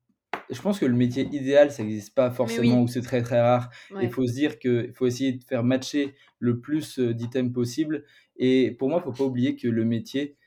je 0.49 0.61
pense 0.61 0.79
que 0.79 0.85
le 0.85 0.95
métier 0.95 1.23
idéal, 1.31 1.71
ça 1.71 1.83
n'existe 1.83 2.13
pas 2.13 2.31
forcément 2.31 2.81
ou 2.81 2.87
c'est 2.87 3.01
très 3.01 3.21
très 3.21 3.41
rare. 3.41 3.69
Il 4.01 4.09
faut 4.09 4.25
se 4.25 4.33
dire 4.33 4.59
qu'il 4.59 4.93
faut 4.93 5.07
essayer 5.07 5.33
de 5.33 5.43
faire 5.43 5.63
matcher 5.63 6.15
le 6.39 6.59
plus 6.59 6.99
euh, 6.99 7.13
d'items 7.13 7.51
possible. 7.51 8.03
Et 8.37 8.71
pour 8.71 8.89
moi, 8.89 9.01
il 9.03 9.07
ne 9.07 9.13
faut 9.13 9.23
pas 9.23 9.27
oublier 9.27 9.55
que 9.55 9.67
le 9.67 9.85
métier, 9.85 10.37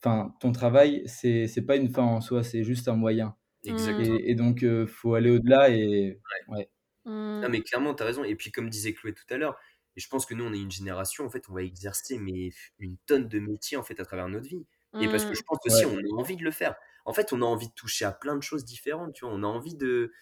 enfin, 0.00 0.34
ton 0.40 0.52
travail, 0.52 1.02
c'est 1.06 1.46
n'est 1.56 1.62
pas 1.62 1.76
une 1.76 1.88
fin 1.88 2.02
en 2.02 2.20
soi, 2.20 2.42
c'est 2.42 2.64
juste 2.64 2.88
un 2.88 2.96
moyen. 2.96 3.34
Exactement. 3.64 4.18
Et, 4.20 4.34
donc, 4.34 4.62
il 4.62 4.68
euh, 4.68 4.86
faut 4.86 5.14
aller 5.14 5.30
au-delà 5.30 5.70
et. 5.70 6.20
Ouais. 6.48 6.68
Non, 7.04 7.48
mais 7.48 7.60
clairement, 7.60 7.94
tu 7.94 8.02
as 8.02 8.06
raison. 8.06 8.24
Et 8.24 8.34
puis, 8.34 8.50
comme 8.50 8.68
disait 8.68 8.92
Chloé 8.92 9.12
tout 9.12 9.32
à 9.32 9.36
l'heure, 9.36 9.56
et 9.96 10.00
je 10.00 10.08
pense 10.08 10.26
que 10.26 10.34
nous, 10.34 10.44
on 10.44 10.52
est 10.52 10.60
une 10.60 10.70
génération, 10.70 11.24
en 11.24 11.30
fait, 11.30 11.48
on 11.48 11.54
va 11.54 11.62
exercer 11.62 12.18
mais 12.18 12.50
une 12.78 12.96
tonne 13.06 13.28
de 13.28 13.38
métiers 13.38 13.76
en 13.76 13.82
fait 13.82 13.98
à 13.98 14.04
travers 14.04 14.28
notre 14.28 14.48
vie. 14.48 14.66
Et 15.00 15.08
parce 15.08 15.24
que 15.26 15.34
je 15.34 15.42
pense 15.42 15.58
aussi, 15.66 15.84
on 15.84 15.98
a 15.98 16.20
envie 16.20 16.36
de 16.36 16.44
le 16.44 16.50
faire 16.50 16.74
en 17.06 17.12
fait, 17.12 17.32
on 17.32 17.40
a 17.40 17.44
envie 17.44 17.68
de 17.68 17.72
toucher 17.72 18.04
à 18.04 18.12
plein 18.12 18.36
de 18.36 18.42
choses 18.42 18.64
différentes, 18.64 19.14
tu 19.14 19.24
vois. 19.24 19.32
On 19.32 19.42
a 19.42 19.46
envie 19.46 19.76
de, 19.76 20.12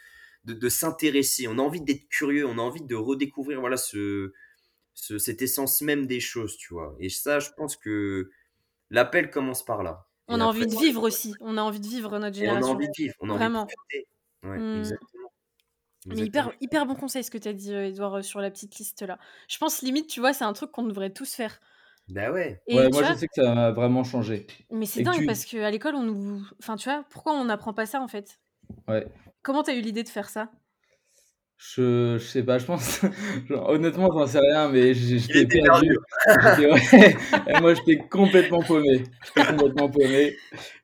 de, 0.44 0.68
s'intéresser, 0.68 1.48
on 1.48 1.58
a 1.58 1.62
envie 1.62 1.80
d'être 1.80 2.06
curieux, 2.08 2.46
on 2.46 2.58
a 2.58 2.62
envie 2.62 2.82
de 2.82 2.94
redécouvrir, 2.94 3.60
voilà, 3.60 3.78
ce, 3.78 4.32
cette 4.94 5.42
essence 5.42 5.80
même 5.80 6.06
des 6.06 6.20
choses, 6.20 6.56
tu 6.56 6.74
vois. 6.74 6.94
Et 7.00 7.08
ça, 7.08 7.40
je 7.40 7.50
pense 7.56 7.76
que 7.76 8.30
l'appel 8.90 9.30
commence 9.30 9.64
par 9.64 9.82
là. 9.82 10.06
On 10.28 10.40
a 10.40 10.44
envie 10.44 10.66
de 10.66 10.76
vivre 10.76 11.02
aussi. 11.02 11.34
On 11.40 11.56
a 11.56 11.62
envie 11.62 11.80
de 11.80 11.86
vivre 11.86 12.18
notre 12.18 12.36
génération. 12.36 12.68
on 12.68 12.72
a 12.72 12.74
envie 12.74 12.86
de 12.86 12.92
vivre. 12.96 13.14
On 13.20 13.30
a 13.30 13.34
Vraiment. 13.34 13.62
envie 13.62 13.74
de 14.42 14.48
ouais, 14.48 14.58
mmh. 14.58 14.78
exactement. 14.78 15.32
Mais 16.06 16.16
hyper, 16.16 16.52
hyper 16.60 16.84
bon 16.84 16.94
conseil 16.94 17.24
ce 17.24 17.30
que 17.30 17.38
tu 17.38 17.48
as 17.48 17.54
dit, 17.54 17.72
Edouard, 17.72 18.16
euh, 18.16 18.22
sur 18.22 18.40
la 18.40 18.50
petite 18.50 18.76
liste 18.76 19.02
là. 19.02 19.18
Je 19.48 19.56
pense 19.56 19.80
limite, 19.80 20.06
tu 20.06 20.20
vois, 20.20 20.34
c'est 20.34 20.44
un 20.44 20.52
truc 20.52 20.70
qu'on 20.70 20.82
devrait 20.82 21.12
tous 21.12 21.34
faire. 21.34 21.60
Bah 22.08 22.30
ouais. 22.30 22.60
ouais, 22.68 22.90
moi 22.90 23.02
je 23.02 23.14
sais 23.14 23.26
que 23.26 23.34
ça 23.34 23.66
a 23.68 23.72
vraiment 23.72 24.04
changé. 24.04 24.46
Mais 24.70 24.86
c'est 24.86 25.02
dingue 25.02 25.26
parce 25.26 25.44
qu'à 25.44 25.70
l'école, 25.70 25.94
on 25.94 26.02
nous. 26.02 26.46
Enfin, 26.60 26.76
tu 26.76 26.88
vois, 26.88 27.04
pourquoi 27.10 27.32
on 27.32 27.46
n'apprend 27.46 27.72
pas 27.72 27.86
ça 27.86 28.00
en 28.00 28.08
fait? 28.08 28.38
Ouais. 28.88 29.06
Comment 29.42 29.62
t'as 29.62 29.74
eu 29.74 29.80
l'idée 29.80 30.02
de 30.02 30.08
faire 30.08 30.28
ça? 30.28 30.50
Je, 31.56 32.18
je 32.18 32.24
sais 32.24 32.42
pas, 32.42 32.58
je 32.58 32.66
pense. 32.66 33.00
Genre, 33.48 33.68
honnêtement, 33.68 34.10
j'en 34.12 34.26
sais 34.26 34.38
rien, 34.38 34.68
mais 34.68 34.92
j'étais 34.92 35.46
perdu. 35.46 35.96
ouais, 36.58 37.16
et 37.46 37.60
moi, 37.60 37.74
j'étais 37.74 37.98
complètement 38.08 38.60
paumé. 38.62 39.04
J'étais 39.24 39.48
complètement 39.48 39.88
paumé. 39.88 40.36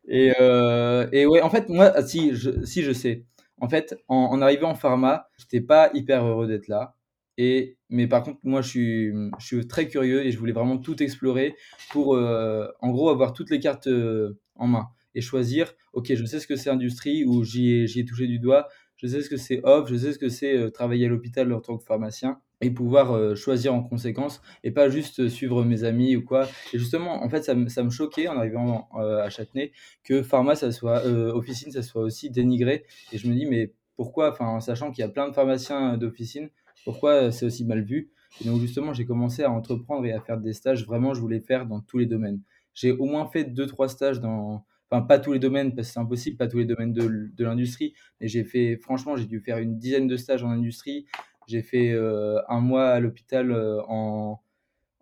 Et, 0.08 0.32
euh, 0.40 1.06
et 1.12 1.26
ouais, 1.26 1.42
en 1.42 1.50
fait, 1.50 1.68
moi, 1.68 2.00
si 2.02 2.34
je, 2.34 2.64
si, 2.64 2.82
je 2.82 2.92
sais. 2.92 3.24
En 3.60 3.68
fait, 3.68 3.94
en, 4.08 4.16
en 4.16 4.40
arrivant 4.40 4.70
en 4.70 4.74
pharma, 4.74 5.28
j'étais 5.38 5.60
pas 5.60 5.90
hyper 5.92 6.24
heureux 6.24 6.46
d'être 6.46 6.68
là. 6.68 6.94
Et, 7.36 7.76
mais 7.90 8.06
par 8.06 8.22
contre, 8.22 8.38
moi, 8.44 8.62
je 8.62 8.68
suis, 8.68 9.12
je 9.38 9.44
suis 9.44 9.66
très 9.66 9.88
curieux 9.88 10.24
et 10.24 10.30
je 10.30 10.38
voulais 10.38 10.52
vraiment 10.52 10.78
tout 10.78 11.02
explorer 11.02 11.56
pour, 11.90 12.14
euh, 12.14 12.68
en 12.80 12.90
gros, 12.90 13.10
avoir 13.10 13.32
toutes 13.32 13.50
les 13.50 13.60
cartes 13.60 13.88
euh, 13.88 14.38
en 14.54 14.68
main 14.68 14.88
et 15.16 15.20
choisir, 15.20 15.74
OK, 15.92 16.14
je 16.14 16.24
sais 16.24 16.38
ce 16.38 16.46
que 16.46 16.54
c'est 16.54 16.70
industrie 16.70 17.24
où 17.24 17.42
j'y 17.42 17.72
ai, 17.72 17.98
ai, 17.98 18.04
touché 18.04 18.28
du 18.28 18.38
doigt, 18.38 18.68
je 18.96 19.08
sais 19.08 19.22
ce 19.22 19.28
que 19.28 19.36
c'est 19.36 19.60
off, 19.64 19.90
je 19.90 19.96
sais 19.96 20.12
ce 20.12 20.18
que 20.20 20.28
c'est 20.28 20.56
euh, 20.56 20.70
travailler 20.70 21.06
à 21.06 21.08
l'hôpital 21.08 21.52
en 21.52 21.60
tant 21.60 21.76
que 21.76 21.84
pharmacien 21.84 22.40
et 22.60 22.70
pouvoir 22.70 23.34
choisir 23.36 23.72
en 23.72 23.82
conséquence 23.82 24.42
et 24.64 24.70
pas 24.70 24.90
juste 24.90 25.30
suivre 25.30 25.64
mes 25.64 25.84
amis 25.84 26.14
ou 26.14 26.22
quoi. 26.22 26.46
Et 26.74 26.78
justement, 26.78 27.24
en 27.24 27.28
fait, 27.30 27.42
ça, 27.42 27.54
ça 27.68 27.82
me 27.82 27.88
choquait 27.88 28.28
en 28.28 28.36
arrivant 28.36 28.90
à 28.92 29.30
Châtenay 29.30 29.72
que 30.04 30.22
pharma, 30.22 30.54
ça 30.54 30.70
soit, 30.70 31.06
officine, 31.06 31.72
ça 31.72 31.80
soit 31.80 32.02
aussi 32.02 32.28
dénigré. 32.28 32.84
Et 33.12 33.18
je 33.18 33.28
me 33.28 33.34
dis, 33.34 33.46
mais 33.46 33.72
pourquoi, 33.96 34.30
enfin, 34.30 34.60
sachant 34.60 34.92
qu'il 34.92 35.02
y 35.02 35.04
a 35.04 35.08
plein 35.08 35.28
de 35.28 35.34
pharmaciens 35.34 35.96
d'officine, 35.96 36.50
pourquoi 36.84 37.32
c'est 37.32 37.46
aussi 37.46 37.64
mal 37.64 37.82
vu? 37.82 38.10
Et 38.40 38.44
donc 38.44 38.60
justement, 38.60 38.92
j'ai 38.92 39.04
commencé 39.04 39.42
à 39.42 39.50
entreprendre 39.50 40.06
et 40.06 40.12
à 40.12 40.20
faire 40.20 40.38
des 40.38 40.52
stages. 40.52 40.86
Vraiment, 40.86 41.14
je 41.14 41.20
voulais 41.20 41.40
faire 41.40 41.66
dans 41.66 41.80
tous 41.80 41.98
les 41.98 42.06
domaines. 42.06 42.40
J'ai 42.74 42.92
au 42.92 43.04
moins 43.04 43.26
fait 43.26 43.44
deux, 43.44 43.66
trois 43.66 43.88
stages 43.88 44.20
dans, 44.20 44.64
enfin 44.90 45.02
pas 45.02 45.18
tous 45.18 45.32
les 45.32 45.38
domaines 45.38 45.74
parce 45.74 45.88
que 45.88 45.94
c'est 45.94 46.00
impossible, 46.00 46.36
pas 46.36 46.46
tous 46.46 46.58
les 46.58 46.64
domaines 46.64 46.92
de, 46.92 47.30
de 47.34 47.44
l'industrie. 47.44 47.94
Mais 48.20 48.28
j'ai 48.28 48.44
fait, 48.44 48.76
franchement, 48.76 49.16
j'ai 49.16 49.26
dû 49.26 49.40
faire 49.40 49.58
une 49.58 49.78
dizaine 49.78 50.06
de 50.06 50.16
stages 50.16 50.44
en 50.44 50.50
industrie. 50.50 51.06
J'ai 51.48 51.62
fait 51.62 51.90
euh, 51.90 52.40
un 52.48 52.60
mois 52.60 52.90
à 52.90 53.00
l'hôpital 53.00 53.50
euh, 53.50 53.82
en, 53.88 54.40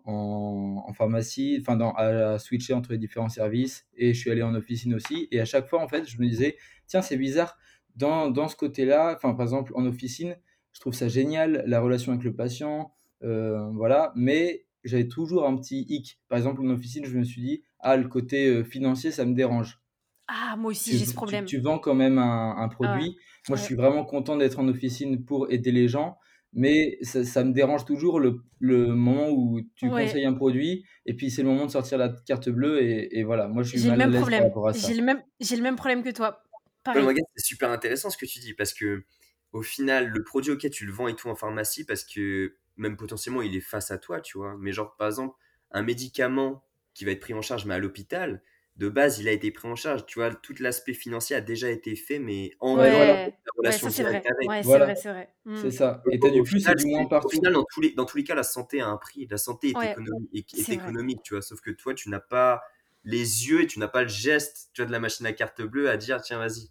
en, 0.05 0.93
pharmacie, 0.93 1.59
enfin 1.61 1.75
dans, 1.75 1.91
à, 1.91 2.39
switcher 2.39 2.73
entre 2.73 2.91
les 2.91 2.97
différents 2.97 3.29
services. 3.29 3.87
Et 3.95 4.13
je 4.13 4.19
suis 4.19 4.31
allé 4.31 4.41
en 4.41 4.55
officine 4.55 4.95
aussi. 4.95 5.27
Et 5.31 5.39
à 5.39 5.45
chaque 5.45 5.67
fois, 5.67 5.81
en 5.81 5.87
fait, 5.87 6.09
je 6.09 6.19
me 6.19 6.27
disais, 6.27 6.57
tiens, 6.87 7.01
c'est 7.01 7.17
bizarre 7.17 7.57
dans, 7.95 8.29
dans 8.29 8.47
ce 8.47 8.55
côté-là, 8.55 9.13
enfin, 9.15 9.33
par 9.33 9.43
exemple, 9.43 9.71
en 9.75 9.85
officine, 9.85 10.35
je 10.79 10.83
trouve 10.83 10.93
ça 10.93 11.09
génial, 11.09 11.61
la 11.67 11.81
relation 11.81 12.13
avec 12.13 12.23
le 12.23 12.33
patient, 12.33 12.93
euh, 13.23 13.69
voilà, 13.73 14.13
mais 14.15 14.65
j'avais 14.85 15.09
toujours 15.09 15.45
un 15.45 15.57
petit 15.57 15.85
hic. 15.89 16.21
Par 16.29 16.37
exemple, 16.37 16.61
en 16.61 16.69
officine, 16.69 17.05
je 17.05 17.17
me 17.17 17.25
suis 17.25 17.41
dit, 17.41 17.63
ah, 17.81 17.97
le 17.97 18.07
côté 18.07 18.47
euh, 18.47 18.63
financier, 18.63 19.11
ça 19.11 19.25
me 19.25 19.33
dérange. 19.33 19.81
Ah, 20.29 20.55
moi 20.57 20.71
aussi, 20.71 20.97
j'ai 20.97 21.05
ce 21.05 21.13
problème. 21.13 21.43
Tu, 21.43 21.59
vends 21.59 21.79
quand 21.79 21.95
même 21.95 22.17
un, 22.17 22.55
un 22.57 22.69
produit. 22.69 23.17
Moi, 23.49 23.57
je 23.57 23.63
suis 23.63 23.75
vraiment 23.75 24.05
content 24.05 24.37
d'être 24.37 24.57
en 24.59 24.67
officine 24.69 25.25
pour 25.25 25.51
aider 25.51 25.73
les 25.73 25.89
gens 25.89 26.17
mais 26.53 26.97
ça, 27.01 27.23
ça, 27.23 27.43
me 27.43 27.53
dérange 27.53 27.85
toujours 27.85 28.19
le, 28.19 28.41
le 28.59 28.87
moment 28.87 29.29
où 29.29 29.61
tu 29.75 29.89
conseilles 29.89 30.25
un 30.25 30.33
produit 30.33 30.83
et 31.05 31.13
puis 31.13 31.29
c'est 31.29 31.43
le 31.43 31.49
moment 31.49 31.65
de 31.65 31.71
sortir 31.71 31.97
la 31.97 32.09
carte 32.25 32.49
bleue 32.49 32.81
et, 32.81 33.19
et 33.19 33.23
voilà. 33.23 33.47
Moi 33.47 33.63
je 33.63 33.77
suis 33.77 33.87
mal 33.87 33.99
le 33.99 34.07
même 34.07 34.21
problème. 34.21 34.51
j'ai 34.73 34.95
le 34.95 35.03
même 35.03 35.21
j'ai 35.39 35.55
le 35.55 35.61
même 35.61 35.75
problème 35.75 36.03
que 36.03 36.09
toi. 36.09 36.43
C'est 36.85 37.45
super 37.45 37.69
intéressant 37.69 38.09
ce 38.09 38.17
que 38.17 38.25
tu 38.25 38.39
dis 38.39 38.53
parce 38.53 38.73
que 38.73 39.03
au 39.51 39.61
final 39.61 40.07
le 40.07 40.23
produit 40.23 40.51
auquel 40.51 40.71
tu 40.71 40.85
le 40.85 40.91
vends 40.93 41.07
et 41.07 41.15
tout 41.15 41.29
en 41.29 41.35
pharmacie 41.35 41.85
parce 41.85 42.03
que 42.03 42.55
même 42.77 42.97
potentiellement 42.97 43.41
il 43.41 43.55
est 43.55 43.61
face 43.61 43.91
à 43.91 43.97
toi 43.97 44.21
tu 44.21 44.37
vois 44.37 44.55
mais 44.57 44.71
genre 44.71 44.95
par 44.95 45.07
exemple 45.07 45.35
un 45.71 45.81
médicament 45.81 46.63
qui 46.93 47.05
va 47.05 47.11
être 47.11 47.19
pris 47.19 47.33
en 47.33 47.41
charge 47.41 47.65
mais 47.65 47.73
à 47.73 47.79
l'hôpital 47.79 48.41
de 48.79 48.87
base, 48.87 49.19
il 49.19 49.27
a 49.27 49.33
été 49.33 49.51
pris 49.51 49.67
en 49.67 49.75
charge. 49.75 50.05
Tu 50.05 50.19
vois, 50.19 50.33
tout 50.33 50.55
l'aspect 50.59 50.93
financier 50.93 51.35
a 51.35 51.41
déjà 51.41 51.69
été 51.69 51.95
fait, 51.95 52.17
mais 52.17 52.55
en 52.61 52.77
ouais, 52.77 53.27
la 53.27 53.33
relation 53.57 53.89
c'est 53.89 54.03
vrai. 54.03 54.23
Ouais, 54.47 54.63
c'est 54.63 54.79
vrai, 54.79 54.95
c'est 54.95 55.09
vrai. 55.09 55.33
Mmh. 55.43 55.55
C'est 55.61 55.71
ça. 55.71 56.01
Et 56.09 56.17
t'as 56.17 56.29
du 56.29 56.41
plus 56.43 56.65
et 56.65 56.75
du 56.75 56.85
moins 56.85 57.05
partout. 57.05 57.27
Au 57.27 57.31
final, 57.31 57.53
dans 57.53 57.65
tous, 57.65 57.81
les, 57.81 57.91
dans 57.91 58.05
tous 58.05 58.17
les 58.17 58.23
cas, 58.23 58.35
la 58.35 58.43
santé 58.43 58.79
a 58.79 58.87
un 58.87 58.95
prix. 58.95 59.27
La 59.29 59.37
santé 59.37 59.67
est, 59.67 59.91
économique, 59.91 60.53
est, 60.53 60.69
économique, 60.69 61.21
tu 61.23 61.33
vois. 61.33 61.41
Sauf 61.41 61.59
que 61.59 61.71
toi, 61.71 61.93
tu 61.93 62.09
n'as 62.09 62.21
pas 62.21 62.63
les 63.03 63.49
yeux 63.49 63.63
et 63.63 63.67
tu 63.67 63.79
n'as 63.79 63.89
pas 63.89 64.03
le 64.03 64.07
geste, 64.07 64.69
tu 64.73 64.81
vois, 64.81 64.87
de 64.87 64.93
la 64.93 64.99
machine 65.01 65.25
à 65.25 65.33
carte 65.33 65.61
bleue 65.61 65.89
à 65.89 65.97
dire, 65.97 66.21
tiens, 66.21 66.37
vas-y. 66.37 66.69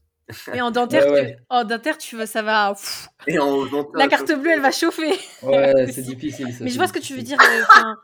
Et 0.54 0.60
en 0.60 0.70
dentaire, 0.70 1.04
Tu, 1.04 1.36
en 1.48 1.64
dentaire, 1.64 1.98
tu 1.98 2.26
ça 2.26 2.42
va. 2.42 2.74
et 3.26 3.38
en 3.38 3.64
la 3.94 4.08
carte 4.08 4.32
bleue, 4.32 4.50
elle 4.50 4.60
va 4.60 4.70
chauffer. 4.70 5.12
Ouais, 5.42 5.86
c'est 5.92 6.02
difficile. 6.02 6.52
Ça, 6.52 6.64
mais 6.64 6.70
je 6.70 6.76
vois 6.76 6.86
ce 6.86 6.92
que 6.92 6.98
tu 6.98 7.14
veux 7.14 7.22
dire. 7.22 7.38
Euh, 7.40 7.94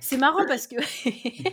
c'est 0.00 0.16
marrant 0.16 0.44
parce 0.46 0.66
que. 0.66 0.76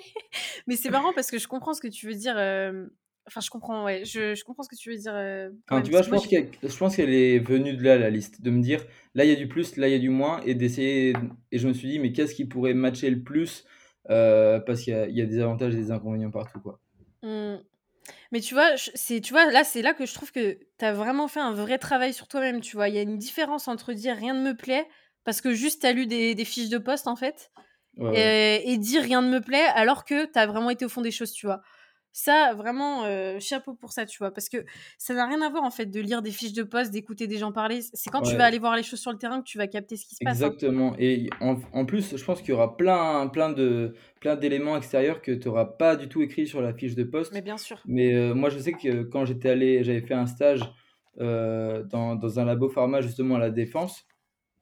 mais 0.68 0.76
c'est 0.76 0.90
marrant 0.90 1.14
parce 1.14 1.30
que 1.30 1.38
je 1.38 1.48
comprends 1.48 1.74
ce 1.74 1.82
que 1.82 1.88
tu 1.88 2.08
veux 2.08 2.16
dire. 2.16 2.36
Euh, 2.38 2.88
enfin, 3.28 3.42
je 3.42 3.50
comprends, 3.50 3.86
ouais. 3.86 4.04
Je, 4.06 4.34
je, 4.36 4.44
comprends 4.44 4.64
ce 4.64 4.70
que 4.70 4.76
tu 4.76 4.90
veux 4.90 4.98
dire. 4.98 5.14
Euh, 5.16 5.50
tu 5.84 5.92
vois, 5.92 6.02
je 6.02 6.10
pense, 6.10 6.28
je 6.28 6.78
pense 6.78 6.96
qu'elle 6.96 7.14
est 7.14 7.40
venue 7.40 7.74
de 7.74 7.84
là, 7.84 7.98
la 7.98 8.10
liste. 8.10 8.42
De 8.42 8.50
me 8.50 8.62
dire, 8.62 8.84
là, 9.14 9.26
il 9.26 9.30
y 9.30 9.34
a 9.34 9.38
du 9.38 9.48
plus, 9.48 9.78
là, 9.78 9.88
il 9.88 9.92
y 9.92 9.96
a 9.96 10.00
du 10.00 10.10
moins. 10.10 10.42
Et 10.46 10.56
d'essayer. 10.56 11.14
Et 11.52 11.60
je 11.60 11.68
me 11.68 11.74
suis 11.74 11.88
dit, 11.88 12.00
mais 12.00 12.12
qu'est-ce 12.12 12.34
qui 12.34 12.46
pourrait 12.46 12.74
matcher 12.74 13.10
le 13.10 13.22
plus 13.22 13.66
euh, 14.10 14.60
Parce 14.60 14.82
qu'il 14.82 14.94
y, 15.10 15.20
y, 15.20 15.22
a 15.22 15.26
des 15.26 15.40
avantages 15.40 15.74
et 15.74 15.78
des 15.78 15.92
inconvénients 15.92 16.32
partout, 16.32 16.60
quoi. 16.60 16.80
Mmh. 17.22 17.58
Mais 18.32 18.39
tu 18.39 18.54
vois, 18.54 18.72
c'est 18.76 19.22
tu 19.22 19.34
vois 19.34 19.52
là 19.52 19.63
c'est 19.63 19.82
là 19.82 19.94
que 19.94 20.06
je 20.06 20.13
trouve 20.13 20.32
que 20.32 20.60
tu 20.78 20.86
as 20.86 20.94
vraiment 20.94 21.28
fait 21.28 21.39
un 21.39 21.52
vrai 21.52 21.78
travail 21.78 22.13
sur 22.13 22.28
toi-même, 22.28 22.62
tu 22.62 22.76
vois. 22.76 22.89
Il 22.89 22.96
y 22.96 22.98
a 22.98 23.02
une 23.02 23.18
différence 23.18 23.68
entre 23.68 23.94
dire 23.94 24.15
rien 24.15 24.34
ne 24.34 24.41
me 24.41 24.56
plaît 24.56 24.88
parce 25.24 25.41
que 25.41 25.54
juste 25.54 25.82
tu 25.82 25.88
as 25.88 25.94
lu 25.94 26.06
des, 26.06 26.36
des, 26.36 26.46
fiches 26.46 26.70
de 26.70 26.78
poste 26.78 27.08
en 27.08 27.15
fait 27.15 27.52
et, 28.13 28.78
dire 28.78 29.02
rien 29.02 29.22
ne 29.22 29.30
me 29.30 29.41
plaît 29.41 29.65
alors 29.74 30.06
que 30.06 30.26
tu 30.26 30.38
as 30.38 30.46
vraiment 30.46 30.70
été 30.70 30.86
au 30.86 30.89
fond 30.89 31.02
des 31.02 31.12
choses, 31.12 31.32
tu 31.32 31.46
vois. 31.46 31.62
Ça, 32.17 32.54
vraiment, 32.54 33.04
euh, 33.04 33.41
chapeau 33.41 33.73
pour 33.73 33.91
ça, 33.91 34.06
tu 34.06 34.19
vois, 34.19 34.32
parce 34.32 34.47
que 34.47 34.63
ça 34.97 35.13
n'a 35.13 35.28
rien 35.28 35.41
à 35.41 35.49
voir 35.49 35.63
en 35.63 35.69
fait 35.69 35.88
de 35.88 35.99
lire 35.99 36.21
des 36.21 36.32
fiches 36.32 36.54
de 36.54 36.63
poste, 36.63 36.91
d'écouter 36.91 37.28
des 37.28 37.38
gens 37.38 37.51
parler. 37.51 37.82
C'est 37.82 38.10
quand 38.10 38.21
tu 38.21 38.38
vas 38.38 38.45
aller 38.45 38.58
voir 38.58 38.78
les 38.78 38.84
choses 38.84 39.01
sur 39.01 39.12
le 39.12 39.17
terrain 39.17 39.41
que 39.41 39.45
tu 39.45 39.58
vas 39.58 39.67
capter 39.67 39.97
ce 39.97 40.06
qui 40.06 40.15
se 40.15 40.23
passe. 40.23 40.41
Hein. 40.41 40.45
Exactement. 40.45 40.95
Et 40.97 41.30
en, 41.41 41.86
plus, 41.86 42.15
je 42.15 42.23
pense 42.23 42.39
qu'il 42.39 42.51
y 42.51 42.54
aura 42.54 42.78
plein, 42.78 43.28
plein 43.28 43.49
de, 43.51 43.95
plein 44.21 44.38
d'éléments 44.38 44.78
extérieurs 44.78 45.21
que 45.21 45.34
tu 45.34 45.49
n'auras 45.49 45.65
pas 45.65 45.97
du 45.97 46.08
tout 46.08 46.21
écrit 46.21 46.47
sur 46.47 46.62
la 46.62 46.73
fiche 46.73 46.95
de 46.95 47.04
poste. 47.04 47.34
Mais 47.34 47.41
bien 47.41 47.58
sûr. 47.58 47.82
Mais 47.86 48.13
euh, 48.13 48.34
moi, 48.34 48.49
je 48.49 48.60
sais 48.60 48.71
que 48.71 49.04
quand 49.04 49.25
j'étais 49.25 49.49
allé, 49.49 49.84
j'avais 49.84 49.99
fait 49.99 50.13
un 50.13 50.25
stage 50.25 50.62
euh, 51.19 51.84
dans, 51.84 52.15
dans 52.15 52.39
un 52.39 52.45
labo 52.45 52.69
pharma 52.69 53.01
justement 53.01 53.36
à 53.36 53.39
la 53.39 53.49
défense 53.49 54.06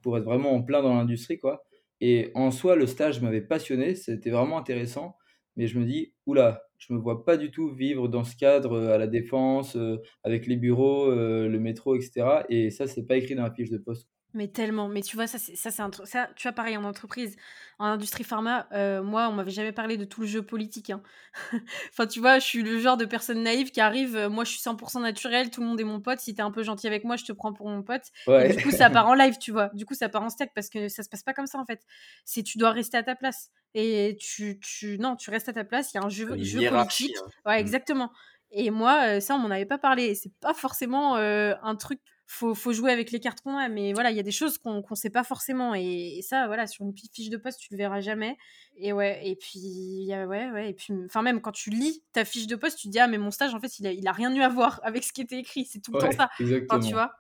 pour 0.02 0.18
être 0.18 0.26
vraiment 0.26 0.54
en 0.54 0.64
plein 0.64 0.82
dans 0.82 0.96
l'industrie, 0.96 1.38
quoi. 1.38 1.64
Et 2.02 2.32
en 2.34 2.50
soi, 2.50 2.76
le 2.76 2.88
stage 2.88 3.22
m'avait 3.22 3.42
passionné, 3.42 3.94
c'était 3.94 4.32
vraiment 4.32 4.58
intéressant. 4.58 5.16
Mais 5.56 5.68
je 5.68 5.80
me 5.80 5.86
dis, 5.86 6.14
oula, 6.26 6.64
je 6.78 6.94
me 6.94 7.00
vois 7.00 7.26
pas 7.26 7.38
du 7.38 7.52
tout 7.52 7.70
vivre 7.70 8.08
dans 8.08 8.24
ce 8.24 8.36
cadre 8.36 8.74
euh, 8.74 8.94
à 8.94 8.98
la 8.98 9.08
défense, 9.08 9.76
euh, 9.76 9.98
avec 10.24 10.48
les 10.48 10.58
bureaux, 10.58 11.10
euh, 11.12 11.48
le 11.48 11.60
métro, 11.60 11.96
etc. 11.96 12.46
Et 12.50 12.70
ça, 12.72 12.88
c'est 12.88 13.06
pas 13.06 13.18
écrit 13.18 13.36
dans 13.36 13.44
la 13.44 13.54
fiche 13.54 13.70
de 13.70 13.78
poste. 13.78 14.13
Mais 14.36 14.48
tellement. 14.48 14.88
Mais 14.88 15.02
tu 15.02 15.16
vois, 15.16 15.28
ça, 15.28 15.38
c'est, 15.38 15.56
ça, 15.56 15.70
c'est 15.70 15.84
un 15.84 15.92
truc. 15.92 16.08
Ça, 16.08 16.28
tu 16.36 16.48
vois, 16.48 16.54
pareil, 16.54 16.76
en 16.76 16.84
entreprise, 16.84 17.36
en 17.78 17.86
industrie 17.86 18.24
pharma, 18.24 18.68
euh, 18.72 19.04
moi, 19.04 19.30
on 19.30 19.34
m'avait 19.34 19.52
jamais 19.52 19.72
parlé 19.72 19.96
de 19.96 20.06
tout 20.06 20.22
le 20.22 20.28
jeu 20.28 20.42
politique. 20.42 20.90
Hein. 20.90 21.04
enfin, 21.92 22.08
tu 22.08 22.20
vois, 22.20 22.40
je 22.40 22.46
suis 22.46 22.64
le 22.64 22.80
genre 22.80 22.98
de 22.98 23.06
personne 23.06 23.44
naïve 23.44 23.70
qui 23.70 23.80
arrive. 23.80 24.16
Euh, 24.16 24.30
moi, 24.30 24.44
je 24.44 24.52
suis 24.52 24.60
100% 24.60 25.02
naturel. 25.02 25.52
Tout 25.52 25.62
le 25.62 25.68
monde 25.68 25.80
est 25.80 25.84
mon 25.84 26.02
pote. 26.02 26.20
Si 26.20 26.34
t'es 26.34 26.42
un 26.42 26.50
peu 26.50 26.64
gentil 26.64 26.88
avec 26.88 27.04
moi, 27.04 27.16
je 27.16 27.26
te 27.26 27.32
prends 27.32 27.54
pour 27.54 27.70
mon 27.70 27.84
pote. 27.84 28.04
Et 28.28 28.56
du 28.56 28.64
coup, 28.64 28.72
ça 28.72 28.90
part 28.90 29.08
en 29.08 29.14
live, 29.14 29.38
tu 29.40 29.52
vois. 29.52 29.70
Du 29.74 29.86
coup, 29.86 29.94
ça 29.94 30.10
part 30.10 30.24
en 30.24 30.30
steak 30.30 30.52
parce 30.56 30.70
que 30.70 30.88
ça 30.88 31.04
se 31.04 31.10
passe 31.10 31.24
pas 31.24 31.34
comme 31.34 31.48
ça, 31.48 31.60
en 31.60 31.66
fait. 31.66 31.82
C'est 32.26 32.42
tu 32.42 32.58
dois 32.58 32.72
rester 32.72 32.98
à 32.98 33.04
ta 33.04 33.16
place. 33.16 33.52
Et 33.76 34.18
tu, 34.20 34.60
tu, 34.60 34.98
non, 34.98 35.16
tu 35.16 35.30
restes 35.30 35.50
à 35.50 35.54
ta 35.54 35.64
place. 35.64 35.94
Il 35.94 35.98
y 35.98 36.00
a 36.00 36.04
un 36.04 36.10
jeu, 36.10 36.28
jeu 36.42 36.70
politique. 36.70 37.16
Hein. 37.22 37.30
Ouais, 37.46 37.58
mmh. 37.58 37.60
exactement. 37.60 38.12
Et 38.50 38.72
moi, 38.72 39.04
euh, 39.04 39.20
ça, 39.20 39.36
on 39.36 39.40
m'en 39.40 39.52
avait 39.52 39.66
pas 39.68 39.78
parlé. 39.78 40.16
C'est 40.16 40.34
pas 40.40 40.56
forcément 40.56 41.18
un 41.18 41.76
truc 41.76 42.00
faut, 42.26 42.56
faut 42.56 42.74
jouer 42.74 42.92
avec 42.92 43.12
les 43.12 43.20
cartes 43.20 43.42
qu'on 43.42 43.58
a. 43.58 43.70
Mais 43.70 43.94
voilà, 43.94 44.12
il 44.12 44.18
y 44.18 44.20
a 44.20 44.24
des 44.24 44.32
choses 44.32 44.58
qu'on 44.58 44.84
ne 44.90 44.96
sait 44.96 45.10
pas 45.10 45.24
forcément. 45.24 45.76
Et, 45.76 46.22
ça, 46.22 46.48
voilà, 46.48 46.68
sur 46.68 46.86
une 46.86 46.94
fiche 46.94 47.30
de 47.30 47.38
poste, 47.38 47.60
tu 47.60 47.70
le 47.72 47.78
verras 47.78 48.02
jamais. 48.02 48.38
Et 48.78 48.94
ouais, 48.94 49.22
et 49.24 49.36
puis, 49.36 49.60
y 49.60 50.14
a, 50.14 50.26
ouais, 50.28 50.52
ouais. 50.52 50.70
Et 50.70 50.74
puis, 50.74 50.94
enfin, 51.06 51.22
même 51.22 51.42
quand 51.42 51.52
tu 51.52 51.70
lis 51.70 52.04
ta 52.12 52.26
fiche 52.26 52.48
de 52.48 52.56
poste, 52.56 52.80
tu 52.80 52.88
te 52.88 52.92
dis, 52.92 53.00
ah, 53.00 53.08
mais 53.08 53.18
mon 53.18 53.32
stage, 53.32 53.54
en 53.54 53.60
fait, 53.60 53.80
il 53.80 53.88
a, 53.88 53.92
il 53.92 54.08
a 54.08 54.12
rien 54.12 54.34
eu 54.36 54.42
à 54.42 54.50
voir 54.50 54.80
avec 54.84 55.04
ce 55.04 55.14
qui 55.14 55.22
était 55.22 55.38
écrit. 55.38 55.66
C'est 55.66 55.80
tout 55.80 55.92
le 55.94 56.00
temps 56.00 56.12
ça. 56.12 56.30
Exactement. 56.40 56.80
tu 56.80 56.94
vois 56.94 57.14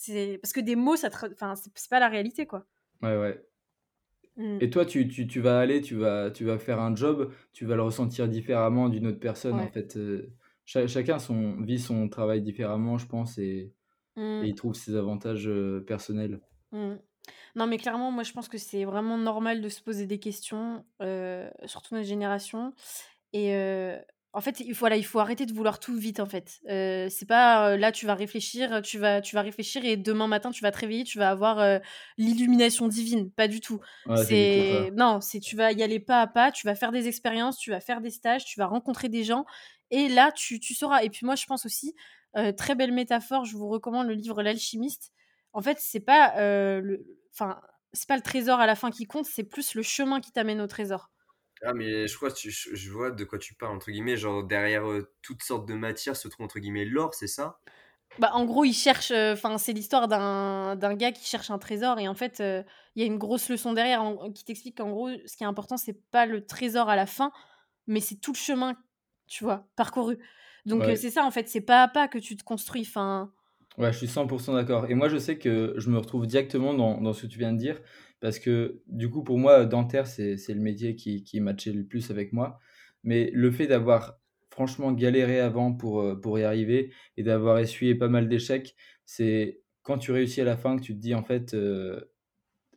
c'est 0.00 0.38
parce 0.40 0.54
que 0.54 0.60
des 0.60 0.76
mots 0.76 0.96
ça 0.96 1.10
enfin 1.32 1.54
c'est 1.54 1.90
pas 1.90 2.00
la 2.00 2.08
réalité 2.08 2.46
quoi 2.46 2.66
ouais 3.02 3.18
ouais 3.18 3.44
mmh. 4.38 4.58
et 4.62 4.70
toi 4.70 4.86
tu, 4.86 5.06
tu, 5.08 5.26
tu, 5.26 5.40
vas 5.40 5.58
aller 5.58 5.82
tu 5.82 5.94
vas 5.94 6.30
tu 6.30 6.44
vas 6.44 6.58
faire 6.58 6.80
un 6.80 6.96
job 6.96 7.30
tu 7.52 7.66
vas 7.66 7.76
le 7.76 7.82
ressentir 7.82 8.26
différemment 8.26 8.88
d'une 8.88 9.06
autre 9.06 9.20
personne 9.20 9.60
en 9.60 9.68
fait 9.68 9.98
euh, 9.98 10.32
chacun 10.64 11.18
son 11.18 11.60
vit 11.60 11.78
son 11.78 12.08
travail 12.08 12.40
différemment 12.40 12.96
je 12.96 13.06
pense 13.06 13.36
et 13.36 13.74
et 14.16 14.20
mmh. 14.20 14.44
il 14.44 14.54
trouve 14.54 14.74
ses 14.74 14.96
avantages 14.96 15.50
personnels. 15.86 16.40
Mmh. 16.72 16.94
Non, 17.56 17.66
mais 17.66 17.78
clairement, 17.78 18.10
moi, 18.10 18.22
je 18.22 18.32
pense 18.32 18.48
que 18.48 18.58
c'est 18.58 18.84
vraiment 18.84 19.18
normal 19.18 19.60
de 19.60 19.68
se 19.68 19.80
poser 19.80 20.06
des 20.06 20.18
questions, 20.18 20.84
surtout 21.64 21.94
notre 21.94 22.06
génération. 22.06 22.72
Et 23.32 23.54
en 24.32 24.40
fait, 24.40 24.60
il 24.60 24.74
faut, 24.74 24.80
voilà, 24.80 24.96
il 24.96 25.04
faut 25.04 25.18
arrêter 25.18 25.44
de 25.44 25.52
vouloir 25.52 25.80
tout 25.80 25.96
vite, 25.96 26.20
en 26.20 26.26
fait. 26.26 26.60
c'est 26.66 27.26
pas 27.28 27.76
là, 27.76 27.92
tu 27.92 28.06
vas 28.06 28.14
réfléchir, 28.14 28.82
tu 28.82 28.98
vas, 28.98 29.20
tu 29.20 29.34
vas 29.34 29.42
réfléchir 29.42 29.84
et 29.84 29.96
demain 29.96 30.26
matin, 30.26 30.50
tu 30.50 30.62
vas 30.62 30.70
te 30.70 30.78
réveiller, 30.78 31.04
tu 31.04 31.18
vas 31.18 31.30
avoir 31.30 31.80
l'illumination 32.16 32.88
divine. 32.88 33.30
Pas 33.30 33.48
du 33.48 33.60
tout. 33.60 33.80
c'est 34.26 34.90
non, 34.96 35.20
c'est 35.20 35.40
tu 35.40 35.56
vas 35.56 35.72
y 35.72 35.82
aller 35.82 36.00
pas 36.00 36.20
à 36.20 36.26
pas, 36.26 36.52
tu 36.52 36.66
vas 36.66 36.74
faire 36.74 36.92
des 36.92 37.08
expériences, 37.08 37.58
tu 37.58 37.70
vas 37.70 37.80
faire 37.80 38.00
des 38.00 38.10
stages, 38.10 38.44
tu 38.44 38.58
vas 38.58 38.66
rencontrer 38.66 39.08
des 39.08 39.24
gens 39.24 39.44
et 39.90 40.08
là, 40.08 40.32
tu, 40.32 40.60
tu 40.60 40.74
sauras. 40.74 41.02
Et 41.02 41.10
puis 41.10 41.26
moi, 41.26 41.34
je 41.34 41.46
pense 41.46 41.66
aussi, 41.66 41.94
euh, 42.36 42.52
très 42.52 42.74
belle 42.74 42.92
métaphore, 42.92 43.44
je 43.44 43.56
vous 43.56 43.68
recommande 43.68 44.06
le 44.06 44.14
livre 44.14 44.42
L'alchimiste. 44.42 45.12
En 45.52 45.62
fait, 45.62 45.78
c'est 45.80 46.00
pas, 46.00 46.34
euh, 46.38 46.80
le, 46.80 47.04
enfin, 47.34 47.60
c'est 47.92 48.08
pas 48.08 48.16
le 48.16 48.22
trésor 48.22 48.60
à 48.60 48.66
la 48.66 48.76
fin 48.76 48.90
qui 48.90 49.06
compte, 49.06 49.26
c'est 49.26 49.44
plus 49.44 49.74
le 49.74 49.82
chemin 49.82 50.20
qui 50.20 50.30
t'amène 50.30 50.60
au 50.60 50.66
trésor. 50.66 51.10
Ah, 51.62 51.74
mais 51.74 52.06
je 52.06 52.16
crois, 52.16 52.30
tu, 52.30 52.50
je 52.50 52.90
vois 52.90 53.10
de 53.10 53.24
quoi 53.24 53.38
tu 53.38 53.54
parles, 53.54 53.74
entre 53.74 53.90
guillemets, 53.90 54.16
genre 54.16 54.44
derrière 54.44 54.88
euh, 54.88 55.12
toutes 55.22 55.42
sortes 55.42 55.66
de 55.66 55.74
matières 55.74 56.16
se 56.16 56.28
trouve, 56.28 56.44
entre 56.44 56.60
guillemets, 56.60 56.84
l'or, 56.84 57.14
c'est 57.14 57.26
ça? 57.26 57.58
Bah, 58.18 58.30
en 58.32 58.44
gros, 58.44 58.64
il 58.64 58.72
cherche, 58.72 59.12
enfin, 59.12 59.58
c'est 59.58 59.72
l'histoire 59.72 60.08
d'un, 60.08 60.74
d'un 60.76 60.94
gars 60.94 61.12
qui 61.12 61.24
cherche 61.24 61.50
un 61.50 61.58
trésor 61.58 61.98
et 61.98 62.08
en 62.08 62.14
fait, 62.14 62.40
il 62.40 63.00
y 63.00 63.02
a 63.02 63.06
une 63.06 63.18
grosse 63.18 63.48
leçon 63.48 63.72
derrière 63.72 64.02
qui 64.34 64.44
t'explique 64.44 64.78
qu'en 64.78 64.90
gros, 64.90 65.10
ce 65.26 65.36
qui 65.36 65.44
est 65.44 65.46
important, 65.46 65.76
c'est 65.76 66.00
pas 66.10 66.26
le 66.26 66.44
trésor 66.44 66.88
à 66.88 66.96
la 66.96 67.06
fin, 67.06 67.30
mais 67.86 68.00
c'est 68.00 68.16
tout 68.16 68.32
le 68.32 68.38
chemin, 68.38 68.74
tu 69.30 69.44
vois, 69.44 69.66
parcouru. 69.76 70.18
Donc 70.66 70.84
c'est 70.96 71.10
ça 71.10 71.24
en 71.24 71.30
fait, 71.30 71.48
c'est 71.48 71.62
pas 71.62 71.84
à 71.84 71.88
pas 71.88 72.08
que 72.08 72.18
tu 72.18 72.36
te 72.36 72.44
construis. 72.44 72.82
Enfin. 72.82 73.32
Ouais, 73.78 73.92
je 73.92 73.98
suis 73.98 74.06
100% 74.08 74.54
d'accord. 74.54 74.90
Et 74.90 74.94
moi, 74.94 75.08
je 75.08 75.16
sais 75.16 75.38
que 75.38 75.74
je 75.78 75.88
me 75.88 75.96
retrouve 75.96 76.26
directement 76.26 76.74
dans, 76.74 77.00
dans, 77.00 77.12
ce 77.14 77.22
que 77.22 77.26
tu 77.28 77.38
viens 77.38 77.52
de 77.52 77.56
dire, 77.56 77.80
parce 78.20 78.38
que 78.38 78.82
du 78.88 79.08
coup, 79.08 79.22
pour 79.22 79.38
moi, 79.38 79.64
dentaire, 79.64 80.06
c'est 80.06 80.36
le 80.48 80.60
métier 80.60 80.96
qui, 80.96 81.22
qui 81.22 81.40
matchait 81.40 81.72
le 81.72 81.84
plus 81.84 82.10
avec 82.10 82.34
moi. 82.34 82.58
Mais 83.04 83.30
le 83.32 83.50
fait 83.50 83.66
d'avoir 83.66 84.18
franchement 84.50 84.92
galéré 84.92 85.40
avant 85.40 85.72
pour, 85.72 86.20
pour 86.20 86.38
y 86.38 86.42
arriver 86.42 86.92
et 87.16 87.22
d'avoir 87.22 87.58
essuyé 87.58 87.94
pas 87.94 88.08
mal 88.08 88.28
d'échecs, 88.28 88.74
c'est 89.06 89.62
quand 89.82 89.96
tu 89.96 90.12
réussis 90.12 90.42
à 90.42 90.44
la 90.44 90.56
fin 90.56 90.76
que 90.76 90.82
tu 90.82 90.94
te 90.94 91.00
dis 91.00 91.14
en 91.14 91.22
fait, 91.22 91.56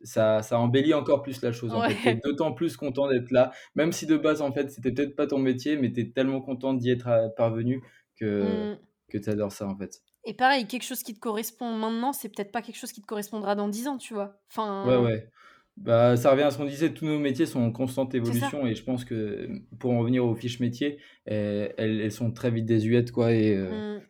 ça, 0.04 0.42
ça 0.42 0.58
embellit 0.58 0.94
encore 0.94 1.22
plus 1.22 1.42
la 1.42 1.52
chose. 1.52 1.72
En 1.72 1.82
fait, 1.82 2.20
d'autant 2.22 2.52
plus 2.52 2.76
content 2.76 3.08
d'être 3.08 3.30
là, 3.30 3.52
même 3.74 3.90
si 3.90 4.06
de 4.06 4.16
base, 4.16 4.42
en 4.42 4.52
fait, 4.52 4.70
c'était 4.70 4.92
peut-être 4.92 5.16
pas 5.16 5.26
ton 5.26 5.38
métier, 5.38 5.76
mais 5.76 5.92
tu 5.92 6.00
es 6.00 6.10
tellement 6.10 6.40
content 6.40 6.74
d'y 6.74 6.90
être 6.90 7.08
euh, 7.08 7.28
parvenu 7.36 7.82
que, 8.20 8.72
mmh. 8.72 8.78
que 9.10 9.18
tu 9.18 9.30
adores 9.30 9.52
ça, 9.52 9.66
en 9.66 9.76
fait. 9.76 10.02
Et 10.24 10.34
pareil, 10.34 10.66
quelque 10.66 10.84
chose 10.84 11.02
qui 11.02 11.14
te 11.14 11.20
correspond 11.20 11.72
maintenant, 11.72 12.12
c'est 12.12 12.28
peut-être 12.28 12.52
pas 12.52 12.62
quelque 12.62 12.78
chose 12.78 12.92
qui 12.92 13.02
te 13.02 13.06
correspondra 13.06 13.54
dans 13.54 13.68
10 13.68 13.88
ans, 13.88 13.98
tu 13.98 14.14
vois. 14.14 14.38
Enfin... 14.50 14.86
Ouais, 14.86 14.96
ouais. 14.96 15.28
Bah, 15.76 16.16
ça 16.16 16.30
revient 16.30 16.44
à 16.44 16.50
ce 16.52 16.58
qu'on 16.58 16.66
disait, 16.66 16.94
tous 16.94 17.04
nos 17.04 17.18
métiers 17.18 17.46
sont 17.46 17.60
en 17.60 17.72
constante 17.72 18.14
évolution 18.14 18.64
et 18.64 18.76
je 18.76 18.84
pense 18.84 19.04
que 19.04 19.48
pour 19.80 19.90
en 19.90 20.04
venir 20.04 20.24
aux 20.24 20.36
fiches 20.36 20.60
métiers, 20.60 20.98
elles, 21.26 21.74
elles, 21.76 22.12
sont 22.12 22.30
très 22.30 22.52
vite 22.52 22.64
désuètes, 22.64 23.10
quoi. 23.10 23.32
Et, 23.32 23.56
euh, 23.56 23.98
mmh. 23.98 24.02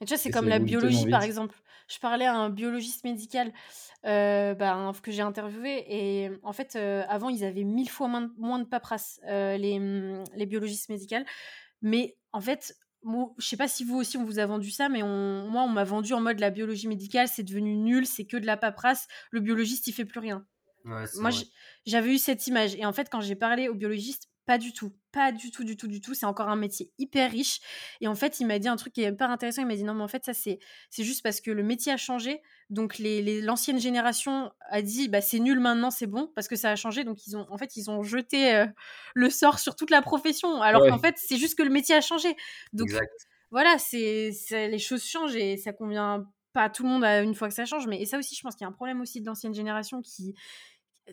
tu 0.00 0.06
vois, 0.08 0.16
c'est 0.18 0.30
comme 0.30 0.48
la 0.48 0.58
biologie, 0.58 1.08
par 1.08 1.22
exemple. 1.22 1.54
Je 1.88 1.98
parlais 1.98 2.26
à 2.26 2.34
un 2.34 2.50
biologiste 2.50 3.04
médical 3.04 3.52
euh, 4.06 4.54
bah, 4.54 4.92
que 5.02 5.10
j'ai 5.10 5.22
interviewé 5.22 5.84
et 5.88 6.30
en 6.42 6.52
fait, 6.52 6.76
euh, 6.76 7.04
avant, 7.08 7.28
ils 7.28 7.44
avaient 7.44 7.64
mille 7.64 7.90
fois 7.90 8.08
moins, 8.08 8.30
moins 8.38 8.58
de 8.58 8.64
paperasse, 8.64 9.20
euh, 9.28 9.56
les, 9.56 9.78
mm, 9.78 10.24
les 10.34 10.46
biologistes 10.46 10.88
médicaux. 10.88 11.24
Mais 11.82 12.16
en 12.32 12.40
fait, 12.40 12.76
moi, 13.02 13.34
je 13.38 13.46
sais 13.46 13.56
pas 13.56 13.68
si 13.68 13.84
vous 13.84 13.96
aussi 13.96 14.16
on 14.16 14.24
vous 14.24 14.38
a 14.38 14.46
vendu 14.46 14.70
ça, 14.70 14.88
mais 14.88 15.02
on, 15.02 15.48
moi, 15.48 15.62
on 15.62 15.68
m'a 15.68 15.84
vendu 15.84 16.14
en 16.14 16.20
mode 16.20 16.40
la 16.40 16.50
biologie 16.50 16.88
médicale, 16.88 17.28
c'est 17.28 17.42
devenu 17.42 17.76
nul, 17.76 18.06
c'est 18.06 18.24
que 18.24 18.36
de 18.36 18.46
la 18.46 18.56
paperasse, 18.56 19.06
le 19.30 19.40
biologiste, 19.40 19.86
il 19.86 19.92
fait 19.92 20.06
plus 20.06 20.20
rien. 20.20 20.46
moi, 20.84 21.30
j'avais 21.86 22.14
eu 22.14 22.18
cette 22.18 22.46
image. 22.46 22.74
Et 22.76 22.86
en 22.86 22.92
fait, 22.92 23.08
quand 23.10 23.20
j'ai 23.20 23.36
parlé 23.36 23.68
au 23.68 23.74
biologiste, 23.74 24.28
pas 24.46 24.58
du 24.58 24.72
tout. 24.72 24.92
Pas 25.12 25.32
du 25.32 25.50
tout, 25.50 25.64
du 25.64 25.76
tout, 25.76 25.86
du 25.86 26.00
tout. 26.00 26.12
C'est 26.14 26.26
encore 26.26 26.48
un 26.48 26.56
métier 26.56 26.90
hyper 26.98 27.30
riche. 27.30 27.60
Et 28.00 28.08
en 28.08 28.14
fait, 28.14 28.40
il 28.40 28.46
m'a 28.46 28.58
dit 28.58 28.68
un 28.68 28.76
truc 28.76 28.92
qui 28.92 29.02
est 29.02 29.08
hyper 29.10 29.30
intéressant. 29.30 29.62
Il 29.62 29.68
m'a 29.68 29.76
dit 29.76 29.84
non, 29.84 29.94
mais 29.94 30.02
en 30.02 30.08
fait, 30.08 30.24
ça, 30.24 30.34
c'est, 30.34 30.58
c'est 30.90 31.04
juste 31.04 31.22
parce 31.22 31.40
que 31.40 31.50
le 31.50 31.62
métier 31.62 31.92
a 31.92 31.96
changé. 31.96 32.42
Donc, 32.68 32.98
les, 32.98 33.40
l'ancienne 33.40 33.80
génération 33.80 34.52
a 34.68 34.82
dit 34.82 35.08
bah, 35.08 35.20
c'est 35.20 35.38
nul 35.38 35.60
maintenant, 35.60 35.90
c'est 35.90 36.06
bon, 36.06 36.30
parce 36.34 36.48
que 36.48 36.56
ça 36.56 36.70
a 36.70 36.76
changé. 36.76 37.04
Donc, 37.04 37.26
ils 37.26 37.36
ont, 37.36 37.46
en 37.48 37.56
fait, 37.56 37.76
ils 37.76 37.90
ont 37.90 38.02
jeté 38.02 38.54
euh, 38.54 38.66
le 39.14 39.30
sort 39.30 39.58
sur 39.58 39.76
toute 39.76 39.90
la 39.90 40.02
profession. 40.02 40.60
Alors 40.60 40.86
qu'en 40.86 40.98
fait, 40.98 41.14
c'est 41.16 41.36
juste 41.36 41.56
que 41.56 41.62
le 41.62 41.70
métier 41.70 41.94
a 41.94 42.00
changé. 42.00 42.36
Donc, 42.72 42.88
voilà, 43.50 43.78
c'est, 43.78 44.32
les 44.50 44.78
choses 44.78 45.04
changent 45.04 45.36
et 45.36 45.56
ça 45.56 45.72
convient 45.72 46.26
pas 46.52 46.64
à 46.64 46.70
tout 46.70 46.82
le 46.82 46.88
monde 46.88 47.04
une 47.04 47.34
fois 47.34 47.48
que 47.48 47.54
ça 47.54 47.64
change. 47.64 47.86
Mais 47.86 48.00
et 48.02 48.06
ça 48.06 48.18
aussi, 48.18 48.34
je 48.34 48.42
pense 48.42 48.56
qu'il 48.56 48.64
y 48.64 48.66
a 48.66 48.68
un 48.68 48.72
problème 48.72 49.00
aussi 49.00 49.20
de 49.20 49.26
l'ancienne 49.26 49.54
génération 49.54 50.02
qui 50.02 50.34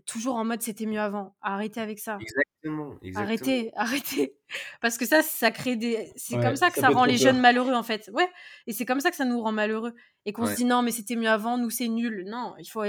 toujours 0.06 0.36
en 0.36 0.46
mode 0.46 0.62
c'était 0.62 0.86
mieux 0.86 1.00
avant. 1.00 1.36
Arrêtez 1.42 1.82
avec 1.82 2.00
ça. 2.00 2.18
Exactement, 2.64 3.00
Arrêtez, 3.16 3.72
arrêtez. 3.76 4.36
Parce 4.82 4.98
que 4.98 5.06
ça, 5.06 5.24
ça 5.24 5.52
crée 5.52 5.76
des. 5.76 6.12
C'est 6.16 6.40
comme 6.40 6.56
ça 6.56 6.70
que 6.70 6.80
ça, 6.80 6.90
rend 6.90 7.06
les 7.06 7.18
jeunes 7.18 7.40
malheureux 7.40 7.74
en 7.74 7.84
fait. 7.84 8.10
Ouais. 8.14 8.30
Et 8.68 8.74
c'est 8.74 8.86
comme 8.86 9.00
ça 9.00 9.10
que 9.10 9.16
ça 9.16 9.26
nous 9.26 9.42
rend 9.42 9.52
malheureux. 9.52 9.96
Et 10.26 10.34
qu'on 10.34 10.46
se 10.46 10.56
dit 10.56 10.66
non, 10.66 10.84
mais 10.84 10.92
c'était 10.92 11.16
mieux 11.16 11.30
avant, 11.30 11.58
nous 11.58 11.70
c'est 11.70 11.88
nul. 11.88 12.26
Non, 12.28 12.54
il 12.60 12.66
faut, 12.66 12.84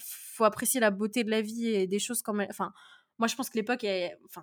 faut 0.00 0.44
apprécier 0.44 0.80
la 0.80 0.90
beauté 0.90 1.22
de 1.22 1.30
la 1.30 1.42
vie 1.42 1.68
et 1.68 1.86
des 1.86 1.98
choses 1.98 2.22
comme. 2.22 2.44
Enfin, 2.50 2.72
moi 3.18 3.28
je 3.28 3.36
pense 3.36 3.50
que 3.50 3.56
l'époque 3.56 3.84
est. 3.84 4.16
Enfin, 4.24 4.42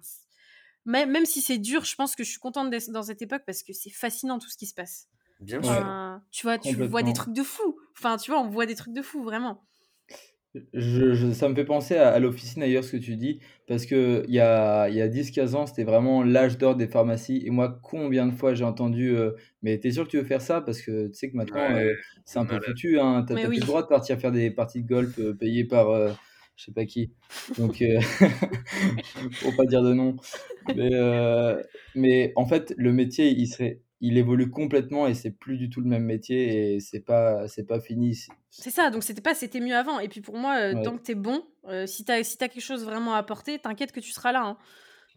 même, 0.86 1.12
même 1.12 1.26
si 1.26 1.42
c'est 1.42 1.58
dur, 1.58 1.84
je 1.84 1.96
pense 1.96 2.16
que 2.16 2.24
je 2.24 2.30
suis 2.30 2.40
contente 2.40 2.70
d'être 2.70 2.90
dans 2.92 3.04
cette 3.04 3.22
époque 3.22 3.44
parce 3.46 3.64
que 3.64 3.74
c'est 3.74 3.90
fascinant 3.92 4.40
tout 4.40 4.50
ce 4.50 4.58
qui 4.58 4.66
se 4.66 4.74
passe. 4.74 5.10
Bien 5.42 5.62
sûr. 5.62 6.22
tu 6.32 6.46
vois, 6.46 6.58
tu 6.60 6.76
vois 6.76 7.04
des 7.04 7.14
trucs 7.14 7.34
de 7.34 7.44
fou. 7.44 7.78
Enfin, 7.98 8.18
tu 8.18 8.32
vois, 8.32 8.40
on 8.40 8.48
voit 8.48 8.66
des 8.66 8.76
trucs 8.76 8.94
de 8.94 9.02
fou, 9.02 9.24
vraiment. 9.24 9.66
Je, 10.74 11.32
ça 11.32 11.48
me 11.48 11.56
fait 11.56 11.64
penser 11.64 11.96
à, 11.96 12.20
l'officine 12.20 12.62
d'ailleurs 12.62 12.84
ce 12.84 12.92
que 12.92 12.98
tu 12.98 13.16
dis, 13.16 13.40
parce 13.68 13.86
que 13.86 14.26
il 14.28 14.34
y 14.34 14.40
a, 14.40 14.90
il 14.90 14.96
y 14.96 15.02
a 15.02 15.08
10-15 15.08 15.56
ans, 15.56 15.66
c'était 15.66 15.86
vraiment 15.86 16.24
l'âge 16.24 16.58
d'or 16.58 16.76
des 16.76 16.88
pharmacies. 16.88 17.42
Et 17.46 17.50
moi, 17.52 17.80
combien 17.82 18.28
de 18.28 18.34
fois 18.34 18.54
j'ai 18.54 18.66
entendu 18.66 19.16
euh, 19.16 19.32
Mais 19.62 19.78
t'es 19.78 19.92
sûr 19.92 20.04
que 20.04 20.10
tu 20.10 20.18
veux 20.18 20.26
faire 20.26 20.42
ça? 20.42 20.60
Parce 20.60 20.82
que 20.82 21.08
tu 21.08 21.14
sais 21.14 21.32
que 21.32 21.38
maintenant, 21.38 21.72
euh, 21.72 21.94
c'est 22.26 22.40
un 22.40 22.46
peu 22.46 22.60
foutu. 22.60 23.00
Hein, 23.00 23.24
t'as 23.26 23.36
plus 23.36 23.60
le 23.60 23.66
droit 23.66 23.82
de 23.82 23.88
partir 23.88 24.20
faire 24.20 24.34
des 24.34 24.52
parties 24.52 24.84
de 24.84 24.88
golf 24.88 25.18
euh, 25.20 25.34
payées 25.34 25.64
par 25.64 25.88
je 26.58 26.66
sais 26.66 26.74
pas 26.74 26.86
qui. 26.86 27.14
Donc, 27.58 27.82
faut 29.32 29.52
pas 29.54 29.66
dire 29.66 29.82
de 29.82 29.94
nom. 29.94 30.18
Mais, 30.76 30.92
mais 31.96 32.34
en 32.36 32.46
fait, 32.46 32.74
le 32.78 32.92
métier, 32.92 33.30
il 33.30 33.48
serait 33.48 33.80
il 34.02 34.18
évolue 34.18 34.50
complètement 34.50 35.06
et 35.08 35.14
c'est 35.14 35.30
plus 35.30 35.58
du 35.58 35.70
tout 35.70 35.80
le 35.80 35.88
même 35.88 36.04
métier 36.04 36.74
et 36.74 36.80
c'est 36.80 37.00
pas 37.00 37.48
c'est 37.48 37.66
pas 37.66 37.80
fini. 37.80 38.18
C'est 38.50 38.72
ça, 38.72 38.90
donc 38.90 39.04
c'était 39.04 39.22
pas 39.22 39.36
c'était 39.36 39.60
mieux 39.60 39.76
avant. 39.76 40.00
Et 40.00 40.10
puis 40.10 40.22
pour 40.22 40.38
moi, 40.38 40.58
euh, 40.60 40.84
tant 40.84 40.98
que 40.98 41.04
t'es 41.04 41.16
bon, 41.16 41.46
euh, 41.66 41.86
si 41.86 42.04
t'as 42.04 42.24
si 42.24 42.36
as 42.42 42.50
quelque 42.50 42.64
chose 42.64 42.84
vraiment 42.84 43.14
à 43.14 43.20
apporter, 43.20 43.60
t'inquiète 43.60 43.92
que 43.92 44.00
tu 44.00 44.12
seras 44.12 44.32
là. 44.32 44.44
Hein. 44.44 44.58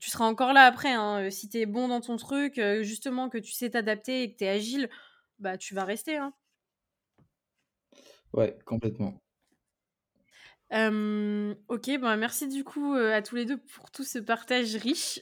Tu 0.01 0.11
seras 0.11 0.27
encore 0.27 0.53
là 0.53 0.67
après. 0.67 0.93
Hein. 0.93 1.25
Euh, 1.25 1.31
si 1.31 1.49
t'es 1.49 1.65
bon 1.65 1.89
dans 1.89 2.03
ton 2.03 2.17
truc, 2.19 2.61
justement 2.83 3.31
que 3.31 3.39
tu 3.39 3.53
sais 3.53 3.71
t'adapter 3.71 4.23
et 4.23 4.33
que 4.33 4.37
t'es 4.37 4.49
agile, 4.49 4.91
bah 5.39 5.57
tu 5.57 5.75
vas 5.75 5.85
rester. 5.85 6.19
Hein. 6.19 6.35
Ouais, 8.35 8.59
complètement. 8.67 9.15
ok, 10.73 11.99
bah 12.01 12.17
merci 12.19 12.49
du 12.49 12.65
coup 12.65 12.93
à 12.95 13.23
tous 13.23 13.37
les 13.37 13.47
deux 13.47 13.57
pour 13.57 13.91
tout 13.91 14.05
ce 14.05 14.19
partage 14.19 14.77
riche 14.77 15.21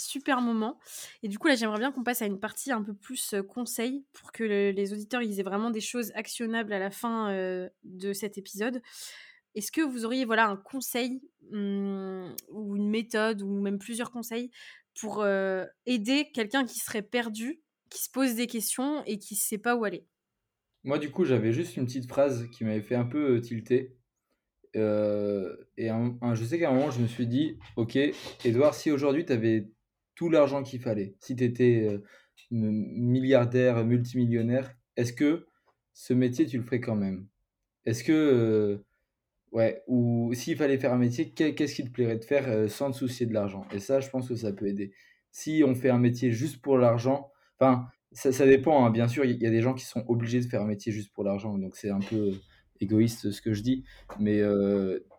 super 0.00 0.40
moment. 0.40 0.78
Et 1.22 1.28
du 1.28 1.38
coup, 1.38 1.48
là, 1.48 1.54
j'aimerais 1.54 1.78
bien 1.78 1.92
qu'on 1.92 2.02
passe 2.02 2.22
à 2.22 2.26
une 2.26 2.40
partie 2.40 2.72
un 2.72 2.82
peu 2.82 2.94
plus 2.94 3.34
conseil 3.48 4.04
pour 4.12 4.32
que 4.32 4.44
les 4.44 4.92
auditeurs 4.92 5.22
ils 5.22 5.38
aient 5.38 5.44
vraiment 5.44 5.70
des 5.70 5.80
choses 5.80 6.12
actionnables 6.14 6.72
à 6.72 6.78
la 6.78 6.90
fin 6.90 7.32
de 7.84 8.12
cet 8.12 8.38
épisode. 8.38 8.82
Est-ce 9.54 9.72
que 9.72 9.80
vous 9.80 10.04
auriez 10.04 10.24
voilà 10.24 10.46
un 10.46 10.56
conseil 10.56 11.22
mmh, 11.50 12.34
ou 12.50 12.76
une 12.76 12.88
méthode 12.88 13.42
ou 13.42 13.60
même 13.60 13.78
plusieurs 13.78 14.10
conseils 14.10 14.50
pour 15.00 15.24
aider 15.86 16.30
quelqu'un 16.32 16.64
qui 16.64 16.78
serait 16.78 17.02
perdu, 17.02 17.60
qui 17.90 18.02
se 18.02 18.10
pose 18.10 18.34
des 18.34 18.46
questions 18.46 19.02
et 19.06 19.18
qui 19.18 19.34
ne 19.34 19.38
sait 19.38 19.58
pas 19.58 19.76
où 19.76 19.84
aller? 19.84 20.06
Moi, 20.84 20.98
du 20.98 21.10
coup, 21.10 21.24
j'avais 21.24 21.52
juste 21.52 21.76
une 21.76 21.84
petite 21.86 22.08
phrase 22.08 22.48
qui 22.50 22.64
m'avait 22.64 22.80
fait 22.80 22.94
un 22.94 23.04
peu 23.04 23.40
tilter. 23.40 23.96
et 24.74 24.78
je 24.78 26.44
sais 26.44 26.58
qu'à 26.58 26.70
un 26.70 26.74
moment, 26.74 26.90
je 26.90 27.00
me 27.00 27.06
suis 27.06 27.26
dit, 27.26 27.58
ok, 27.76 27.98
Edouard, 28.44 28.74
si 28.74 28.90
aujourd'hui 28.90 29.26
tu 29.26 29.32
avais 29.32 29.68
l'argent 30.28 30.62
qu'il 30.62 30.80
fallait. 30.80 31.14
Si 31.20 31.36
tu 31.36 31.44
étais 31.44 31.88
euh, 31.88 31.98
milliardaire, 32.50 33.84
multimillionnaire, 33.84 34.74
est-ce 34.96 35.12
que 35.12 35.46
ce 35.92 36.12
métier, 36.12 36.46
tu 36.46 36.58
le 36.58 36.64
ferais 36.64 36.80
quand 36.80 36.96
même? 36.96 37.26
Est-ce 37.84 38.04
que. 38.04 38.12
Euh, 38.12 38.84
ouais, 39.52 39.82
ou 39.86 40.32
s'il 40.34 40.56
fallait 40.56 40.78
faire 40.78 40.92
un 40.92 40.98
métier, 40.98 41.30
qu'est-ce 41.30 41.74
qui 41.74 41.84
te 41.84 41.90
plairait 41.90 42.18
de 42.18 42.24
faire 42.24 42.48
euh, 42.48 42.68
sans 42.68 42.90
te 42.90 42.96
soucier 42.96 43.26
de 43.26 43.32
l'argent? 43.32 43.64
Et 43.72 43.78
ça, 43.78 44.00
je 44.00 44.08
pense 44.10 44.28
que 44.28 44.36
ça 44.36 44.52
peut 44.52 44.66
aider. 44.66 44.92
Si 45.30 45.62
on 45.66 45.74
fait 45.74 45.90
un 45.90 45.98
métier 45.98 46.32
juste 46.32 46.60
pour 46.60 46.78
l'argent, 46.78 47.30
enfin, 47.58 47.86
ça, 48.12 48.32
ça, 48.32 48.46
dépend, 48.46 48.84
hein. 48.84 48.90
bien 48.90 49.06
sûr, 49.08 49.24
il 49.24 49.40
y, 49.40 49.46
a 49.46 49.50
des 49.50 49.62
gens 49.62 49.74
qui 49.74 49.84
sont 49.84 50.04
obligés 50.08 50.40
de 50.40 50.46
faire 50.46 50.62
un 50.62 50.66
métier 50.66 50.90
juste 50.92 51.12
pour 51.12 51.22
l'argent, 51.22 51.56
donc 51.56 51.76
c'est 51.76 51.90
un 51.90 52.00
peu 52.00 52.32
égoïste 52.80 53.30
ce 53.30 53.40
que 53.40 53.52
je 53.52 53.62
dis, 53.62 53.84
mais 54.18 54.40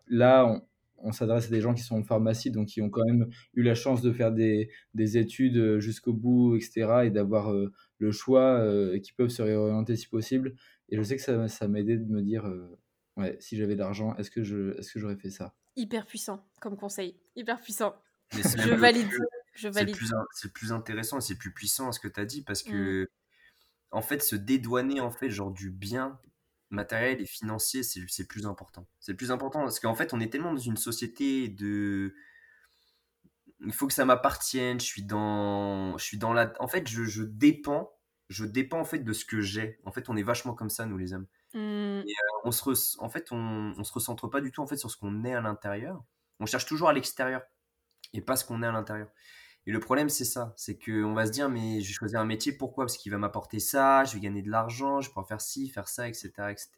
là, 0.07 0.45
on, 0.45 0.61
on 1.03 1.11
s'adresse 1.11 1.47
à 1.47 1.49
des 1.49 1.61
gens 1.61 1.73
qui 1.73 1.83
sont 1.83 1.97
en 1.97 2.03
pharmacie, 2.03 2.51
donc 2.51 2.67
qui 2.67 2.81
ont 2.81 2.89
quand 2.89 3.05
même 3.05 3.29
eu 3.53 3.63
la 3.63 3.75
chance 3.75 4.01
de 4.01 4.11
faire 4.11 4.31
des, 4.31 4.69
études 4.95 5.57
euh, 5.57 5.79
jusqu'au 5.79 6.13
bout, 6.13 6.55
etc., 6.55 7.03
et 7.05 7.09
d'avoir 7.09 7.51
euh, 7.51 7.71
le 7.99 8.11
choix, 8.11 8.59
euh, 8.59 8.93
et 8.93 9.01
qui 9.01 9.13
peuvent 9.13 9.29
se 9.29 9.41
réorienter 9.41 9.95
si 9.95 10.07
possible. 10.07 10.55
Et 10.89 10.97
je 10.97 11.03
sais 11.03 11.15
que 11.15 11.21
ça, 11.21 11.47
ça 11.47 11.67
m'a 11.67 11.79
aidé 11.79 11.97
de 11.97 12.11
me 12.11 12.21
dire, 12.21 12.51
ouais, 13.17 13.37
si 13.39 13.57
j'avais 13.57 13.75
de 13.75 13.79
l'argent, 13.79 14.15
est-ce 14.17 14.29
que, 14.29 14.43
je, 14.43 14.77
est-ce 14.77 14.91
que 14.93 14.99
j'aurais 14.99 15.15
fait 15.15 15.29
ça? 15.29 15.55
Hyper 15.75 16.05
puissant 16.05 16.45
comme 16.59 16.75
conseil, 16.75 17.15
hyper 17.35 17.61
puissant. 17.61 17.95
je 18.31 18.73
valide. 18.73 19.07
Je 19.53 19.67
valide. 19.67 19.95
C'est 20.33 20.51
plus, 20.51 20.67
plus, 20.67 20.71
intéressant 20.73 21.17
et 21.17 21.21
c'est 21.21 21.37
plus 21.37 21.53
puissant 21.53 21.91
ce 21.91 21.99
que 21.99 22.07
tu 22.07 22.19
as 22.19 22.25
dit 22.25 22.41
parce 22.43 22.63
que, 22.63 23.03
mmh. 23.03 23.07
en 23.91 24.01
fait, 24.01 24.21
se 24.21 24.35
dédouaner 24.35 24.99
en 24.99 25.11
fait, 25.11 25.29
genre 25.29 25.51
du 25.51 25.69
bien 25.69 26.19
matériel 26.71 27.21
et 27.21 27.25
financier, 27.25 27.83
c'est 27.83 28.27
plus 28.27 28.45
important. 28.45 28.87
C'est 28.99 29.11
le 29.11 29.17
plus 29.17 29.31
important 29.31 29.61
parce 29.61 29.79
qu'en 29.79 29.95
fait, 29.95 30.13
on 30.13 30.19
est 30.19 30.31
tellement 30.31 30.53
dans 30.53 30.59
une 30.59 30.77
société 30.77 31.49
de. 31.49 32.15
Il 33.63 33.73
faut 33.73 33.87
que 33.87 33.93
ça 33.93 34.05
m'appartienne. 34.05 34.79
Je 34.79 34.85
suis 34.85 35.03
dans, 35.03 35.97
je 35.97 36.03
suis 36.03 36.17
dans 36.17 36.33
la. 36.33 36.53
En 36.59 36.67
fait, 36.67 36.87
je, 36.87 37.03
je, 37.03 37.23
dépends. 37.23 37.91
Je 38.29 38.45
dépends 38.45 38.79
en 38.79 38.85
fait 38.85 38.99
de 38.99 39.13
ce 39.13 39.25
que 39.25 39.41
j'ai. 39.41 39.79
En 39.85 39.91
fait, 39.91 40.09
on 40.09 40.17
est 40.17 40.23
vachement 40.23 40.53
comme 40.53 40.69
ça, 40.69 40.85
nous 40.85 40.97
les 40.97 41.13
hommes. 41.13 41.27
Mmh. 41.53 41.57
Et, 41.57 42.11
euh, 42.11 42.39
on 42.45 42.51
se, 42.51 42.99
en 42.99 43.09
fait, 43.09 43.31
on, 43.31 43.73
on 43.77 43.83
se 43.83 43.93
recentre 43.93 44.27
pas 44.29 44.41
du 44.41 44.51
tout 44.51 44.61
en 44.61 44.67
fait 44.67 44.77
sur 44.77 44.89
ce 44.89 44.97
qu'on 44.97 45.23
est 45.25 45.33
à 45.33 45.41
l'intérieur. 45.41 46.03
On 46.39 46.45
cherche 46.45 46.65
toujours 46.65 46.89
à 46.89 46.93
l'extérieur 46.93 47.43
et 48.13 48.21
pas 48.21 48.35
ce 48.35 48.45
qu'on 48.45 48.63
est 48.63 48.67
à 48.67 48.71
l'intérieur. 48.71 49.09
Et 49.67 49.71
le 49.71 49.79
problème, 49.79 50.09
c'est 50.09 50.25
ça. 50.25 50.53
C'est 50.55 50.77
qu'on 50.77 51.13
va 51.13 51.25
se 51.25 51.31
dire, 51.31 51.49
mais 51.49 51.81
je 51.81 51.87
vais 51.87 51.93
choisir 51.93 52.19
un 52.19 52.25
métier, 52.25 52.51
pourquoi? 52.51 52.85
Parce 52.85 52.97
qu'il 52.97 53.11
va 53.11 53.17
m'apporter 53.17 53.59
ça, 53.59 54.03
je 54.05 54.15
vais 54.15 54.19
gagner 54.19 54.41
de 54.41 54.49
l'argent, 54.49 55.01
je 55.01 55.07
vais 55.07 55.13
pouvoir 55.13 55.27
faire 55.27 55.41
ci, 55.41 55.69
faire 55.69 55.87
ça, 55.87 56.07
etc. 56.07 56.31
etc. 56.49 56.69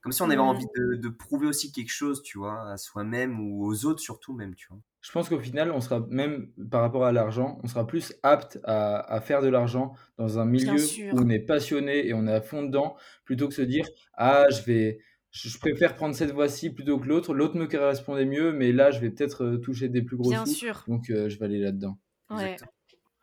Comme 0.00 0.12
si 0.12 0.22
on 0.22 0.30
avait 0.30 0.38
envie 0.38 0.66
de, 0.76 1.08
prouver 1.08 1.48
aussi 1.48 1.72
quelque 1.72 1.90
chose, 1.90 2.22
tu 2.22 2.38
vois, 2.38 2.70
à 2.70 2.76
soi-même 2.76 3.40
ou 3.40 3.66
aux 3.66 3.86
autres 3.86 4.00
surtout 4.00 4.34
même, 4.34 4.54
tu 4.54 4.68
vois. 4.68 4.78
Je 5.00 5.12
pense 5.12 5.28
qu'au 5.28 5.38
final, 5.38 5.70
on 5.70 5.80
sera 5.80 6.00
même 6.10 6.50
par 6.70 6.80
rapport 6.80 7.04
à 7.04 7.12
l'argent, 7.12 7.60
on 7.62 7.68
sera 7.68 7.86
plus 7.86 8.14
apte 8.22 8.58
à, 8.64 8.98
à 9.12 9.20
faire 9.20 9.42
de 9.42 9.48
l'argent 9.48 9.94
dans 10.16 10.38
un 10.38 10.44
milieu 10.44 10.80
où 11.12 11.18
on 11.18 11.28
est 11.28 11.40
passionné 11.40 12.06
et 12.06 12.14
on 12.14 12.26
est 12.26 12.32
à 12.32 12.40
fond 12.40 12.62
dedans, 12.62 12.96
plutôt 13.24 13.48
que 13.48 13.54
se 13.54 13.62
dire, 13.62 13.86
ah, 14.14 14.46
je 14.50 14.62
vais, 14.62 15.00
je 15.44 15.58
préfère 15.58 15.96
prendre 15.96 16.14
cette 16.14 16.32
voie-ci 16.32 16.70
plutôt 16.70 16.98
que 16.98 17.06
l'autre. 17.06 17.34
L'autre 17.34 17.56
me 17.56 17.66
correspondait 17.66 18.24
mieux, 18.24 18.52
mais 18.52 18.72
là, 18.72 18.90
je 18.90 19.00
vais 19.00 19.10
peut-être 19.10 19.44
euh, 19.44 19.58
toucher 19.58 19.88
des 19.88 20.02
plus 20.02 20.16
gros 20.16 20.30
Bien 20.30 20.46
sûr. 20.46 20.84
Donc, 20.88 21.10
euh, 21.10 21.28
je 21.28 21.38
vais 21.38 21.44
aller 21.44 21.58
là-dedans. 21.58 21.98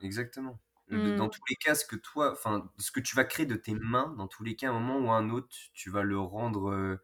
Exactement. 0.01 0.59
Euh, 0.91 1.18
dans 1.18 1.28
mmh. 1.28 1.32
tous 1.32 1.41
les 1.49 1.55
cas, 1.55 1.76
ce 1.76 1.86
que 1.86 1.95
toi, 1.95 2.32
enfin, 2.34 2.70
ce 2.78 2.91
que 2.91 2.99
tu 2.99 3.16
vas 3.16 3.24
créer 3.24 3.45
de 3.45 3.55
tes 3.55 3.74
mains, 3.74 4.14
dans 4.18 4.28
tous 4.28 4.43
les 4.43 4.55
cas, 4.55 4.68
à 4.68 4.72
un 4.72 4.80
moment 4.80 4.99
ou 4.99 5.11
à 5.11 5.16
un 5.16 5.30
autre, 5.30 5.47
tu 5.74 5.89
vas 5.89 6.03
le 6.03 6.20
rendre, 6.20 6.99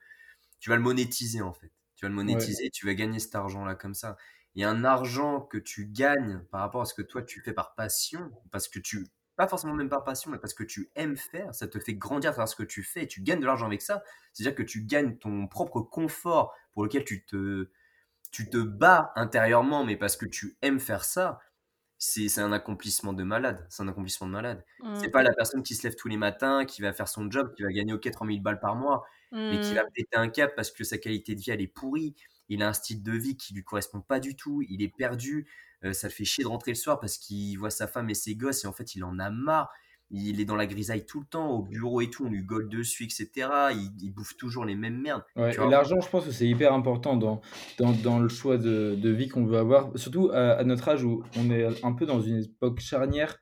tu 0.60 0.70
vas 0.70 0.76
le 0.76 0.82
monétiser 0.82 1.41
en 1.41 1.53
fait. 1.53 1.72
Tu 1.95 2.05
vas 2.05 2.10
le 2.10 2.16
monétiser, 2.16 2.70
tu 2.70 2.86
vas 2.86 2.93
gagner 2.93 3.20
cet 3.20 3.36
argent-là 3.36 3.76
comme 3.76 3.95
ça. 3.95 4.16
Et 4.55 4.64
un 4.64 4.84
argent 4.84 5.41
que 5.41 5.57
tu 5.57 5.88
gagnes 5.88 6.41
par 6.51 6.62
rapport 6.62 6.82
à 6.82 6.86
ce 6.86 6.93
que 6.93 7.01
toi 7.01 7.24
tu 7.24 7.41
fais 7.41 7.53
par 7.53 7.74
passion, 7.74 8.32
parce 8.51 8.68
que 8.68 8.80
tu 8.80 9.07
pas 9.39 9.47
forcément 9.47 9.73
même 9.75 9.89
par 9.89 10.03
passion, 10.03 10.31
mais 10.31 10.39
parce 10.39 10.53
que 10.53 10.65
tu 10.65 10.91
aimes 10.95 11.17
faire, 11.17 11.55
ça 11.55 11.67
te 11.67 11.79
fait 11.79 11.95
grandir 11.95 12.31
à 12.31 12.33
travers 12.33 12.49
ce 12.49 12.57
que 12.57 12.63
tu 12.63 12.83
fais, 12.83 13.03
et 13.05 13.07
tu 13.07 13.21
gagnes 13.23 13.41
de 13.41 13.47
l'argent 13.47 13.67
avec 13.67 13.81
ça. 13.81 14.03
C'est-à-dire 14.33 14.55
que 14.55 14.63
tu 14.63 14.83
gagnes 14.85 15.17
ton 15.17 15.47
propre 15.47 15.81
confort 15.81 16.53
pour 16.73 16.83
lequel 16.83 17.05
tu 17.05 17.25
te, 17.25 17.69
tu 18.31 18.49
te 18.49 18.57
bats 18.57 19.11
intérieurement, 19.15 19.83
mais 19.85 19.97
parce 19.97 20.17
que 20.17 20.25
tu 20.25 20.57
aimes 20.61 20.79
faire 20.79 21.03
ça. 21.05 21.39
c'est 21.97 22.39
un 22.39 22.51
accomplissement 22.53 23.13
de 23.13 23.23
malade. 23.23 23.65
C'est 23.69 23.83
un 23.83 23.87
accomplissement 23.89 24.27
de 24.27 24.31
malade. 24.33 24.65
C'est 24.93 25.09
Mmh. 25.09 25.11
pas 25.11 25.23
la 25.23 25.33
personne 25.33 25.63
qui 25.63 25.75
se 25.75 25.83
lève 25.83 25.95
tous 25.95 26.07
les 26.07 26.17
matins, 26.17 26.65
qui 26.65 26.81
va 26.81 26.93
faire 26.93 27.07
son 27.09 27.29
job, 27.31 27.53
qui 27.55 27.63
va 27.63 27.69
gagner 27.71 27.93
OK 27.93 28.09
3000 28.11 28.41
balles 28.41 28.59
par 28.61 28.75
mois, 28.75 29.05
mais 29.49 29.59
qui 29.59 29.75
va 29.75 29.81
Mmh. 29.81 29.91
péter 29.93 30.15
un 30.17 30.29
cap 30.29 30.55
parce 30.55 30.71
que 30.71 30.83
sa 30.85 30.97
qualité 30.97 31.35
de 31.35 31.41
vie, 31.41 31.51
elle 31.51 31.61
est 31.61 31.67
pourrie. 31.67 32.15
Il 32.49 32.63
a 32.63 32.69
un 32.69 32.73
style 32.73 33.03
de 33.03 33.11
vie 33.11 33.35
qui 33.37 33.53
lui 33.53 33.63
correspond 33.65 34.01
pas 34.01 34.19
du 34.21 34.35
tout. 34.37 34.61
Il 34.69 34.81
est 34.81 34.95
perdu. 34.95 35.49
Euh, 35.84 35.93
ça 35.93 36.07
le 36.07 36.13
fait 36.13 36.25
chier 36.25 36.43
de 36.43 36.49
rentrer 36.49 36.71
le 36.71 36.75
soir 36.75 36.99
parce 36.99 37.17
qu'il 37.17 37.57
voit 37.57 37.69
sa 37.69 37.88
femme 37.88 38.09
et 38.09 38.13
ses 38.13 38.36
gosses 38.36 38.63
et 38.63 38.67
en 38.67 38.73
fait, 38.73 38.95
il 38.95 39.03
en 39.03 39.19
a 39.19 39.30
marre. 39.30 39.69
Il 40.11 40.41
est 40.41 40.45
dans 40.45 40.55
la 40.55 40.65
grisaille 40.65 41.05
tout 41.05 41.19
le 41.19 41.25
temps, 41.27 41.51
au 41.51 41.61
bureau 41.61 42.01
et 42.01 42.09
tout, 42.09 42.25
on 42.25 42.30
lui 42.30 42.41
gueule 42.41 42.67
dessus, 42.67 43.03
etc. 43.03 43.30
Il, 43.71 43.91
il 44.01 44.09
bouffe 44.09 44.36
toujours 44.38 44.65
les 44.65 44.73
mêmes 44.75 44.99
merdes. 44.99 45.23
Ouais, 45.36 45.55
l'argent, 45.69 46.01
je 46.01 46.09
pense 46.09 46.25
que 46.25 46.32
c'est 46.32 46.47
hyper 46.47 46.73
important 46.73 47.15
dans, 47.15 47.41
dans, 47.77 47.91
dans 47.91 48.17
le 48.17 48.27
choix 48.27 48.57
de, 48.57 48.95
de 48.95 49.09
vie 49.11 49.27
qu'on 49.27 49.45
veut 49.45 49.59
avoir, 49.59 49.91
surtout 49.99 50.32
à, 50.34 50.53
à 50.53 50.63
notre 50.63 50.89
âge 50.89 51.03
où 51.03 51.23
on 51.38 51.51
est 51.51 51.86
un 51.86 51.93
peu 51.93 52.07
dans 52.07 52.21
une 52.21 52.41
époque 52.43 52.80
charnière 52.80 53.38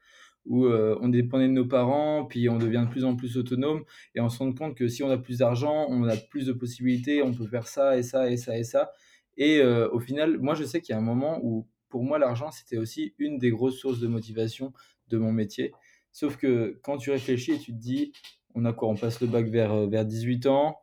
où 0.48 0.66
euh, 0.66 0.98
on 1.02 1.10
dépendait 1.10 1.48
de 1.48 1.54
nos 1.54 1.68
parents, 1.68 2.26
puis 2.26 2.50
on 2.50 2.58
devient 2.58 2.84
de 2.86 2.92
plus 2.92 3.06
en 3.06 3.16
plus 3.16 3.38
autonome, 3.38 3.84
et 4.16 4.22
on 4.22 4.30
se 4.30 4.40
rend 4.40 4.54
compte 4.54 4.76
que 4.76 4.88
si 4.88 5.04
on 5.04 5.10
a 5.10 5.18
plus 5.18 5.40
d'argent, 5.40 5.86
on 5.90 6.08
a 6.08 6.16
plus 6.18 6.48
de 6.48 6.54
possibilités, 6.54 7.22
on 7.22 7.34
peut 7.34 7.48
faire 7.48 7.68
ça 7.68 7.98
et 7.98 8.04
ça 8.04 8.30
et 8.30 8.38
ça 8.38 8.58
et 8.58 8.64
ça. 8.64 8.92
Et 9.38 9.60
euh, 9.60 9.90
au 9.92 10.00
final, 10.00 10.38
moi 10.40 10.56
je 10.56 10.64
sais 10.64 10.82
qu'il 10.82 10.94
y 10.94 10.96
a 10.96 11.00
un 11.00 11.06
moment 11.06 11.40
où 11.44 11.68
pour 11.90 12.04
moi 12.04 12.20
l'argent 12.20 12.52
c'était 12.52 12.78
aussi 12.78 13.14
une 13.18 13.38
des 13.38 13.52
grosses 13.52 13.78
sources 13.78 14.00
de 14.00 14.08
motivation 14.08 14.74
de 15.10 15.18
mon 15.18 15.32
métier. 15.32 15.74
Sauf 16.12 16.38
que 16.38 16.80
quand 16.84 16.98
tu 16.98 17.12
réfléchis 17.12 17.52
et 17.52 17.60
tu 17.60 17.74
te 17.74 17.78
dis, 17.78 18.12
on 18.56 18.66
a 18.66 18.74
quoi 18.74 18.90
On 18.90 18.96
passe 18.96 19.22
le 19.22 19.28
bac 19.28 19.48
vers, 19.48 19.72
euh, 19.72 19.88
vers 19.88 20.06
18 20.06 20.48
ans. 20.48 20.80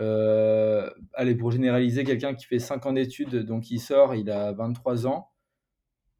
Euh, 0.00 0.88
allez, 1.14 1.34
pour 1.34 1.50
généraliser, 1.50 2.04
quelqu'un 2.04 2.34
qui 2.34 2.46
fait 2.46 2.58
5 2.58 2.86
ans 2.86 2.92
d'études, 2.92 3.36
donc 3.44 3.70
il 3.70 3.80
sort, 3.80 4.14
il 4.14 4.30
a 4.30 4.52
23 4.52 5.06
ans. 5.06 5.30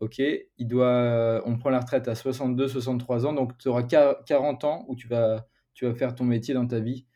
Ok, 0.00 0.18
il 0.18 0.68
doit, 0.68 1.42
on 1.44 1.56
prend 1.56 1.70
la 1.70 1.80
retraite 1.80 2.06
à 2.08 2.14
62, 2.14 2.68
63 2.68 3.26
ans, 3.26 3.32
donc 3.32 3.58
tu 3.58 3.68
auras 3.68 3.82
40 3.82 4.64
ans 4.64 4.84
où 4.86 4.94
tu 4.94 5.08
vas, 5.08 5.48
tu 5.74 5.86
vas 5.86 5.94
faire 5.94 6.14
ton 6.14 6.24
métier 6.24 6.54
dans 6.54 6.66
ta 6.66 6.78
vie. 6.78 7.06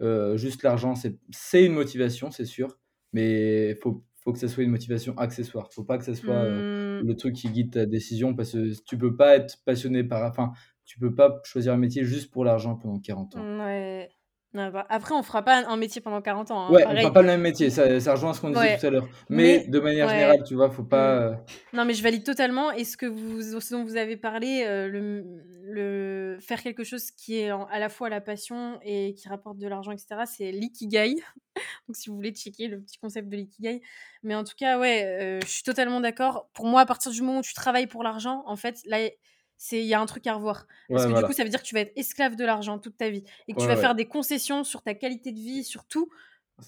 Euh, 0.00 0.36
juste 0.36 0.62
l'argent, 0.62 0.94
c'est 0.94 1.64
une 1.64 1.72
motivation, 1.72 2.30
c'est 2.30 2.44
sûr, 2.44 2.78
mais 3.12 3.74
faut, 3.82 4.04
faut 4.30 4.34
que 4.34 4.38
ça 4.38 4.48
soit 4.48 4.62
une 4.62 4.70
motivation 4.70 5.16
accessoire. 5.18 5.68
faut 5.72 5.82
pas 5.82 5.98
que 5.98 6.04
ça 6.04 6.14
soit 6.14 6.34
euh, 6.34 7.02
Mmh. 7.02 7.06
le 7.06 7.16
truc 7.16 7.34
qui 7.34 7.48
guide 7.48 7.72
ta 7.72 7.84
décision 7.86 8.34
parce 8.34 8.52
que 8.52 8.72
tu 8.84 8.96
peux 8.96 9.16
pas 9.16 9.34
être 9.36 9.56
passionné 9.64 10.04
par. 10.04 10.22
Enfin, 10.28 10.52
tu 10.84 10.98
peux 11.00 11.12
pas 11.14 11.40
choisir 11.44 11.72
un 11.72 11.76
métier 11.78 12.04
juste 12.04 12.30
pour 12.30 12.44
l'argent 12.44 12.76
pendant 12.76 12.98
40 13.00 13.36
ans. 13.36 13.58
Ouais. 13.64 14.08
Non, 14.52 14.68
bah, 14.70 14.84
après, 14.88 15.14
on 15.14 15.22
fera 15.22 15.42
pas 15.42 15.64
un 15.68 15.76
métier 15.76 16.00
pendant 16.00 16.20
40 16.20 16.50
ans. 16.50 16.66
hein, 16.66 16.70
Ouais, 16.72 16.84
on 16.86 16.96
fera 16.96 17.12
pas 17.12 17.22
le 17.22 17.28
même 17.28 17.40
métier, 17.40 17.70
ça, 17.70 18.00
ça 18.00 18.12
rejoint 18.12 18.32
ce 18.34 18.40
qu'on 18.40 18.50
disait 18.50 18.78
tout 18.78 18.86
à 18.86 18.90
l'heure. 18.90 19.08
Mais, 19.28 19.62
Mais- 19.64 19.66
de 19.68 19.78
manière 19.80 20.06
ouais. 20.06 20.12
générale, 20.14 20.42
tu 20.44 20.54
vois, 20.56 20.70
faut 20.70 20.82
pas. 20.82 21.10
euh, 21.20 21.34
Non, 21.72 21.84
mais 21.84 21.94
je 21.94 22.02
valide 22.02 22.24
totalement. 22.24 22.72
Et 22.72 22.82
ce, 22.84 22.96
que 22.96 23.06
vous, 23.06 23.42
ce 23.60 23.74
dont 23.74 23.84
vous 23.84 23.96
avez 23.96 24.16
parlé, 24.16 24.64
euh, 24.66 24.88
le, 24.88 25.24
le 25.70 26.38
faire 26.40 26.62
quelque 26.62 26.84
chose 26.84 27.10
qui 27.10 27.38
est 27.38 27.52
en- 27.52 27.66
à 27.66 27.78
la 27.78 27.88
fois 27.88 28.08
la 28.08 28.20
passion 28.20 28.78
et 28.82 29.14
qui 29.14 29.28
rapporte 29.28 29.58
de 29.58 29.66
l'argent, 29.66 29.92
etc., 29.92 30.22
c'est 30.26 30.52
l'ikigai. 30.52 31.16
Donc, 31.88 31.96
si 31.96 32.08
vous 32.08 32.16
voulez 32.16 32.32
checker 32.32 32.68
le 32.68 32.80
petit 32.80 32.98
concept 32.98 33.28
de 33.28 33.36
l'ikigai. 33.36 33.82
Mais 34.22 34.34
en 34.34 34.44
tout 34.44 34.54
cas, 34.56 34.78
ouais, 34.78 35.04
euh, 35.04 35.40
je 35.42 35.48
suis 35.48 35.62
totalement 35.62 36.00
d'accord. 36.00 36.48
Pour 36.52 36.66
moi, 36.66 36.82
à 36.82 36.86
partir 36.86 37.12
du 37.12 37.22
moment 37.22 37.38
où 37.38 37.42
tu 37.42 37.54
travailles 37.54 37.86
pour 37.86 38.02
l'argent, 38.02 38.42
en 38.46 38.56
fait, 38.56 38.80
là, 38.86 39.08
c'est 39.56 39.80
il 39.80 39.86
y 39.86 39.94
a 39.94 40.00
un 40.00 40.06
truc 40.06 40.26
à 40.26 40.34
revoir. 40.34 40.66
Parce 40.88 41.02
ouais, 41.02 41.06
que 41.06 41.10
voilà. 41.10 41.20
du 41.20 41.26
coup, 41.26 41.36
ça 41.36 41.44
veut 41.44 41.50
dire 41.50 41.62
que 41.62 41.66
tu 41.66 41.74
vas 41.74 41.82
être 41.82 41.92
esclave 41.96 42.36
de 42.36 42.44
l'argent 42.44 42.78
toute 42.78 42.96
ta 42.96 43.10
vie. 43.10 43.24
Et 43.46 43.52
que 43.52 43.60
tu 43.60 43.66
vas 43.66 43.74
ouais. 43.74 43.80
faire 43.80 43.94
des 43.94 44.06
concessions 44.06 44.64
sur 44.64 44.82
ta 44.82 44.94
qualité 44.94 45.32
de 45.32 45.38
vie, 45.38 45.64
sur 45.64 45.84
tout, 45.84 46.08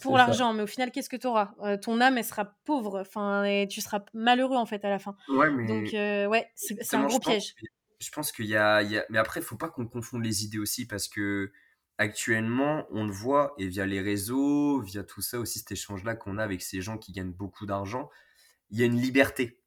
pour 0.00 0.16
l'argent. 0.16 0.52
Mais 0.52 0.62
au 0.62 0.66
final, 0.66 0.90
qu'est-ce 0.90 1.08
que 1.08 1.16
tu 1.16 1.26
auras? 1.26 1.54
Ton 1.78 2.00
âme, 2.00 2.18
elle 2.18 2.24
sera 2.24 2.56
pauvre. 2.64 3.00
Enfin, 3.00 3.44
et 3.44 3.66
tu 3.68 3.80
seras 3.80 4.04
malheureux, 4.12 4.56
en 4.56 4.66
fait, 4.66 4.84
à 4.84 4.90
la 4.90 4.98
fin. 4.98 5.16
Ouais, 5.28 5.50
mais. 5.50 5.66
Donc, 5.66 5.94
euh, 5.94 6.26
ouais, 6.26 6.50
c'est 6.54 6.94
un 6.94 7.06
gros 7.06 7.18
piège. 7.18 7.54
Je 8.02 8.10
pense 8.10 8.32
qu'il 8.32 8.46
y 8.46 8.56
a, 8.56 8.82
il 8.82 8.90
y 8.92 8.98
a- 8.98 9.06
Mais 9.10 9.18
après, 9.18 9.40
il 9.40 9.44
faut 9.44 9.56
pas 9.56 9.68
qu'on 9.70 9.86
confonde 9.86 10.24
les 10.24 10.44
idées 10.44 10.58
aussi 10.58 10.86
parce 10.86 11.08
que 11.08 11.52
actuellement, 11.98 12.86
on 12.90 13.04
le 13.06 13.12
voit 13.12 13.54
et 13.58 13.68
via 13.68 13.86
les 13.86 14.00
réseaux, 14.00 14.80
via 14.80 15.04
tout 15.04 15.22
ça 15.22 15.38
aussi, 15.40 15.60
cet 15.60 15.72
échange-là 15.72 16.16
qu'on 16.16 16.38
a 16.38 16.44
avec 16.44 16.62
ces 16.62 16.80
gens 16.82 16.98
qui 16.98 17.12
gagnent 17.12 17.32
beaucoup 17.32 17.66
d'argent, 17.66 18.10
il 18.70 18.78
y 18.80 18.82
a 18.84 18.86
une 18.86 19.00
liberté. 19.00 19.60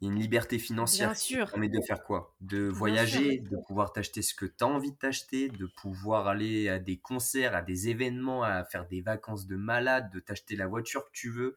Il 0.00 0.08
y 0.08 0.10
a 0.10 0.14
une 0.14 0.20
liberté 0.20 0.58
financière 0.58 1.10
Bien 1.10 1.14
qui 1.14 1.16
sûr. 1.16 1.48
permet 1.50 1.68
de 1.68 1.80
faire 1.86 2.04
quoi? 2.04 2.36
De 2.40 2.68
voyager, 2.68 3.38
de 3.40 3.56
pouvoir 3.56 3.92
t'acheter 3.92 4.22
ce 4.22 4.34
que 4.34 4.46
tu 4.46 4.64
as 4.64 4.66
envie 4.68 4.92
de 4.92 4.96
t'acheter, 4.98 5.48
de 5.50 5.66
pouvoir 5.66 6.28
aller 6.28 6.68
à 6.68 6.78
des 6.78 6.98
concerts, 7.00 7.54
à 7.56 7.62
des 7.62 7.88
événements, 7.88 8.42
à 8.44 8.64
faire 8.64 8.86
des 8.88 9.00
vacances 9.02 9.46
de 9.46 9.56
malade, 9.56 10.10
de 10.12 10.20
t'acheter 10.20 10.56
la 10.56 10.66
voiture 10.68 11.06
que 11.06 11.12
tu 11.12 11.30
veux. 11.30 11.56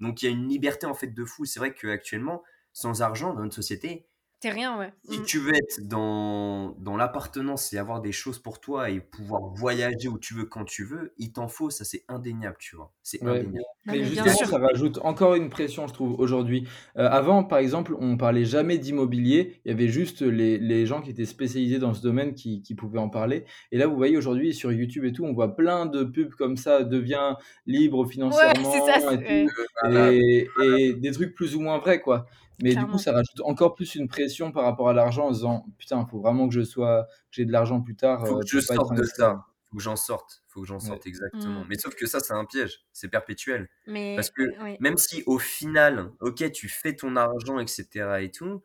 Donc 0.00 0.22
il 0.22 0.26
y 0.26 0.28
a 0.28 0.32
une 0.32 0.48
liberté 0.48 0.86
en 0.86 0.94
fait 0.94 1.08
de 1.08 1.24
fou. 1.24 1.44
C'est 1.44 1.60
vrai 1.60 1.74
qu'actuellement, 1.74 2.42
sans 2.72 3.02
argent 3.02 3.34
dans 3.34 3.42
notre 3.42 3.54
société, 3.54 4.08
T'es 4.40 4.48
rien, 4.50 4.78
ouais. 4.78 4.90
si 5.04 5.20
Mm. 5.20 5.24
tu 5.24 5.38
veux 5.38 5.54
être 5.54 5.80
dans, 5.86 6.70
dans 6.78 6.96
l'appartenance 6.96 7.72
et 7.74 7.78
avoir 7.78 8.00
des 8.00 8.12
choses 8.12 8.38
pour 8.38 8.58
toi 8.58 8.88
et 8.88 8.98
pouvoir 9.00 9.42
voyager 9.54 10.08
où 10.08 10.18
tu 10.18 10.32
veux 10.32 10.44
quand 10.46 10.64
tu 10.64 10.82
veux, 10.84 11.12
il 11.18 11.30
t'en 11.32 11.46
faut, 11.46 11.68
ça 11.68 11.84
c'est 11.84 12.04
indéniable, 12.08 12.56
tu 12.58 12.74
vois. 12.74 12.90
C'est 13.02 13.22
Ouais. 13.22 13.32
indéniable. 13.40 13.58
Non, 13.86 13.92
Mais 13.92 14.04
justement, 14.04 14.34
ça 14.46 14.58
rajoute 14.58 14.98
encore 15.02 15.34
une 15.34 15.50
pression, 15.50 15.86
je 15.88 15.92
trouve, 15.92 16.18
aujourd'hui. 16.18 16.66
Euh, 16.96 17.08
avant, 17.10 17.44
par 17.44 17.58
exemple, 17.58 17.94
on 17.98 18.16
parlait 18.16 18.44
jamais 18.46 18.78
d'immobilier. 18.78 19.60
Il 19.64 19.70
y 19.70 19.74
avait 19.74 19.88
juste 19.88 20.22
les, 20.22 20.56
les 20.58 20.86
gens 20.86 21.02
qui 21.02 21.10
étaient 21.10 21.24
spécialisés 21.26 21.78
dans 21.78 21.92
ce 21.92 22.00
domaine 22.02 22.34
qui, 22.34 22.62
qui 22.62 22.74
pouvaient 22.74 22.98
en 22.98 23.08
parler. 23.10 23.44
Et 23.72 23.78
là, 23.78 23.86
vous 23.86 23.96
voyez, 23.96 24.16
aujourd'hui, 24.16 24.54
sur 24.54 24.72
YouTube 24.72 25.04
et 25.04 25.12
tout, 25.12 25.24
on 25.24 25.32
voit 25.34 25.54
plein 25.54 25.84
de 25.86 26.02
pubs 26.04 26.34
comme 26.34 26.56
ça, 26.56 26.82
devient 26.84 27.34
libre 27.66 28.04
Ouais, 28.04 28.10
financièrement 28.12 28.72
c'est 28.72 28.78
ça. 28.78 28.96
et 28.98 29.00
c'est- 29.00 29.88
ouais. 29.88 30.48
tout. 30.54 30.62
Et 30.62 30.92
des 30.94 31.10
trucs 31.12 31.34
plus 31.34 31.56
ou 31.56 31.60
moins 31.60 31.78
vrais, 31.78 32.00
quoi. 32.00 32.26
Mais 32.62 32.74
du 32.74 32.86
coup, 32.86 32.98
ça 32.98 33.12
rajoute 33.12 33.40
encore 33.42 33.74
plus 33.74 33.94
une 33.94 34.08
pression 34.08 34.52
par 34.52 34.64
rapport 34.64 34.88
à 34.88 34.92
l'argent 34.92 35.26
en 35.26 35.30
se 35.30 35.38
disant, 35.38 35.66
putain, 35.78 36.04
il 36.06 36.10
faut 36.10 36.20
vraiment 36.20 36.48
que 36.48 36.54
je 36.54 36.62
sois, 36.62 37.04
que 37.04 37.10
j'ai 37.32 37.44
de 37.44 37.52
l'argent 37.52 37.80
plus 37.80 37.96
tard 37.96 38.26
Faut 38.26 38.38
euh, 38.38 38.40
que 38.40 38.48
je 38.48 38.60
sorte 38.60 38.94
de 38.94 39.04
ça. 39.04 39.46
Faut 39.70 39.76
que 39.76 39.82
j'en 39.82 39.96
sorte. 39.96 40.42
Faut 40.48 40.62
que 40.62 40.66
j'en 40.66 40.80
sorte, 40.80 41.06
exactement. 41.06 41.60
Mm. 41.60 41.66
Mais 41.68 41.78
sauf 41.78 41.94
que 41.94 42.06
ça, 42.06 42.20
c'est 42.20 42.32
un 42.32 42.44
piège. 42.44 42.80
C'est 42.92 43.08
perpétuel. 43.08 43.68
Mais 43.86 44.16
Parce 44.16 44.30
que 44.30 44.42
ouais. 44.62 44.76
même 44.80 44.96
si 44.96 45.22
au 45.26 45.38
final, 45.38 46.10
ok, 46.20 46.50
tu 46.52 46.68
fais 46.68 46.96
ton 46.96 47.14
argent, 47.16 47.58
etc. 47.60 48.18
et 48.20 48.30
tout, 48.30 48.62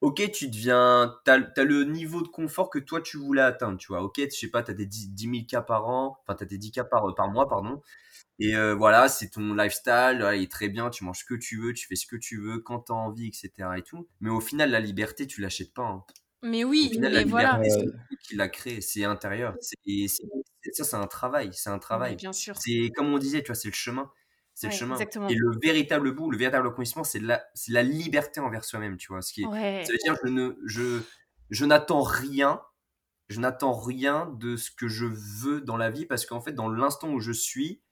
ok, 0.00 0.30
tu 0.30 0.48
deviens. 0.48 1.16
T'as 1.24 1.40
as 1.56 1.64
le 1.64 1.84
niveau 1.84 2.22
de 2.22 2.28
confort 2.28 2.70
que 2.70 2.78
toi 2.78 3.00
tu 3.00 3.16
voulais 3.16 3.42
atteindre, 3.42 3.78
tu 3.78 3.88
vois. 3.88 4.02
Ok, 4.02 4.20
je 4.20 4.28
sais 4.28 4.48
pas, 4.48 4.62
t'as 4.62 4.74
des 4.74 4.86
10, 4.86 5.10
10 5.10 5.24
000 5.24 5.34
cas 5.48 5.62
par 5.62 5.88
an, 5.88 6.16
enfin, 6.22 6.36
t'as 6.36 6.44
des 6.44 6.58
10 6.58 6.70
cas 6.70 6.84
par, 6.84 7.12
par 7.16 7.28
mois, 7.28 7.48
pardon. 7.48 7.82
Et 8.40 8.56
euh, 8.56 8.74
voilà, 8.74 9.08
c'est 9.08 9.30
ton 9.30 9.54
lifestyle, 9.54 10.16
voilà, 10.20 10.36
il 10.36 10.42
est 10.44 10.50
très 10.50 10.68
bien, 10.68 10.90
tu 10.90 11.04
manges 11.04 11.20
ce 11.20 11.24
que 11.24 11.34
tu 11.34 11.60
veux, 11.60 11.72
tu 11.72 11.86
fais 11.86 11.96
ce 11.96 12.06
que 12.06 12.16
tu 12.16 12.40
veux, 12.40 12.58
quand 12.60 12.80
t'as 12.80 12.94
envie, 12.94 13.28
etc. 13.28 13.78
et 13.78 13.82
tout. 13.82 14.08
Mais 14.20 14.30
au 14.30 14.40
final, 14.40 14.70
la 14.70 14.80
liberté, 14.80 15.26
tu 15.26 15.40
l'achètes 15.40 15.72
pas. 15.74 15.84
hein. 15.86 16.04
Mais 16.42 16.64
Au 16.64 16.68
oui, 16.68 16.90
final, 16.90 17.12
la 17.12 17.20
mais 17.20 17.24
voilà. 17.24 17.58
liberté, 17.58 17.70
c'est 17.70 17.86
Ouais. 17.86 17.92
le 18.10 18.16
qui 18.18 18.36
l'a 18.36 18.48
créé, 18.48 18.80
c'est 18.80 19.04
intérieur. 19.04 19.56
C'est, 19.60 20.06
ça, 20.72 20.84
c'est 20.84 20.96
un 20.96 21.06
travail, 21.06 21.50
c'est 21.52 21.70
un 21.70 21.74
Mais 21.74 21.80
travail. 21.80 22.16
bien 22.16 22.32
sûr. 22.32 22.56
C'est 22.58 22.90
comme 22.96 23.12
on 23.12 23.18
disait, 23.18 23.42
tu 23.42 23.48
vois, 23.48 23.54
c'est 23.54 23.68
le 23.68 23.74
chemin. 23.74 24.10
C'est 24.54 24.68
le 24.68 24.72
chemin. 24.72 24.94
exactement. 24.94 25.28
Et 25.28 25.34
le 25.34 25.50
véritable 25.62 26.12
bout, 26.14 26.30
le 26.30 26.38
véritable 26.38 26.66
accomplissement, 26.68 27.04
c'est 27.04 27.18
la, 27.20 27.44
c'est 27.54 27.72
la 27.72 27.82
liberté 27.82 28.40
envers 28.40 28.64
soi-même, 28.64 28.96
tu 28.96 29.08
vois. 29.08 29.22
Ce 29.22 29.32
qui 29.32 29.42
est, 29.42 29.46
Ouais. 29.46 29.84
ça 29.84 29.92
veut 29.92 29.98
dire, 29.98 30.16
je 30.24 30.28
ne, 30.30 30.54
je, 30.66 31.00
je 31.50 31.64
n'attends 31.64 32.02
rien, 32.02 32.62
je 33.28 33.40
n'attends 33.40 33.72
rien 33.74 34.26
de 34.38 34.56
ce 34.56 34.70
que 34.70 34.88
je 34.88 35.06
veux 35.06 35.60
dans 35.62 35.76
la 35.76 35.90
vie 35.90 36.06
parce 36.06 36.26
qu'en 36.26 36.40
fait, 36.40 36.52
dans 36.52 36.68
l'instant 36.68 37.10
où 37.12 37.20
je 37.20 37.32
suis, 37.32 37.82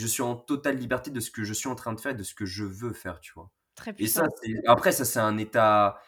je 0.00 0.06
suis 0.06 0.22
en 0.22 0.34
totale 0.36 0.76
liberté 0.78 1.10
de 1.10 1.20
ce 1.20 1.30
que 1.30 1.44
je 1.44 1.52
suis 1.52 1.68
en 1.68 1.74
train 1.74 1.92
de 1.92 2.00
faire, 2.00 2.12
et 2.12 2.16
de 2.16 2.22
ce 2.22 2.34
que 2.34 2.46
je 2.46 2.64
veux 2.64 2.92
faire, 2.92 3.20
tu 3.20 3.32
vois. 3.34 3.50
Très 3.74 3.94
Et 3.98 4.06
ça, 4.08 4.26
après, 4.66 4.92
ça, 4.92 5.04
c'est 5.04 5.20
un 5.20 5.36
état, 5.38 6.02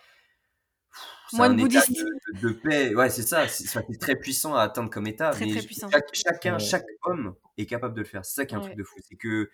Moine 1.34 1.52
un 1.52 1.64
état 1.66 1.80
bouddhiste. 1.80 2.04
de, 2.34 2.40
de- 2.40 2.48
de 2.48 2.52
paix. 2.52 2.94
Ouais, 2.94 3.08
c'est 3.08 3.22
ça. 3.22 3.48
C'est, 3.48 3.82
très 3.98 4.16
puissant 4.16 4.54
à 4.54 4.62
atteindre 4.62 4.90
comme 4.90 5.06
état. 5.06 5.30
Très, 5.30 5.46
mais 5.46 5.52
très 5.52 5.62
puissant. 5.66 5.88
chaque- 5.90 6.14
chacun, 6.14 6.54
Ouais. 6.54 6.58
chaque 6.60 6.84
homme 7.04 7.34
est 7.56 7.64
capable 7.66 7.94
de 7.94 8.00
le 8.00 8.06
faire. 8.06 8.24
C'est 8.24 8.34
ça 8.34 8.44
qui 8.46 8.54
est 8.54 8.58
un 8.58 8.60
Ouais. 8.60 8.66
truc 8.66 8.78
de 8.78 8.84
fou. 8.84 8.96
C'est 9.08 9.16
que 9.16 9.50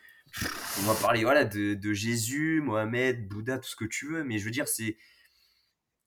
on 0.80 0.82
va 0.82 0.94
parler 1.00 1.22
voilà 1.22 1.44
de, 1.44 1.74
de 1.74 1.92
Jésus, 1.92 2.60
Mohamed, 2.62 3.28
Bouddha, 3.28 3.58
tout 3.58 3.68
ce 3.68 3.76
que 3.76 3.84
tu 3.84 4.08
veux, 4.08 4.24
mais 4.24 4.38
je 4.38 4.44
veux 4.44 4.50
dire, 4.50 4.66
c'est 4.68 4.96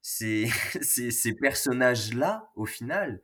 c'est 0.01 0.45
c'est- 0.82 1.11
ces 1.11 1.34
personnages-là, 1.34 2.51
au 2.55 2.65
final, 2.65 3.21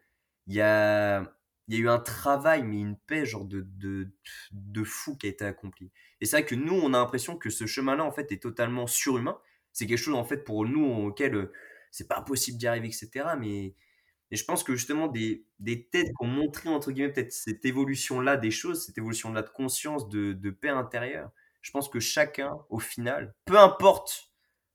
il 0.48 0.56
y 0.56 0.62
a, 0.62 1.34
il 1.68 1.76
y 1.76 1.78
a 1.78 1.82
eu 1.82 1.90
un 1.90 2.00
travail, 2.00 2.64
mais 2.64 2.80
une 2.80 2.98
paix 2.98 3.26
genre 3.26 3.46
de, 3.46 3.62
de, 3.62 4.10
de 4.52 4.84
fou 4.84 5.18
qui 5.18 5.28
a 5.28 5.30
été 5.30 5.44
accompli. 5.44 5.92
Et 6.22 6.26
c'est 6.26 6.38
vrai 6.38 6.46
que 6.46 6.56
nous, 6.56 6.74
on 6.74 6.94
a 6.94 6.98
l'impression 7.00 7.38
que 7.38 7.50
ce 7.50 7.66
chemin-là, 7.66 8.04
en 8.06 8.12
fait, 8.12 8.32
est 8.32 8.42
totalement 8.42 8.88
surhumain. 8.88 9.38
C'est 9.74 9.86
quelque 9.86 9.98
chose, 9.98 10.16
en 10.16 10.24
fait, 10.24 10.44
pour 10.44 10.66
nous, 10.66 10.86
auquel 10.86 11.36
euh, 11.36 11.52
c'est 11.92 12.08
pas 12.08 12.22
possible 12.22 12.58
d'y 12.58 12.68
arriver, 12.68 12.88
etc. 12.88 13.36
Mais, 13.40 13.76
je 14.32 14.44
pense 14.44 14.64
que 14.64 14.76
justement, 14.76 15.08
des, 15.08 15.46
des 15.60 15.88
têtes 15.88 16.08
qui 16.08 16.26
ont 16.26 16.28
montré, 16.28 16.70
entre 16.70 16.92
guillemets, 16.92 17.12
peut-être 17.14 17.32
cette 17.32 17.64
évolution-là 17.66 18.38
des 18.38 18.52
choses, 18.52 18.86
cette 18.86 18.98
évolution-là 18.98 19.42
de 19.42 19.50
conscience, 19.50 20.10
de, 20.10 20.50
paix 20.50 20.70
intérieure, 20.70 21.32
je 21.62 21.72
pense 21.72 21.90
que 21.90 22.00
chacun, 22.00 22.58
au 22.70 22.80
final, 22.80 23.36
peu 23.46 23.58
importe, 23.58 24.32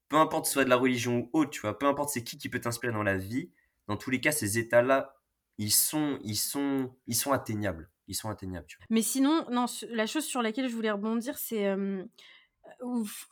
peu 0.09 0.17
importe 0.17 0.47
soit 0.47 0.65
de 0.65 0.71
la 0.71 0.77
religion 0.77 1.19
ou 1.19 1.31
autre, 1.33 1.51
tu 1.51 1.61
vois, 1.61 1.79
peu 1.79 1.87
importe 1.87 2.11
c'est 2.11 2.25
qui 2.25 2.39
qui 2.39 2.49
peut 2.49 2.61
t'inspirer 2.61 2.93
dans 2.93 3.03
la 3.03 3.17
vie, 3.17 3.51
dans 3.89 3.97
tous 3.97 4.11
les 4.11 4.21
cas, 4.21 4.33
ces 4.33 4.59
états-là, 4.59 5.22
ils 5.59 5.73
sont, 5.73 6.19
ils 6.23 6.37
sont, 6.37 6.91
ils 7.07 7.15
sont 7.15 7.33
atteignables. 7.33 7.91
Ils 8.09 8.15
sont 8.15 8.29
atteignables, 8.29 8.67
tu 8.67 8.77
vois. 8.79 8.87
Mais 8.91 9.03
sinon, 9.03 9.47
non, 9.51 9.67
la 9.89 10.07
chose 10.07 10.25
sur 10.25 10.43
laquelle 10.43 10.69
je 10.69 10.75
voulais 10.75 10.91
rebondir, 10.91 11.39
c'est 11.39 11.67
euh, 11.67 12.05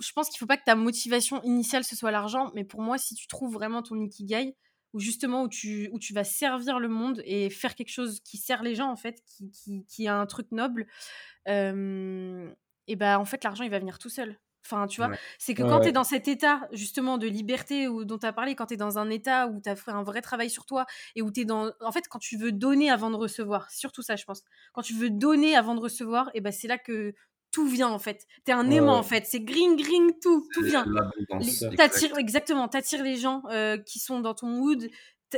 je 0.00 0.12
pense 0.12 0.28
qu'il 0.28 0.38
faut 0.38 0.46
pas 0.46 0.56
que 0.56 0.64
ta 0.64 0.76
motivation 0.76 1.42
initiale 1.42 1.84
ce 1.84 1.96
soit 1.96 2.10
l'argent, 2.10 2.50
mais 2.54 2.64
pour 2.64 2.80
moi, 2.80 2.98
si 2.98 3.14
tu 3.14 3.26
trouves 3.26 3.52
vraiment 3.52 3.82
ton 3.82 4.00
ikigai, 4.00 4.56
ou 4.92 5.00
justement 5.00 5.42
où 5.42 5.48
tu, 5.48 5.88
où 5.92 5.98
tu 5.98 6.12
vas 6.12 6.24
servir 6.24 6.80
le 6.80 6.88
monde 6.88 7.22
et 7.24 7.48
faire 7.48 7.74
quelque 7.74 7.92
chose 7.92 8.20
qui 8.20 8.38
sert 8.38 8.62
les 8.62 8.74
gens 8.74 8.90
en 8.90 8.96
fait, 8.96 9.22
qui, 9.24 9.84
qui, 9.86 10.08
a 10.08 10.16
un 10.16 10.26
truc 10.26 10.50
noble, 10.50 10.86
et 11.46 12.96
ben 12.96 13.18
en 13.18 13.24
fait 13.24 13.44
l'argent 13.44 13.64
il 13.64 13.70
va 13.70 13.78
venir 13.78 13.98
tout 13.98 14.08
seul. 14.08 14.38
Enfin, 14.64 14.86
tu 14.86 15.00
vois, 15.00 15.10
c'est 15.38 15.54
que 15.54 15.62
quand 15.62 15.80
tu 15.80 15.88
es 15.88 15.92
dans 15.92 16.04
cet 16.04 16.28
état 16.28 16.68
justement 16.72 17.18
de 17.18 17.26
liberté 17.26 17.88
ou 17.88 18.04
dont 18.04 18.18
tu 18.18 18.26
as 18.26 18.32
parlé, 18.32 18.54
quand 18.54 18.66
tu 18.66 18.74
es 18.74 18.76
dans 18.76 18.98
un 18.98 19.10
état 19.10 19.46
où 19.46 19.60
tu 19.60 19.68
as 19.68 19.76
fait 19.76 19.90
un 19.90 20.02
vrai 20.02 20.20
travail 20.20 20.50
sur 20.50 20.66
toi 20.66 20.86
et 21.16 21.22
où 21.22 21.30
tu 21.30 21.40
es 21.40 21.44
dans. 21.44 21.72
En 21.80 21.92
fait, 21.92 22.06
quand 22.08 22.18
tu 22.18 22.36
veux 22.36 22.52
donner 22.52 22.90
avant 22.90 23.10
de 23.10 23.16
recevoir, 23.16 23.70
surtout 23.70 24.02
ça, 24.02 24.16
je 24.16 24.24
pense. 24.24 24.42
Quand 24.72 24.82
tu 24.82 24.94
veux 24.94 25.10
donner 25.10 25.56
avant 25.56 25.74
de 25.74 25.80
recevoir, 25.80 26.30
et 26.34 26.40
ben 26.40 26.52
c'est 26.52 26.68
là 26.68 26.78
que 26.78 27.14
tout 27.52 27.68
vient 27.68 27.88
en 27.88 27.98
fait. 27.98 28.26
T'es 28.44 28.52
un 28.52 28.70
aimant 28.70 28.96
en 28.96 29.02
fait. 29.02 29.26
C'est 29.26 29.40
green, 29.40 29.76
green, 29.76 30.12
tout, 30.22 30.46
tout 30.52 30.62
vient. 30.62 30.84
T'attires, 31.76 32.16
exactement, 32.18 32.68
t'attires 32.68 33.02
les 33.02 33.16
gens 33.16 33.42
euh, 33.50 33.78
qui 33.78 33.98
sont 33.98 34.20
dans 34.20 34.34
ton 34.34 34.46
mood. 34.46 34.88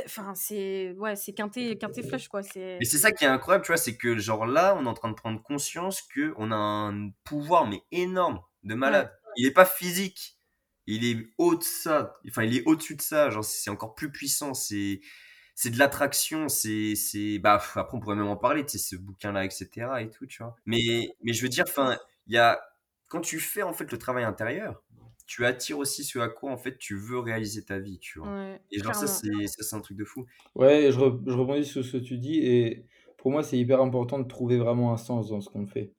Enfin, 0.05 0.33
c'est 0.35 0.95
ouais, 0.97 1.15
c'est 1.15 1.33
quinté, 1.33 1.77
quinté 1.77 2.01
flush 2.01 2.27
quoi. 2.27 2.41
Mais 2.55 2.83
c'est 2.83 2.97
ça 2.97 3.11
qui 3.11 3.25
est 3.25 3.27
incroyable, 3.27 3.63
tu 3.63 3.71
vois, 3.71 3.77
c'est 3.77 3.95
que 3.95 4.17
genre 4.17 4.45
là, 4.45 4.75
on 4.77 4.85
est 4.85 4.89
en 4.89 4.93
train 4.93 5.09
de 5.09 5.15
prendre 5.15 5.41
conscience 5.41 6.01
que 6.01 6.33
on 6.37 6.51
a 6.51 6.55
un 6.55 7.11
pouvoir 7.23 7.67
mais 7.67 7.81
énorme 7.91 8.39
de 8.63 8.75
malade. 8.75 9.11
Il 9.37 9.45
est 9.47 9.51
pas 9.53 9.65
physique, 9.65 10.37
il 10.85 11.05
est 11.05 11.27
au 11.37 11.55
de 11.55 11.63
ça. 11.63 12.15
Enfin, 12.27 12.43
il 12.43 12.57
est 12.57 12.63
au-dessus 12.65 12.95
de 12.95 13.01
ça. 13.01 13.29
Genre, 13.29 13.43
c'est 13.43 13.69
encore 13.69 13.95
plus 13.95 14.11
puissant. 14.11 14.53
C'est 14.53 15.01
c'est 15.55 15.69
de 15.69 15.77
l'attraction, 15.77 16.49
c'est, 16.49 16.95
c'est, 16.95 17.39
bah, 17.39 17.53
après, 17.53 17.81
on 17.93 17.99
pourrait 17.99 18.15
même 18.15 18.27
en 18.27 18.35
parler, 18.35 18.65
tu 18.65 18.71
sais, 18.71 18.77
ce 18.79 18.95
bouquin-là, 18.95 19.45
etc. 19.45 20.01
et 20.01 20.09
tout, 20.09 20.25
tu 20.25 20.41
vois. 20.41 20.55
Mais, 20.65 21.15
mais 21.21 21.33
je 21.33 21.43
veux 21.43 21.49
dire, 21.49 21.65
enfin, 21.67 21.97
il 22.27 22.33
y 22.33 22.37
a, 22.37 22.59
quand 23.07 23.21
tu 23.21 23.39
fais, 23.39 23.61
en 23.61 23.73
fait, 23.73 23.91
le 23.91 23.97
travail 23.97 24.23
intérieur, 24.23 24.83
tu 25.27 25.45
attires 25.45 25.77
aussi 25.77 26.03
ce 26.03 26.19
à 26.19 26.27
quoi, 26.27 26.51
en 26.51 26.57
fait, 26.57 26.77
tu 26.77 26.97
veux 26.97 27.19
réaliser 27.19 27.63
ta 27.63 27.79
vie, 27.79 27.99
tu 27.99 28.19
vois. 28.19 28.57
et 28.71 28.79
genre, 28.79 28.95
ça, 28.95 29.07
c'est, 29.07 29.47
ça, 29.47 29.63
c'est 29.63 29.75
un 29.75 29.81
truc 29.81 29.97
de 29.97 30.05
fou. 30.05 30.25
Ouais, 30.55 30.91
je, 30.91 30.97
je 30.97 31.33
rebondis 31.37 31.65
sur 31.65 31.85
ce 31.85 31.97
que 31.97 32.03
tu 32.03 32.17
dis, 32.17 32.39
et 32.39 32.85
pour 33.17 33.31
moi, 33.31 33.43
c'est 33.43 33.57
hyper 33.57 33.79
important 33.81 34.19
de 34.19 34.27
trouver 34.27 34.57
vraiment 34.57 34.91
un 34.91 34.97
sens 34.97 35.29
dans 35.29 35.39
ce 35.39 35.49
qu'on 35.49 35.67
fait. 35.67 35.93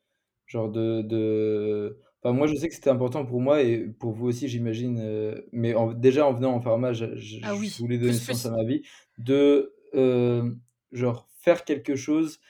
Genre 0.46 0.68
de, 0.68 1.02
de 1.02 1.98
moi, 2.32 2.46
je 2.46 2.54
sais 2.54 2.68
que 2.68 2.74
c'était 2.74 2.90
important 2.90 3.26
pour 3.26 3.40
moi 3.40 3.62
et 3.62 3.80
pour 3.98 4.12
vous 4.12 4.26
aussi, 4.26 4.48
j'imagine. 4.48 4.98
Euh, 5.00 5.42
mais 5.52 5.74
déjà, 5.96 6.26
en 6.26 6.32
venant 6.32 6.54
en 6.54 6.60
pharma, 6.60 6.92
je, 6.92 7.06
ah 7.42 7.54
voulais 7.78 7.98
donner 7.98 8.14
sens 8.14 8.46
à 8.46 8.50
ma 8.50 8.64
vie. 8.64 8.82
De 9.18 9.74
euh, 9.94 10.50
genre 10.92 11.28
faire 11.38 11.64
quelque 11.64 11.96
chose, 11.96 12.40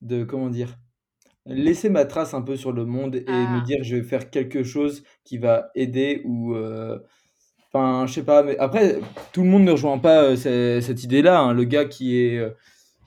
de 0.00 0.24
comment 0.24 0.48
dire, 0.48 0.78
laisser 1.44 1.90
ma 1.90 2.06
trace 2.06 2.32
un 2.32 2.42
peu 2.42 2.56
sur 2.56 2.72
le 2.72 2.86
monde 2.86 3.16
et 3.16 3.24
me 3.24 3.60
ah. 3.60 3.62
dire 3.66 3.78
je 3.82 3.96
vais 3.96 4.02
faire 4.02 4.30
quelque 4.30 4.62
chose 4.62 5.04
qui 5.24 5.36
va 5.36 5.70
aider 5.74 6.22
ou. 6.24 6.54
Euh, 6.54 6.98
enfin, 7.70 8.06
je 8.06 8.14
sais 8.14 8.24
pas, 8.24 8.42
mais 8.42 8.56
après, 8.56 9.00
tout 9.32 9.42
le 9.42 9.48
monde 9.48 9.64
ne 9.64 9.72
rejoint 9.72 9.98
pas 9.98 10.36
cette 10.36 11.04
idée-là. 11.04 11.38
Hein. 11.38 11.52
Le 11.52 11.64
gars 11.64 11.84
qui 11.84 12.18
est 12.18 12.42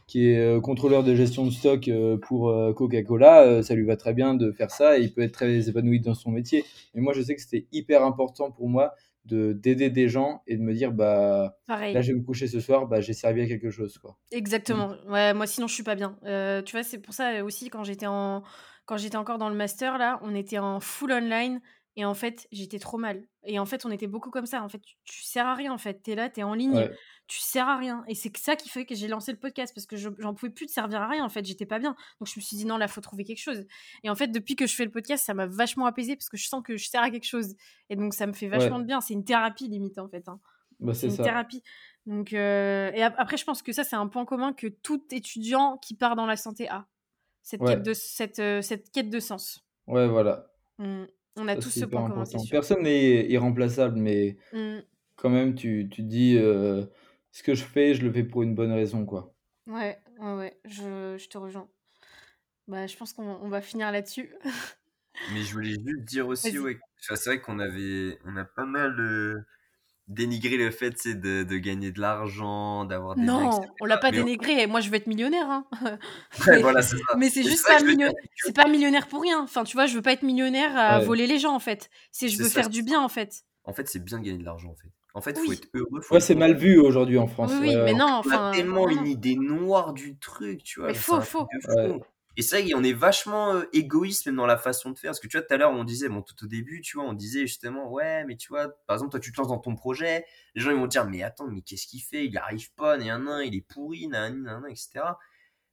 qui 0.08 0.30
est 0.30 0.38
euh, 0.39 0.62
contrôleur 0.62 1.03
de 1.03 1.16
gestion 1.16 1.45
de 1.45 1.51
stock 1.51 1.88
euh, 1.88 2.18
pour 2.18 2.49
euh, 2.49 2.74
Coca-Cola, 2.74 3.64
ça 3.64 3.74
lui 3.74 3.86
va 3.86 3.97
très 3.97 4.14
bien 4.14 4.36
de 4.36 4.51
faire 4.51 4.72
ça 4.72 4.97
et 4.97 5.01
il 5.01 5.14
peut 5.14 5.22
être 5.22 5.34
très 5.34 5.68
épanoui 5.68 5.99
dans 5.99 6.14
son 6.14 6.32
métier. 6.32 6.64
Mais 6.93 7.01
moi, 7.01 7.14
je 7.14 7.22
sais 7.22 7.36
que 7.36 7.41
c'était 7.41 7.66
hyper 7.72 8.03
important 8.03 8.51
pour 8.51 8.70
moi 8.70 8.93
de 9.26 9.53
d'aider 9.53 9.89
des 9.89 10.08
gens 10.08 10.43
et 10.45 10.56
de 10.56 10.62
me 10.62 10.72
dire 10.72 10.91
bah 10.91 11.58
là 11.68 11.99
je 12.03 12.12
vais 12.12 12.20
me 12.20 12.24
coucher 12.24 12.45
ce 12.45 12.60
soir 12.60 12.86
bah 12.86 13.01
j'ai 13.01 13.14
servi 13.14 13.41
à 13.41 13.47
quelque 13.47 13.72
chose 13.72 13.97
quoi. 13.97 14.20
Exactement. 14.32 14.93
Ouais 15.08 15.34
moi 15.34 15.47
sinon 15.47 15.66
je 15.66 15.74
suis 15.74 15.82
pas 15.82 15.95
bien. 15.95 16.16
Tu 16.64 16.72
vois 16.74 16.84
c'est 16.84 16.99
pour 16.99 17.16
ça 17.16 17.43
aussi 17.43 17.72
quand 17.72 17.84
j'étais 17.84 18.06
en 18.06 18.43
quand 18.86 18.97
j'étais 18.97 19.18
encore 19.18 19.39
dans 19.39 19.49
le 19.49 19.56
master 19.56 19.97
là 19.97 20.20
on 20.22 20.36
était 20.36 20.60
en 20.60 20.80
full 20.80 21.12
online 21.12 21.60
et 21.98 22.04
en 22.04 22.14
fait, 22.14 22.48
j'étais 22.52 22.80
trop 22.80 22.98
mal. 22.98 23.26
Et 23.43 23.58
en 23.58 23.66
fait, 23.66 23.86
on 23.86 23.91
était 23.91 24.08
beaucoup 24.08 24.30
comme 24.30 24.46
ça. 24.46 24.62
En 24.64 24.70
fait, 24.70 24.80
tu, 24.80 24.96
tu 25.06 25.24
sers 25.24 25.46
à 25.46 25.56
rien. 25.56 25.72
En 25.72 25.78
fait, 25.78 26.02
t'es 26.04 26.16
là, 26.16 26.30
t'es 26.30 26.43
en 26.43 26.54
ligne, 26.54 26.89
tu 27.28 27.39
sers 27.39 27.68
à 27.68 27.78
rien. 27.78 28.04
Et 28.08 28.16
c'est 28.16 28.36
ça 28.38 28.56
qui 28.56 28.68
fait 28.68 28.86
que 28.86 28.96
j'ai 28.96 29.08
lancé 29.08 29.32
le 29.32 29.38
podcast 29.38 29.74
parce 29.74 29.86
que 29.86 29.96
j'en 29.96 30.34
pouvais 30.34 30.52
plus 30.52 30.66
de 30.66 30.72
servir 30.72 31.02
à 31.02 31.08
rien. 31.08 31.24
En 31.24 31.30
fait, 31.30 31.46
j'étais 31.46 31.66
pas 31.66 31.80
bien. 31.80 31.96
Donc 32.20 32.28
je 32.28 32.38
me 32.38 32.41
suis 32.41 32.58
dit 32.58 32.66
non, 32.66 32.78
là, 32.78 32.88
faut 32.88 33.02
trouver 33.02 33.24
quelque 33.24 33.41
chose. 33.41 33.66
Et 34.04 34.10
en 34.10 34.16
fait, 34.16 34.28
depuis 34.28 34.56
que 34.56 34.68
je 34.68 34.76
fais 34.76 34.84
le 34.84 34.91
podcast, 34.91 35.26
ça 35.26 35.34
m'a 35.34 35.46
vachement 35.46 35.86
apaisé 35.86 36.16
parce 36.16 36.30
que 36.30 36.38
je 36.38 36.48
sens 36.48 36.62
que 36.64 36.76
je 36.76 36.89
sers 36.89 37.02
à 37.02 37.10
quelque 37.10 37.28
chose. 37.28 37.56
Et 37.89 37.96
donc 37.96 38.14
ça 38.14 38.28
me 38.28 38.34
fait 38.34 38.48
vachement 38.48 38.80
de 38.80 38.86
bien. 38.86 39.00
C'est 39.00 39.14
une 39.14 39.26
thérapie 39.26 39.68
limite 39.70 39.98
en 39.98 40.10
fait. 40.10 40.28
Hein. 40.28 40.39
Bah, 40.82 40.93
c'est 40.93 41.08
une 41.08 41.18
thérapie. 41.18 41.64
Donc 42.06 42.34
euh, 42.34 42.91
et 42.93 43.04
après, 43.04 43.38
je 43.38 43.46
pense 43.46 43.62
que 43.62 43.72
ça 43.72 43.86
c'est 43.86 43.96
un 43.96 44.08
point 44.08 44.26
commun 44.26 44.54
que 44.54 44.68
tout 44.68 45.02
étudiant 45.12 45.78
qui 45.78 45.96
part 45.96 46.16
dans 46.16 46.26
la 46.26 46.36
santé 46.36 46.68
a. 46.68 46.88
Cette 47.41 47.62
quête 47.62 47.84
de 47.84 47.93
cette, 47.93 48.39
euh, 48.39 48.62
cette 48.64 48.91
quête 48.91 49.12
de 49.12 49.20
sens. 49.20 49.64
Ouais, 49.86 50.08
voilà. 50.08 50.48
Mmh. 50.80 51.04
On 51.38 51.48
a 51.48 51.56
tous 51.56 51.70
ce 51.70 51.86
point 51.86 52.10
commun, 52.10 52.24
Personne 52.50 52.84
n'est 52.84 53.26
irremplaçable, 53.28 53.98
mais 53.98 54.38
mmh. 54.54 54.80
quand 55.16 55.30
même, 55.30 55.56
tu, 55.56 55.90
tu 55.92 56.02
dis 56.02 56.38
euh, 56.38 56.86
ce 57.32 57.44
que 57.44 57.54
je 57.54 57.64
fais, 57.64 57.94
je 57.94 58.04
le 58.04 58.12
fais 58.12 58.24
pour 58.24 58.44
une 58.44 58.56
bonne 58.56 58.72
raison, 58.72 59.06
quoi. 59.06 59.34
Ouais, 59.68 60.00
ouais, 60.20 60.34
ouais, 60.36 60.60
je, 60.66 61.18
je 61.18 61.28
te 61.28 61.38
rejoins. 61.38 61.68
Bah, 62.68 62.88
je 62.88 62.96
pense 62.96 63.14
qu'on 63.14 63.50
va 63.50 63.62
finir 63.62 63.92
là-dessus. 63.92 64.34
Mais 65.34 65.42
je 65.42 65.54
voulais 65.54 65.76
juste 65.86 66.06
dire 66.06 66.28
aussi, 66.28 66.58
ouais, 66.58 66.80
c'est 67.00 67.26
vrai 67.26 67.42
qu'on 67.42 67.60
avait, 67.60 68.18
on 68.26 68.38
a 68.38 68.46
pas 68.46 68.66
mal 68.66 69.00
euh, 69.00 69.46
dénigré 70.08 70.58
le 70.58 70.72
fait 70.72 71.08
de, 71.08 71.43
de 71.43 71.58
gagner 71.58 71.91
de 71.91 71.99
l'argent, 71.99 72.86
d'avoir 72.86 73.16
des 73.16 73.24
Non, 73.24 73.62
on 73.82 73.86
l'a 73.86 73.97
pas 73.97 74.12
dénigré. 74.12 74.68
Moi, 74.68 74.80
je 74.80 74.89
veux 74.89 74.95
être 74.95 75.08
millionnaire. 75.08 75.49
Hein. 75.49 75.66
voilà, 76.62 76.82
c'est 76.82 76.97
Mais 77.18 77.30
c'est 77.30 77.43
juste 77.43 77.66
pas 77.66 77.80
millionnaire. 77.82 78.14
C'est 78.36 78.56
pas 78.56 78.68
millionnaire 78.68 79.08
pour 79.08 79.22
rien. 79.22 79.41
Enfin, 79.41 79.64
tu 79.64 79.76
vois, 79.76 79.86
je 79.86 79.95
veux 79.95 80.01
pas 80.01 80.14
être 80.14 80.24
millionnaire 80.24 80.78
à 80.78 80.99
voler 80.99 81.28
les 81.28 81.39
gens, 81.39 81.53
en 81.56 81.60
fait. 81.60 81.89
C'est 82.12 82.30
je 82.30 82.41
veux 82.41 82.49
faire 82.49 82.70
du 82.70 82.84
bien, 82.84 83.01
en 83.01 83.10
fait. 83.10 83.43
En 83.64 83.74
fait, 83.74 83.88
c'est 83.88 84.03
bien 84.03 84.20
de 84.20 84.26
gagner 84.26 84.39
de 84.39 84.45
l'argent, 84.45 84.70
en 84.70 84.76
fait. 84.76 84.89
En 85.16 85.22
fait, 85.22 85.39
il 85.41 85.45
faut 85.45 85.53
être 85.53 85.70
heureux. 85.74 86.01
ouais, 86.12 86.20
c'est 86.20 86.36
mal 86.36 86.56
vu 86.56 86.78
aujourd'hui 86.78 87.18
en 87.18 87.28
France. 87.28 87.53
Oui, 87.62 87.74
mais 87.74 87.93
non, 87.93 88.16
enfin. 88.16 88.49
On 88.49 88.51
a 88.51 88.56
tellement 88.56 88.89
une 88.89 89.08
idée 89.08 89.38
noire 89.38 89.93
du 89.93 90.18
truc, 90.18 90.62
tu 90.62 90.82
vois. 90.82 90.89
Mais 90.89 90.93
faux, 90.93 91.22
faux. 91.22 91.47
Et 92.38 92.42
ça, 92.42 92.58
on 92.76 92.84
est 92.84 92.94
vachement 92.94 93.54
euh, 93.54 93.64
égoïste 93.72 94.26
même 94.26 94.36
dans 94.36 94.46
la 94.46 94.58
façon 94.58 94.92
de 94.92 94.98
faire. 94.98 95.10
Parce 95.10 95.20
que 95.20 95.28
tu 95.28 95.38
vois, 95.38 95.46
tout 95.46 95.54
à 95.54 95.58
l'heure, 95.58 95.72
on 95.72 95.86
disait, 95.86 96.10
bon, 96.10 96.22
tout 96.22 96.36
au 96.44 96.48
début, 96.48 96.82
tu 96.82 96.98
vois, 96.98 97.06
on 97.06 97.14
disait 97.14 97.42
justement, 97.42 97.90
ouais, 97.90 98.26
mais 98.26 98.36
tu 98.36 98.50
vois, 98.50 98.70
par 98.88 98.96
exemple, 98.96 99.12
toi, 99.12 99.20
tu 99.20 99.32
te 99.32 99.38
lances 99.38 99.48
dans 99.48 99.60
ton 99.60 99.76
projet, 99.76 100.26
les 100.54 100.62
gens, 100.62 100.72
ils 100.72 100.78
vont 100.78 100.84
te 100.84 100.90
dire, 100.90 101.06
mais 101.06 101.24
attends, 101.24 101.48
mais 101.48 101.62
qu'est-ce 101.62 101.88
qu'il 101.88 102.02
fait? 102.02 102.26
Il 102.26 102.38
arrive 102.38 102.74
pas, 102.74 102.98
un, 102.98 103.42
il 103.42 103.56
est 103.56 103.62
pourri, 103.62 104.08
nan, 104.08 104.44
nan, 104.44 104.64
etc. 104.70 105.02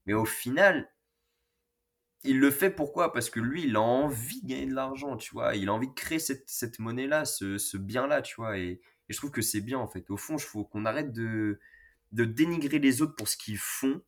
Mais 0.07 0.15
au 0.15 0.25
final, 0.25 0.89
il 2.25 2.39
le 2.39 2.51
fait 2.53 2.71
pourquoi? 2.71 3.13
Parce 3.13 3.31
que 3.31 3.41
lui, 3.41 3.65
il 3.65 3.77
a 3.77 3.81
envie 3.81 4.43
de 4.43 4.49
gagner 4.49 4.67
de 4.67 4.75
l'argent, 4.75 5.17
tu 5.17 5.33
vois. 5.33 5.57
Il 5.57 5.69
a 5.69 5.73
envie 5.73 5.89
de 5.89 5.95
créer 5.95 6.21
cette, 6.21 6.49
cette 6.49 6.79
monnaie-là, 6.79 7.25
ce, 7.25 7.77
bien-là, 7.77 8.23
tu 8.23 8.37
vois. 8.37 8.59
Et, 8.59 8.81
je 9.09 9.17
trouve 9.17 9.33
que 9.33 9.43
c'est 9.43 9.61
bien, 9.61 9.79
en 9.79 9.89
fait. 9.89 10.09
Au 10.11 10.17
fond, 10.17 10.37
il 10.37 10.43
faut 10.43 10.65
qu'on 10.65 10.85
arrête 10.87 11.13
de 11.13 11.59
dénigrer 12.13 12.79
les 12.79 13.03
autres 13.03 13.17
pour 13.17 13.29
ce 13.29 13.37
qu'ils 13.37 13.59
font 13.59 14.01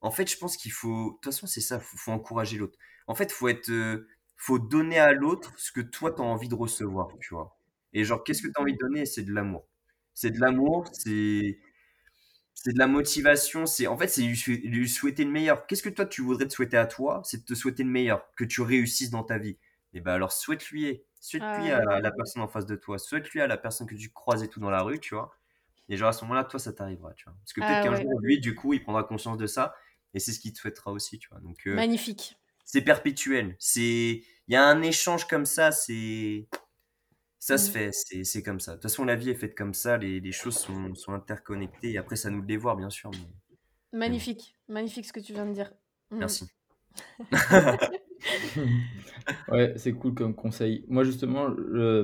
en 0.00 0.10
fait, 0.10 0.30
je 0.30 0.36
pense 0.38 0.56
qu'il 0.56 0.72
faut. 0.72 1.10
De 1.10 1.14
toute 1.14 1.24
façon, 1.24 1.46
c'est 1.46 1.60
ça, 1.60 1.76
il 1.76 1.98
faut, 1.98 2.12
encourager 2.12 2.58
l'autre. 2.58 2.78
En 3.06 3.14
fait, 3.14 3.32
faut 3.32 3.48
être. 3.48 3.70
Euh, 3.70 4.08
faut 4.36 4.58
donner 4.58 4.98
à 4.98 5.12
l'autre 5.12 5.52
ce 5.56 5.72
que 5.72 5.80
toi, 5.80 6.12
tu 6.12 6.20
as 6.20 6.24
envie 6.24 6.48
de 6.48 6.54
recevoir, 6.54 7.08
tu 7.20 7.34
vois. 7.34 7.58
Et 7.94 8.04
genre, 8.04 8.22
qu'est-ce 8.22 8.42
que 8.42 8.48
tu 8.48 8.52
as 8.56 8.60
envie 8.60 8.74
de 8.74 8.78
donner? 8.78 9.06
C'est 9.06 9.22
de 9.22 9.32
l'amour. 9.32 9.66
C'est 10.14 10.30
de 10.30 10.40
l'amour, 10.40 10.88
c'est. 10.92 11.58
C'est 12.54 12.72
de 12.72 12.78
la 12.78 12.88
motivation, 12.88 13.64
c'est 13.64 13.86
en 13.86 13.96
fait 13.96 14.08
c'est 14.08 14.22
lui, 14.22 14.88
souhaiter 14.88 15.24
le 15.24 15.30
meilleur. 15.30 15.66
Qu'est-ce 15.66 15.84
que 15.84 15.88
toi 15.88 16.04
tu 16.04 16.22
voudrais 16.22 16.48
te 16.48 16.52
souhaiter 16.52 16.76
à 16.76 16.86
toi? 16.86 17.20
C'est 17.24 17.42
de 17.42 17.44
te 17.44 17.54
souhaiter 17.54 17.84
le 17.84 17.90
meilleur, 17.90 18.26
que 18.34 18.44
tu 18.44 18.60
réussisses 18.60 19.10
dans 19.10 19.22
ta 19.22 19.38
vie. 19.38 19.50
Et 19.50 19.98
eh 19.98 20.00
ben 20.00 20.14
alors 20.14 20.32
souhaite-lui, 20.32 21.00
souhaite-lui 21.20 21.70
ah 21.70 21.82
à 21.88 22.00
la 22.00 22.10
personne 22.10 22.42
en 22.42 22.48
face 22.48 22.66
de 22.66 22.74
toi, 22.74 22.98
souhaite-lui 22.98 23.40
à 23.40 23.46
la 23.46 23.56
personne 23.56 23.86
que 23.86 23.94
tu 23.94 24.10
croises 24.10 24.42
et 24.42 24.48
tout 24.48 24.58
dans 24.58 24.70
la 24.70 24.82
rue, 24.82 24.98
tu 24.98 25.14
vois. 25.14 25.30
Et 25.88 25.96
genre 25.96 26.08
à 26.08 26.12
ce 26.12 26.24
moment-là, 26.24 26.42
toi 26.42 26.58
ça 26.58 26.72
t'arrivera, 26.72 27.12
tu 27.14 27.24
vois. 27.26 27.34
Parce 27.40 27.52
que 27.52 27.60
peut-être 27.60 27.78
ah 27.78 27.82
qu'un 27.84 28.02
jour 28.02 28.20
lui, 28.20 28.40
du 28.40 28.56
coup, 28.56 28.72
il 28.72 28.82
prendra 28.82 29.04
conscience 29.04 29.38
de 29.38 29.46
ça 29.46 29.76
et 30.14 30.18
c'est 30.18 30.32
ce 30.32 30.40
qu'il 30.40 30.52
te 30.52 30.58
souhaitera 30.58 30.92
aussi, 30.92 31.18
tu 31.18 31.28
vois. 31.30 31.40
Donc, 31.40 31.66
euh, 31.66 31.74
Magnifique. 31.74 32.36
C'est 32.64 32.82
perpétuel. 32.82 33.56
C'est, 33.58 33.80
il 34.48 34.52
y 34.52 34.56
a 34.56 34.64
un 34.64 34.82
échange 34.82 35.26
comme 35.26 35.46
ça, 35.46 35.70
c'est, 35.70 36.48
ça 37.38 37.58
se 37.58 37.70
mmh. 37.70 37.72
fait, 37.72 38.24
c'est 38.24 38.42
comme 38.42 38.60
ça. 38.60 38.72
De 38.72 38.76
toute 38.76 38.82
façon, 38.84 39.04
la 39.04 39.14
vie 39.14 39.30
est 39.30 39.34
faite 39.34 39.54
comme 39.54 39.74
ça, 39.74 39.96
les, 39.96 40.20
les 40.20 40.32
choses 40.32 40.58
sont, 40.58 40.94
sont, 40.94 41.12
interconnectées, 41.12 41.92
et 41.92 41.98
après, 41.98 42.16
ça 42.16 42.30
nous 42.30 42.40
le 42.40 42.46
dévoire, 42.46 42.76
bien 42.76 42.90
sûr. 42.90 43.10
Magnifique, 43.92 44.56
magnifique 44.68 45.06
ce 45.06 45.12
que 45.12 45.20
tu 45.20 45.32
viens 45.32 45.46
de 45.46 45.52
dire. 45.52 45.72
Mmh. 46.10 46.18
Merci. 46.18 46.46
ouais, 49.52 49.72
c'est 49.76 49.92
cool 49.92 50.14
comme 50.14 50.34
conseil. 50.34 50.84
Moi, 50.88 51.04
justement, 51.04 51.48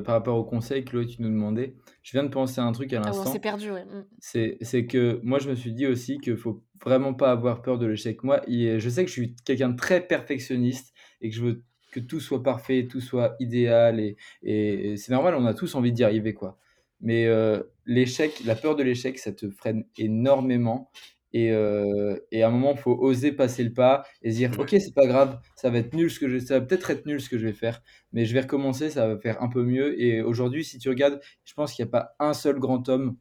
par 0.05 0.15
rapport 0.15 0.37
au 0.37 0.45
conseil, 0.45 0.85
Chloé, 0.85 1.07
tu 1.07 1.23
nous 1.23 1.29
demandais, 1.29 1.75
je 2.03 2.13
viens 2.13 2.25
de 2.25 2.29
penser 2.29 2.61
à 2.61 2.65
un 2.65 2.73
truc 2.73 2.93
à 2.93 3.01
ah 3.01 3.07
l'instant. 3.07 3.31
c'est 3.31 3.39
perdu, 3.39 3.71
ouais. 3.71 3.85
Mmh. 3.85 4.57
C'est 4.61 4.87
que 4.87 5.21
moi, 5.23 5.39
je 5.39 5.49
me 5.49 5.55
suis 5.55 5.73
dit 5.73 5.87
aussi 5.87 6.19
qu'il 6.19 6.37
faut 6.37 6.63
vraiment 6.85 7.15
pas 7.15 7.31
avoir 7.31 7.63
peur 7.63 7.79
de 7.79 7.87
l'échec. 7.87 8.23
Moi, 8.25 8.43
je 8.49 8.89
sais 8.89 9.05
que 9.05 9.09
je 9.09 9.15
suis 9.15 9.37
quelqu'un 9.45 9.71
de 9.71 9.77
très 9.77 10.01
perfectionniste 10.01 10.93
et 11.21 11.31
que 11.31 11.37
je 11.37 11.43
veux 11.43 11.63
que 11.93 12.01
tout 12.01 12.21
soit 12.21 12.43
parfait, 12.43 12.89
tout 12.91 13.01
soit 13.01 13.37
idéal 13.39 14.01
et, 14.01 14.17
et, 14.43 14.97
c'est 14.97 15.13
normal, 15.13 15.35
on 15.35 15.45
a 15.45 15.55
tous 15.55 15.75
envie 15.75 15.93
d'y 15.93 16.05
arriver, 16.05 16.33
quoi. 16.33 16.59
Mais 17.03 17.27
euh, 17.27 17.63
l'échec, 17.85 18.43
la 18.45 18.55
peur 18.55 18.77
de 18.77 18.83
l'échec, 18.83 19.19
ça 19.19 19.33
te 19.33 19.51
freine 19.51 19.85
énormément 19.99 20.91
Et, 21.33 21.51
euh, 21.53 22.17
et 22.31 22.43
à 22.43 22.49
un 22.49 22.51
moment, 22.51 22.73
il 22.73 22.79
faut 22.79 22.93
oser 22.93 23.33
passer 23.33 23.65
le 23.65 23.73
pas 23.73 24.05
et 24.23 24.31
se 24.31 24.37
dire, 24.37 24.51
ok, 24.59 24.69
c'est 24.71 24.95
pas 24.95 25.07
grave, 25.07 25.41
ça 25.57 25.71
va 25.71 25.79
être 25.79 25.95
nul 25.95 26.11
ce 26.11 26.21
que 26.21 26.29
je, 26.29 26.39
ça 26.39 26.59
va 26.59 26.67
peut-être 26.67 26.91
être 26.91 27.07
nul 27.07 27.21
ce 27.21 27.29
que 27.29 27.39
je 27.39 27.47
vais 27.47 27.53
faire, 27.53 27.83
mais 28.13 28.27
je 28.27 28.35
vais 28.35 28.41
recommencer, 28.41 28.91
ça 28.91 29.09
va 29.09 29.19
faire 29.19 29.43
un 29.43 29.49
peu 29.49 29.63
mieux. 29.63 30.01
Et 30.01 30.21
aujourd'hui, 30.21 30.65
si 30.65 30.79
tu 30.79 30.89
regardes, 30.89 31.21
je 31.45 31.55
pense 31.55 31.73
qu'il 31.73 31.85
n'y 31.85 31.89
a 31.89 31.93
pas 31.93 32.15
un 32.19 32.35
seul 32.35 32.59
grand 32.59 32.89
homme 32.89 33.17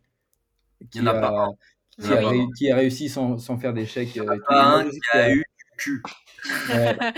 qui, 0.90 1.00
a, 1.00 1.48
qui, 2.58 2.72
a, 2.72 2.76
réussi 2.76 3.10
sans, 3.10 3.38
sans 3.38 3.58
faire 3.58 3.74
d'échecs. 3.74 4.18
Euh, 4.18 4.38
un 4.50 4.90
qui 4.90 5.00
a 5.14 5.32
eu 5.32 5.36
du 5.36 5.44
cul. 5.82 6.02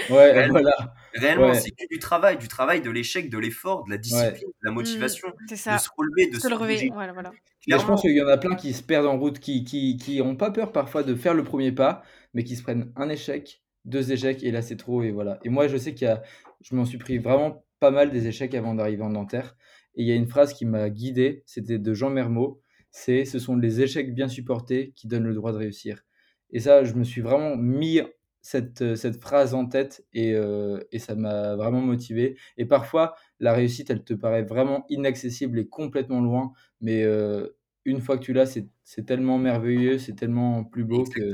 Ouais, 0.10 0.48
voilà. 0.50 0.94
Réellement, 1.14 1.54
c'est 1.54 1.72
du 1.90 2.00
travail, 2.00 2.38
du 2.38 2.48
travail, 2.48 2.82
de 2.82 2.90
l'échec, 2.90 3.30
de 3.30 3.38
l'effort, 3.38 3.86
de 3.86 3.92
la 3.92 3.98
discipline, 3.98 4.48
de 4.48 4.54
la 4.64 4.72
mmh, 4.72 4.74
motivation, 4.74 5.28
de 5.50 5.56
se 5.56 5.90
relever, 5.98 6.32
de 6.32 6.40
se, 6.40 6.48
relever. 6.48 6.90
Voilà, 6.94 7.14
voilà. 7.14 7.32
je 7.68 7.76
pense 7.86 8.02
qu'il 8.02 8.16
y 8.16 8.22
en 8.22 8.28
a 8.28 8.38
plein 8.38 8.56
qui 8.56 8.74
se 8.74 8.84
perdent 8.84 9.06
en 9.06 9.18
route, 9.18 9.40
qui, 9.40 9.64
qui, 9.64 9.98
qui 9.98 10.22
ont 10.22 10.36
pas 10.36 10.52
peur 10.52 10.72
parfois 10.72 11.04
de 11.04 11.16
faire 11.16 11.34
le 11.34 11.44
premier 11.44 11.72
pas, 11.72 12.04
mais 12.34 12.44
qui 12.44 12.56
se 12.56 12.64
prennent 12.64 12.92
un 12.96 13.10
échec, 13.10 13.64
deux 13.86 14.12
échecs, 14.12 14.44
et 14.44 14.52
là 14.52 14.62
c'est 14.62 14.78
trop, 14.78 15.04
et 15.04 15.12
voilà. 15.12 15.40
Et 15.44 15.50
moi, 15.50 15.68
je 15.68 15.78
sais 15.78 15.94
qu'il 15.94 16.08
y 16.08 16.12
a, 16.12 16.24
je 16.62 16.76
m'en 16.76 16.86
suis 16.86 16.98
pris 16.98 17.18
vraiment 17.18 17.66
pas 17.80 17.92
mal 17.92 18.12
des 18.12 18.28
échecs 18.28 18.56
avant 18.56 18.74
d'arriver 18.76 19.04
en 19.04 19.10
Nanterre. 19.10 19.56
Et 19.96 20.04
il 20.04 20.08
y 20.08 20.12
a 20.12 20.16
une 20.16 20.28
phrase 20.28 20.54
qui 20.54 20.66
m'a 20.66 20.90
guidé, 20.90 21.44
c'était 21.46 21.78
de 21.78 21.94
Jean 21.94 22.10
Mermot, 22.10 22.62
c'est 22.92 23.26
ce 23.26 23.40
sont 23.40 23.56
les 23.56 23.82
échecs 23.82 24.14
bien 24.14 24.28
supportés 24.28 24.94
qui 24.96 25.08
donnent 25.08 25.28
le 25.28 25.36
droit 25.36 25.52
de 25.52 25.58
réussir. 25.58 26.04
Et 26.52 26.60
ça, 26.60 26.84
je 26.84 26.94
me 26.94 27.04
suis 27.04 27.22
vraiment 27.22 27.56
mis 27.56 28.02
cette, 28.44 28.82
euh, 28.82 28.96
cette 28.96 29.22
phrase 29.22 29.54
en 29.56 29.66
tête 29.66 30.06
et, 30.14 30.34
euh, 30.36 30.80
et 30.92 31.00
ça 31.00 31.16
m'a 31.16 31.56
vraiment 31.56 31.80
motivé. 31.80 32.38
Et 32.58 32.66
parfois, 32.66 33.16
la 33.40 33.54
réussite, 33.54 33.90
elle 33.90 34.04
te 34.04 34.14
paraît 34.14 34.44
vraiment 34.44 34.86
inaccessible 34.90 35.58
et 35.58 35.68
complètement 35.68 36.20
loin, 36.20 36.52
mais 36.82 37.04
euh, 37.04 37.48
une 37.86 38.02
fois 38.02 38.18
que 38.18 38.24
tu 38.24 38.34
l'as, 38.34 38.46
c'est 38.84 39.06
tellement 39.06 39.38
merveilleux, 39.38 39.98
c'est 39.98 40.14
tellement 40.14 40.66
plus 40.66 40.84
beau 40.84 41.06
que 41.06 41.32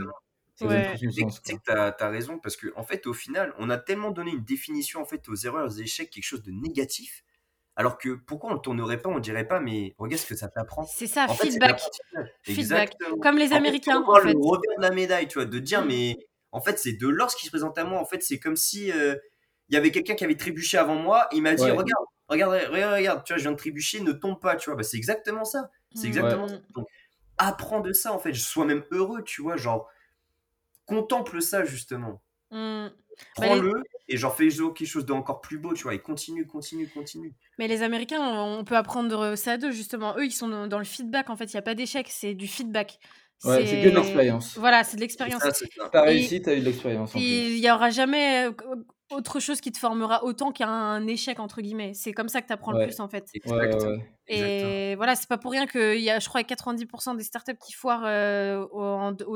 ça 0.56 0.68
ouais. 0.68 0.96
donne 1.02 1.12
sens. 1.12 1.42
Tu 1.42 1.56
as, 1.68 1.96
as, 2.00 2.10
raison, 2.10 2.38
parce 2.38 2.56
qu'en 2.56 2.80
en 2.80 2.84
fait, 2.84 3.08
au 3.08 3.14
final, 3.14 3.54
on 3.58 3.72
a 3.72 3.78
tellement 3.78 4.12
donné 4.12 4.32
une 4.32 4.44
définition 4.44 5.02
en 5.02 5.06
fait, 5.06 5.28
aux 5.30 5.36
erreurs, 5.36 5.66
aux 5.66 5.82
échecs, 5.82 6.12
quelque 6.12 6.24
chose 6.24 6.44
de 6.44 6.52
négatif, 6.52 7.24
alors 7.76 7.98
que 7.98 8.10
pourquoi 8.10 8.52
on 8.52 8.56
ne 8.56 8.60
tournerait 8.60 9.02
pas, 9.02 9.10
on 9.10 9.20
dirait 9.20 9.48
pas, 9.48 9.60
mais 9.60 9.96
regarde 9.98 10.22
ce 10.22 10.28
que 10.28 10.36
ça 10.36 10.48
t'apprend. 10.48 10.84
C'est 10.84 11.08
ça, 11.08 11.28
feedback. 11.28 11.82
feedback. 12.44 12.94
Comme 13.22 13.38
les 13.38 13.52
Américains. 13.54 14.04
En 14.06 14.16
fait, 14.16 14.34
le 14.34 14.38
revers 14.38 14.78
de 14.78 14.82
la 14.84 14.92
médaille, 14.92 15.28
tu 15.28 15.40
vois, 15.40 15.46
de 15.46 15.60
dire, 15.60 15.84
mmh. 15.84 15.88
mais 15.88 16.18
en 16.52 16.62
fait, 16.62 16.80
c'est 16.80 16.94
de 16.94 17.08
l'or 17.08 17.34
qui 17.36 17.46
se 17.46 17.52
présente 17.52 17.78
à 17.78 17.84
moi. 17.84 18.00
En 18.00 18.06
fait, 18.06 18.24
c'est 18.24 18.40
comme 18.40 18.56
si 18.56 18.92
euh, 18.92 19.16
il 19.70 19.76
y 19.76 19.78
avait 19.78 19.92
quelqu'un 19.92 20.16
qui 20.16 20.24
avait 20.24 20.38
trébuché 20.38 20.78
avant 20.78 20.96
moi. 20.96 21.28
Il 21.32 21.42
m'a 21.42 21.54
dit 21.54 21.70
regarde, 21.70 22.06
regarde, 22.28 22.54
regarde, 22.72 22.94
regarde, 22.96 23.24
tu 23.24 23.34
vois, 23.34 23.38
je 23.38 23.44
viens 23.44 23.52
de 23.52 23.58
trébucher, 23.58 24.02
ne 24.02 24.12
tombe 24.12 24.40
pas, 24.40 24.56
tu 24.56 24.70
vois. 24.70 24.78
Bah, 24.78 24.84
c'est 24.84 24.98
exactement 24.98 25.46
ça. 25.46 25.70
C'est 25.96 26.08
exactement 26.08 26.48
ça. 26.48 26.60
Donc, 26.76 26.88
apprends 27.38 27.82
de 27.82 27.94
ça, 27.94 28.14
en 28.14 28.20
fait. 28.20 28.34
Je 28.34 28.42
sois 28.42 28.66
même 28.66 28.84
heureux, 28.92 29.24
tu 29.24 29.42
vois. 29.42 29.58
Genre, 29.58 29.90
contemple 30.86 31.42
ça, 31.42 31.66
justement. 31.66 32.22
Mmh. 32.52 32.88
Bah, 33.38 33.46
Prends-le 33.46 33.84
et 34.12 34.18
genre 34.18 34.36
fais 34.36 34.48
quelque 34.50 34.86
chose 34.86 35.06
d'encore 35.06 35.40
plus 35.40 35.60
beau, 35.60 35.74
tu 35.74 35.84
vois. 35.84 35.94
Et 35.94 36.00
continue, 36.00 36.48
continue, 36.48 36.88
continue. 36.88 37.36
Mais 37.60 37.68
les 37.68 37.84
Américains, 37.84 38.22
on 38.22 38.64
peut 38.64 38.76
apprendre 38.76 39.36
ça 39.36 39.58
d'eux, 39.58 39.72
justement. 39.72 40.18
Eux, 40.18 40.26
ils 40.26 40.32
sont 40.32 40.68
dans 40.68 40.80
le 40.80 40.86
feedback, 40.86 41.30
en 41.30 41.36
fait. 41.36 41.46
Il 41.46 41.56
n'y 41.56 41.60
a 41.60 41.64
pas 41.64 41.76
d'échec, 41.76 42.08
c'est 42.10 42.34
du 42.34 42.48
feedback. 42.48 43.00
Ouais, 43.46 43.66
c'est 43.66 43.82
que 43.82 43.90
de 43.90 43.96
l'expérience. 43.96 44.58
Voilà, 44.58 44.84
c'est 44.84 44.98
de 44.98 45.02
l'expérience. 45.02 45.42
T'as 45.92 46.02
réussi, 46.02 46.42
t'as 46.42 46.54
eu 46.56 46.60
de 46.60 46.66
l'expérience. 46.66 47.12
Il 47.16 47.62
n'y 47.62 47.72
aura 47.72 47.90
jamais 47.90 48.48
euh, 48.48 48.52
autre 49.12 49.40
chose 49.40 49.62
qui 49.62 49.72
te 49.72 49.78
formera 49.80 50.24
autant 50.24 50.52
qu'un 50.52 51.06
échec, 51.08 51.40
entre 51.40 51.62
guillemets. 51.62 51.94
C'est 51.94 52.12
comme 52.12 52.30
ça 52.30 52.42
que 52.42 52.48
tu 52.48 52.54
apprends 52.54 52.72
le 52.72 52.86
plus, 52.86 53.00
en 53.00 53.10
fait. 53.10 53.28
Exactement. 53.34 53.98
Et 54.28 54.96
voilà, 54.96 55.16
c'est 55.16 55.28
pas 55.28 55.38
pour 55.38 55.52
rien 55.52 55.66
qu'il 55.66 56.00
y 56.00 56.10
a, 56.10 56.20
je 56.20 56.30
crois, 56.30 56.42
90% 56.42 57.18
des 57.18 57.24
startups 57.24 57.58
qui 57.66 57.74
foirent 57.74 58.06
euh, 58.06 58.66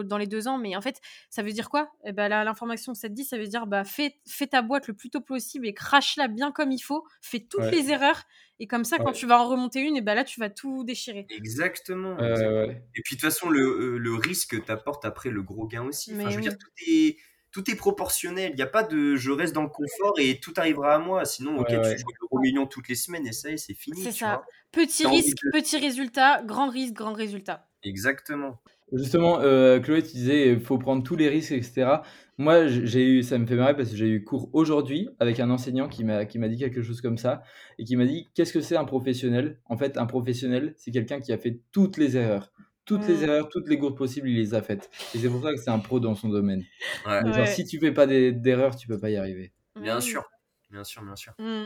dans 0.03 0.17
les 0.17 0.27
deux 0.27 0.47
ans. 0.47 0.57
Mais 0.57 0.75
en 0.75 0.81
fait, 0.81 1.01
ça 1.29 1.41
veut 1.41 1.51
dire 1.51 1.69
quoi? 1.69 1.91
Eh 2.05 2.11
ben, 2.11 2.29
L'information 2.29 2.93
que 2.93 2.99
ça 2.99 3.09
te 3.09 3.13
dit, 3.13 3.25
ça 3.25 3.37
veut 3.37 3.47
dire 3.47 3.65
bah, 3.65 3.83
fais, 3.83 4.19
fais 4.27 4.47
ta 4.47 4.61
boîte 4.61 4.87
le 4.87 4.93
plus 4.93 5.09
tôt 5.09 5.21
possible 5.21 5.67
et 5.67 5.73
crache-la 5.73 6.27
bien 6.27 6.51
comme 6.51 6.71
il 6.71 6.79
faut. 6.79 7.03
Fais 7.21 7.39
toutes 7.39 7.71
les 7.71 7.89
erreurs. 7.89 8.23
Et 8.59 8.67
comme 8.67 8.85
ça, 8.85 8.97
quand 8.97 9.11
tu 9.11 9.25
vas 9.25 9.39
en 9.41 9.49
remonter 9.49 9.79
une, 9.81 9.97
et 9.97 10.01
ben 10.01 10.13
là, 10.13 10.23
tu 10.23 10.39
vas 10.39 10.49
tout 10.49 10.83
déchirer. 10.83 11.25
Exactement. 11.29 12.17
et 12.19 13.01
puis, 13.03 13.15
de 13.15 13.19
toute 13.19 13.21
façon, 13.21 13.49
le, 13.49 13.61
euh, 13.61 13.97
le 13.97 14.13
risque 14.13 14.63
t'apporte 14.63 15.05
après 15.05 15.31
le 15.31 15.41
gros 15.41 15.67
gain 15.67 15.83
aussi. 15.83 16.13
Enfin, 16.15 16.29
je 16.29 16.35
veux 16.35 16.41
dire, 16.41 16.57
tout 16.57 16.69
est 16.87 17.17
tout 17.53 17.69
est 17.69 17.75
proportionnel. 17.75 18.51
Il 18.51 18.55
n'y 18.55 18.63
a 18.63 18.67
pas 18.67 18.83
de 18.83 19.15
je 19.15 19.31
reste 19.31 19.53
dans 19.53 19.61
le 19.61 19.69
confort 19.69 20.15
et 20.17 20.39
tout 20.39 20.53
arrivera 20.57 20.95
à 20.95 20.99
moi. 20.99 21.23
Sinon, 21.23 21.59
ok, 21.59 21.67
tu 21.67 21.99
joues 21.99 22.07
le 22.33 22.41
million 22.41 22.65
toutes 22.65 22.89
les 22.89 22.95
semaines 22.95 23.25
et 23.27 23.31
ça 23.31 23.49
y 23.49 23.53
est, 23.53 23.57
c'est 23.57 23.75
fini. 23.75 24.01
C'est 24.01 24.11
ça. 24.11 24.43
Petit 24.71 25.05
risque, 25.05 25.37
petit 25.53 25.77
résultat, 25.77 26.41
grand 26.43 26.69
risque, 26.69 26.93
grand 26.93 27.13
résultat. 27.13 27.67
Exactement. 27.83 28.59
Justement, 28.91 29.39
euh, 29.39 29.79
Chloé, 29.79 30.03
tu 30.03 30.13
disais 30.13 30.49
il 30.49 30.59
faut 30.59 30.77
prendre 30.77 31.03
tous 31.03 31.15
les 31.15 31.29
risques, 31.29 31.51
etc. 31.51 31.97
Moi, 32.37 32.67
j'ai 32.67 33.05
eu, 33.05 33.23
ça 33.23 33.37
me 33.37 33.45
fait 33.45 33.55
marrer 33.55 33.75
parce 33.75 33.89
que 33.89 33.95
j'ai 33.95 34.07
eu 34.07 34.23
cours 34.23 34.49
aujourd'hui 34.53 35.09
avec 35.19 35.39
un 35.39 35.49
enseignant 35.51 35.87
qui 35.87 36.03
m'a 36.03 36.25
qui 36.25 36.39
m'a 36.39 36.47
dit 36.47 36.57
quelque 36.57 36.81
chose 36.81 37.01
comme 37.01 37.17
ça 37.17 37.43
et 37.77 37.83
qui 37.83 37.95
m'a 37.95 38.05
dit 38.05 38.29
qu'est-ce 38.33 38.51
que 38.51 38.61
c'est 38.61 38.75
un 38.75 38.85
professionnel? 38.85 39.59
En 39.65 39.77
fait, 39.77 39.97
un 39.97 40.07
professionnel, 40.07 40.73
c'est 40.77 40.91
quelqu'un 40.91 41.19
qui 41.19 41.31
a 41.31 41.37
fait 41.37 41.61
toutes 41.71 41.97
les 41.97 42.17
erreurs 42.17 42.51
toutes 42.85 43.07
les 43.07 43.17
mmh. 43.17 43.23
erreurs, 43.23 43.49
toutes 43.49 43.67
les 43.67 43.77
gourdes 43.77 43.97
possibles, 43.97 44.29
il 44.29 44.37
les 44.37 44.53
a 44.53 44.61
faites. 44.61 44.89
Et 45.15 45.19
c'est 45.19 45.29
pour 45.29 45.41
ça 45.41 45.51
que 45.51 45.57
c'est 45.57 45.69
un 45.69 45.79
pro 45.79 45.99
dans 45.99 46.15
son 46.15 46.29
domaine. 46.29 46.63
Genre, 47.05 47.47
si 47.47 47.65
tu 47.65 47.79
fais 47.79 47.91
pas 47.91 48.07
d'erreurs, 48.07 48.75
tu 48.75 48.87
peux 48.87 48.99
pas 48.99 49.09
y 49.09 49.17
arriver. 49.17 49.53
Bien 49.79 50.01
sûr, 50.01 50.23
bien 50.69 50.83
sûr, 50.83 51.03
bien 51.03 51.15
sûr. 51.15 51.33
Mmh. 51.39 51.65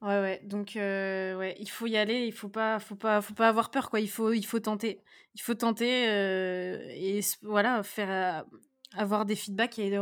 Ouais, 0.00 0.20
ouais. 0.20 0.40
Donc, 0.44 0.76
euh, 0.76 1.36
ouais, 1.36 1.56
il 1.58 1.68
faut 1.68 1.86
y 1.86 1.96
aller. 1.96 2.26
Il 2.26 2.32
faut 2.32 2.48
pas, 2.48 2.78
faut 2.78 2.94
pas, 2.94 3.20
faut 3.20 3.34
pas 3.34 3.48
avoir 3.48 3.70
peur, 3.70 3.90
quoi. 3.90 4.00
Il 4.00 4.08
faut, 4.08 4.32
il 4.32 4.44
faut 4.44 4.60
tenter. 4.60 5.00
Il 5.34 5.40
faut 5.42 5.54
tenter 5.54 6.08
euh, 6.08 6.78
et 6.90 7.20
voilà, 7.42 7.82
faire 7.82 8.44
euh, 8.44 8.56
avoir 8.96 9.24
des 9.24 9.36
feedbacks 9.36 9.78
et 9.78 9.98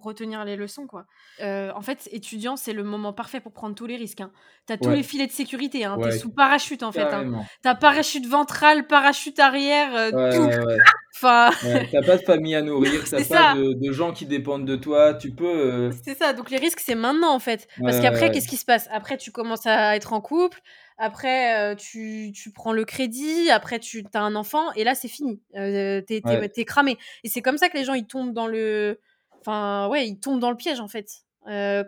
retenir 0.00 0.44
les 0.44 0.56
leçons 0.56 0.86
quoi. 0.86 1.06
Euh, 1.40 1.72
en 1.74 1.82
fait, 1.82 2.08
étudiant, 2.12 2.56
c'est 2.56 2.72
le 2.72 2.84
moment 2.84 3.12
parfait 3.12 3.40
pour 3.40 3.52
prendre 3.52 3.74
tous 3.74 3.86
les 3.86 3.96
risques. 3.96 4.20
Hein. 4.20 4.30
Tu 4.66 4.72
as 4.72 4.78
tous 4.78 4.90
les 4.90 5.02
filets 5.02 5.26
de 5.26 5.32
sécurité, 5.32 5.84
hein. 5.84 5.98
tu 6.00 6.08
es 6.08 6.12
sous 6.12 6.30
parachute 6.30 6.82
en 6.82 6.92
fait. 6.92 7.02
Hein. 7.02 7.42
Tu 7.62 7.68
as 7.68 7.74
parachute 7.74 8.26
ventral, 8.26 8.86
parachute 8.86 9.38
arrière, 9.38 9.94
euh, 9.94 10.32
tout. 10.32 10.50
enfin... 11.16 11.50
t'as 11.90 12.02
pas 12.02 12.16
de 12.16 12.22
famille 12.22 12.54
à 12.54 12.62
nourrir, 12.62 13.02
t'as 13.10 13.24
pas 13.24 13.54
de, 13.54 13.92
gens 13.92 14.12
qui 14.12 14.26
dépendent 14.26 14.66
de 14.66 14.76
toi, 14.76 15.14
tu 15.14 15.32
peux... 15.32 15.46
Euh 15.46 15.90
c'est 16.04 16.16
ça, 16.16 16.32
donc 16.32 16.50
les 16.50 16.58
risques 16.58 16.80
c'est 16.80 16.94
maintenant 16.94 17.34
en 17.34 17.40
fait. 17.40 17.66
Parce 17.80 18.00
qu'après, 18.00 18.30
qu'est-ce 18.30 18.48
qui 18.48 18.56
se 18.56 18.64
passe? 18.64 18.88
Après, 18.92 19.16
tu 19.16 19.32
commences 19.32 19.66
à 19.66 19.96
être 19.96 20.12
en 20.12 20.20
couple, 20.20 20.60
après, 20.98 21.76
tu, 21.76 22.32
tu, 22.34 22.50
prends 22.50 22.72
le 22.72 22.84
crédit, 22.84 23.50
après, 23.50 23.78
tu 23.78 24.04
as 24.12 24.20
un 24.20 24.34
enfant, 24.34 24.72
et 24.72 24.82
là, 24.82 24.96
c'est 24.96 25.08
fini. 25.08 25.40
Euh, 25.54 26.00
t'es, 26.00 26.20
es, 26.56 26.64
cramé. 26.64 26.98
Et 27.22 27.28
c'est 27.28 27.40
comme 27.40 27.56
ça 27.56 27.68
que 27.68 27.76
les 27.76 27.84
gens, 27.84 27.94
ils 27.94 28.06
tombent 28.06 28.34
dans 28.34 28.48
le. 28.48 29.00
Enfin, 29.40 29.86
ouais, 29.88 30.08
ils 30.08 30.18
tombent 30.18 30.40
dans 30.40 30.50
le 30.50 30.56
piège, 30.56 30.80
en 30.80 30.88
fait. 30.88 31.08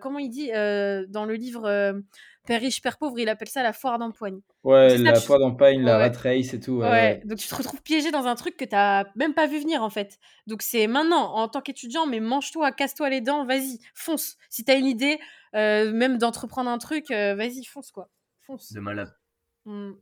comment 0.00 0.20
il 0.20 0.30
dit 0.30 0.50
dans 1.11 1.24
le 1.24 1.34
livre 1.34 2.02
Père 2.46 2.61
riche, 2.61 2.80
Père 2.80 2.98
pauvre, 2.98 3.18
il 3.18 3.28
appelle 3.28 3.48
ça 3.48 3.64
la 3.64 3.72
foire 3.72 3.98
d'empoigne. 3.98 4.40
Ouais, 4.62 4.96
la 4.96 5.16
foire 5.16 5.40
d'empoigne, 5.40 5.82
la 5.82 5.98
rat 5.98 6.16
race 6.16 6.54
et 6.54 6.61
tout. 6.61 6.78
Ouais, 6.78 7.20
donc 7.24 7.38
tu 7.38 7.48
te 7.48 7.54
retrouves 7.54 7.82
piégé 7.82 8.12
dans 8.12 8.26
un 8.26 8.36
truc 8.36 8.56
que 8.56 8.64
t'as 8.64 9.04
même 9.16 9.34
pas 9.34 9.48
vu 9.48 9.58
venir, 9.58 9.82
en 9.82 9.90
fait. 9.90 10.18
Donc 10.46 10.62
c'est 10.62 10.86
maintenant, 10.86 11.34
en 11.34 11.48
tant 11.48 11.61
qu'étudiant, 11.61 12.06
mais 12.06 12.20
mange-toi, 12.20 12.70
casse-toi 12.70 13.11
les 13.11 13.20
dents, 13.20 13.44
vas-y, 13.44 13.80
fonce. 13.92 14.36
Si 14.50 14.64
t'as 14.64 14.78
une 14.78 14.86
idée, 14.86 15.18
même 15.52 16.16
d'entreprendre 16.16 16.70
un 16.70 16.78
truc, 16.78 17.11
vas-y, 17.11 17.64
fonce, 17.64 17.90
quoi. 17.90 18.08
De 18.57 18.80
malade. 18.80 19.14
Mmh. 19.64 19.92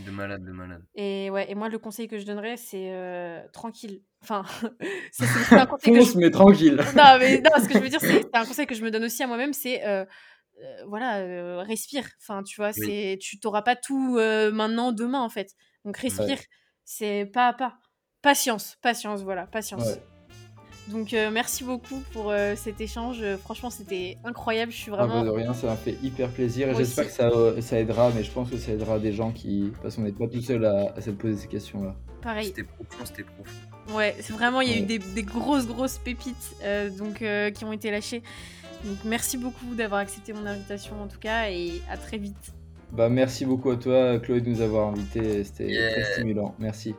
De 0.00 0.10
malade, 0.10 0.42
de 0.42 0.52
malade. 0.52 0.82
Et 0.94 1.28
ouais, 1.30 1.50
et 1.50 1.54
moi 1.54 1.68
le 1.68 1.78
conseil 1.78 2.08
que 2.08 2.18
je 2.18 2.24
donnerais 2.24 2.56
c'est 2.56 2.90
euh, 2.92 3.46
tranquille. 3.52 4.02
Enfin, 4.22 4.42
c'est 5.12 5.26
un 5.52 5.66
conseil 5.66 5.92
que 5.92 6.00
je... 6.00 6.18
mais 6.18 6.30
tranquille. 6.30 6.76
Non, 6.96 7.18
mais 7.18 7.40
non, 7.40 7.50
ce 7.62 7.68
que 7.68 7.74
je 7.74 7.78
veux 7.78 7.88
dire 7.88 8.00
c'est 8.00 8.34
un 8.34 8.44
conseil 8.46 8.66
que 8.66 8.74
je 8.74 8.82
me 8.82 8.90
donne 8.90 9.04
aussi 9.04 9.22
à 9.22 9.26
moi-même, 9.26 9.52
c'est 9.52 9.84
euh, 9.86 10.04
euh, 10.62 10.84
voilà, 10.86 11.62
respire. 11.62 12.08
Enfin, 12.22 12.42
tu 12.42 12.56
vois, 12.56 12.72
c'est 12.72 13.18
tu 13.20 13.38
t'auras 13.38 13.62
pas 13.62 13.76
tout 13.76 14.18
maintenant, 14.52 14.92
demain 14.92 15.20
en 15.20 15.28
fait. 15.28 15.50
Donc 15.84 15.96
respire, 15.98 16.38
c'est 16.84 17.26
pas 17.26 17.48
à 17.48 17.52
pas. 17.52 17.78
Patience, 18.22 18.76
patience, 18.80 19.22
voilà, 19.22 19.46
patience. 19.46 19.98
Donc 20.88 21.14
euh, 21.14 21.30
merci 21.30 21.62
beaucoup 21.64 22.02
pour 22.12 22.30
euh, 22.30 22.54
cet 22.56 22.80
échange. 22.80 23.22
Franchement, 23.36 23.70
c'était 23.70 24.18
incroyable. 24.24 24.72
Je 24.72 24.76
suis 24.76 24.90
vraiment. 24.90 25.20
Ah, 25.20 25.20
bah, 25.20 25.26
de 25.26 25.30
rien, 25.30 25.54
ça 25.54 25.68
m'a 25.68 25.76
fait 25.76 25.96
hyper 26.02 26.28
plaisir. 26.28 26.74
J'espère 26.76 27.06
que 27.06 27.12
ça, 27.12 27.28
euh, 27.28 27.60
ça, 27.60 27.78
aidera, 27.78 28.10
mais 28.14 28.24
je 28.24 28.30
pense 28.30 28.50
que 28.50 28.56
ça 28.56 28.72
aidera 28.72 28.98
des 28.98 29.12
gens 29.12 29.30
qui. 29.30 29.72
Parce 29.82 29.96
qu'on 29.96 30.02
n'est 30.02 30.12
pas 30.12 30.26
tout 30.26 30.40
seul 30.40 30.64
à, 30.64 31.00
se 31.00 31.10
poser 31.10 31.36
ces 31.36 31.46
questions-là. 31.46 31.94
Pareil. 32.20 32.46
C'était 32.46 32.64
profond, 32.64 33.04
c'était 33.04 33.22
profond. 33.22 33.96
Ouais, 33.96 34.14
c'est 34.20 34.32
vraiment, 34.32 34.60
il 34.60 34.70
y 34.70 34.74
a 34.74 34.78
eu 34.78 34.98
des, 34.98 35.22
grosses, 35.22 35.66
grosses 35.66 35.98
pépites 35.98 36.56
donc, 36.96 37.24
qui 37.54 37.64
ont 37.64 37.72
été 37.72 37.90
lâchées. 37.90 38.22
Donc 38.84 38.98
merci 39.04 39.36
beaucoup 39.36 39.74
d'avoir 39.76 40.00
accepté 40.00 40.32
mon 40.32 40.44
invitation 40.44 41.00
en 41.00 41.06
tout 41.06 41.18
cas 41.18 41.48
et 41.48 41.80
à 41.88 41.96
très 41.96 42.18
vite. 42.18 42.52
Bah 42.92 43.08
merci 43.08 43.44
beaucoup 43.44 43.70
à 43.70 43.76
toi, 43.76 44.18
Chloé, 44.18 44.40
de 44.40 44.48
nous 44.48 44.60
avoir 44.60 44.88
invités. 44.88 45.44
C'était 45.44 45.92
très 45.92 46.12
stimulant. 46.14 46.54
Merci. 46.58 46.94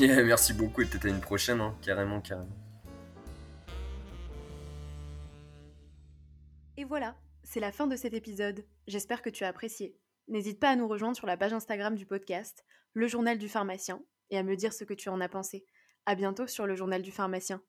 merci 0.00 0.52
beaucoup 0.52 0.82
et 0.82 0.84
peut-être 0.84 1.06
à 1.06 1.08
une 1.08 1.20
prochaine, 1.20 1.60
hein. 1.60 1.74
carrément, 1.80 2.20
carrément. 2.20 2.48
Et 6.78 6.84
voilà, 6.84 7.16
c'est 7.42 7.58
la 7.58 7.72
fin 7.72 7.88
de 7.88 7.96
cet 7.96 8.14
épisode. 8.14 8.64
J'espère 8.86 9.20
que 9.20 9.30
tu 9.30 9.42
as 9.42 9.48
apprécié. 9.48 9.98
N'hésite 10.28 10.60
pas 10.60 10.70
à 10.70 10.76
nous 10.76 10.86
rejoindre 10.86 11.16
sur 11.16 11.26
la 11.26 11.36
page 11.36 11.52
Instagram 11.52 11.96
du 11.96 12.06
podcast, 12.06 12.64
le 12.92 13.08
journal 13.08 13.36
du 13.36 13.48
pharmacien, 13.48 14.00
et 14.30 14.38
à 14.38 14.44
me 14.44 14.54
dire 14.54 14.72
ce 14.72 14.84
que 14.84 14.94
tu 14.94 15.08
en 15.08 15.20
as 15.20 15.28
pensé. 15.28 15.66
À 16.06 16.14
bientôt 16.14 16.46
sur 16.46 16.68
le 16.68 16.76
journal 16.76 17.02
du 17.02 17.10
pharmacien. 17.10 17.60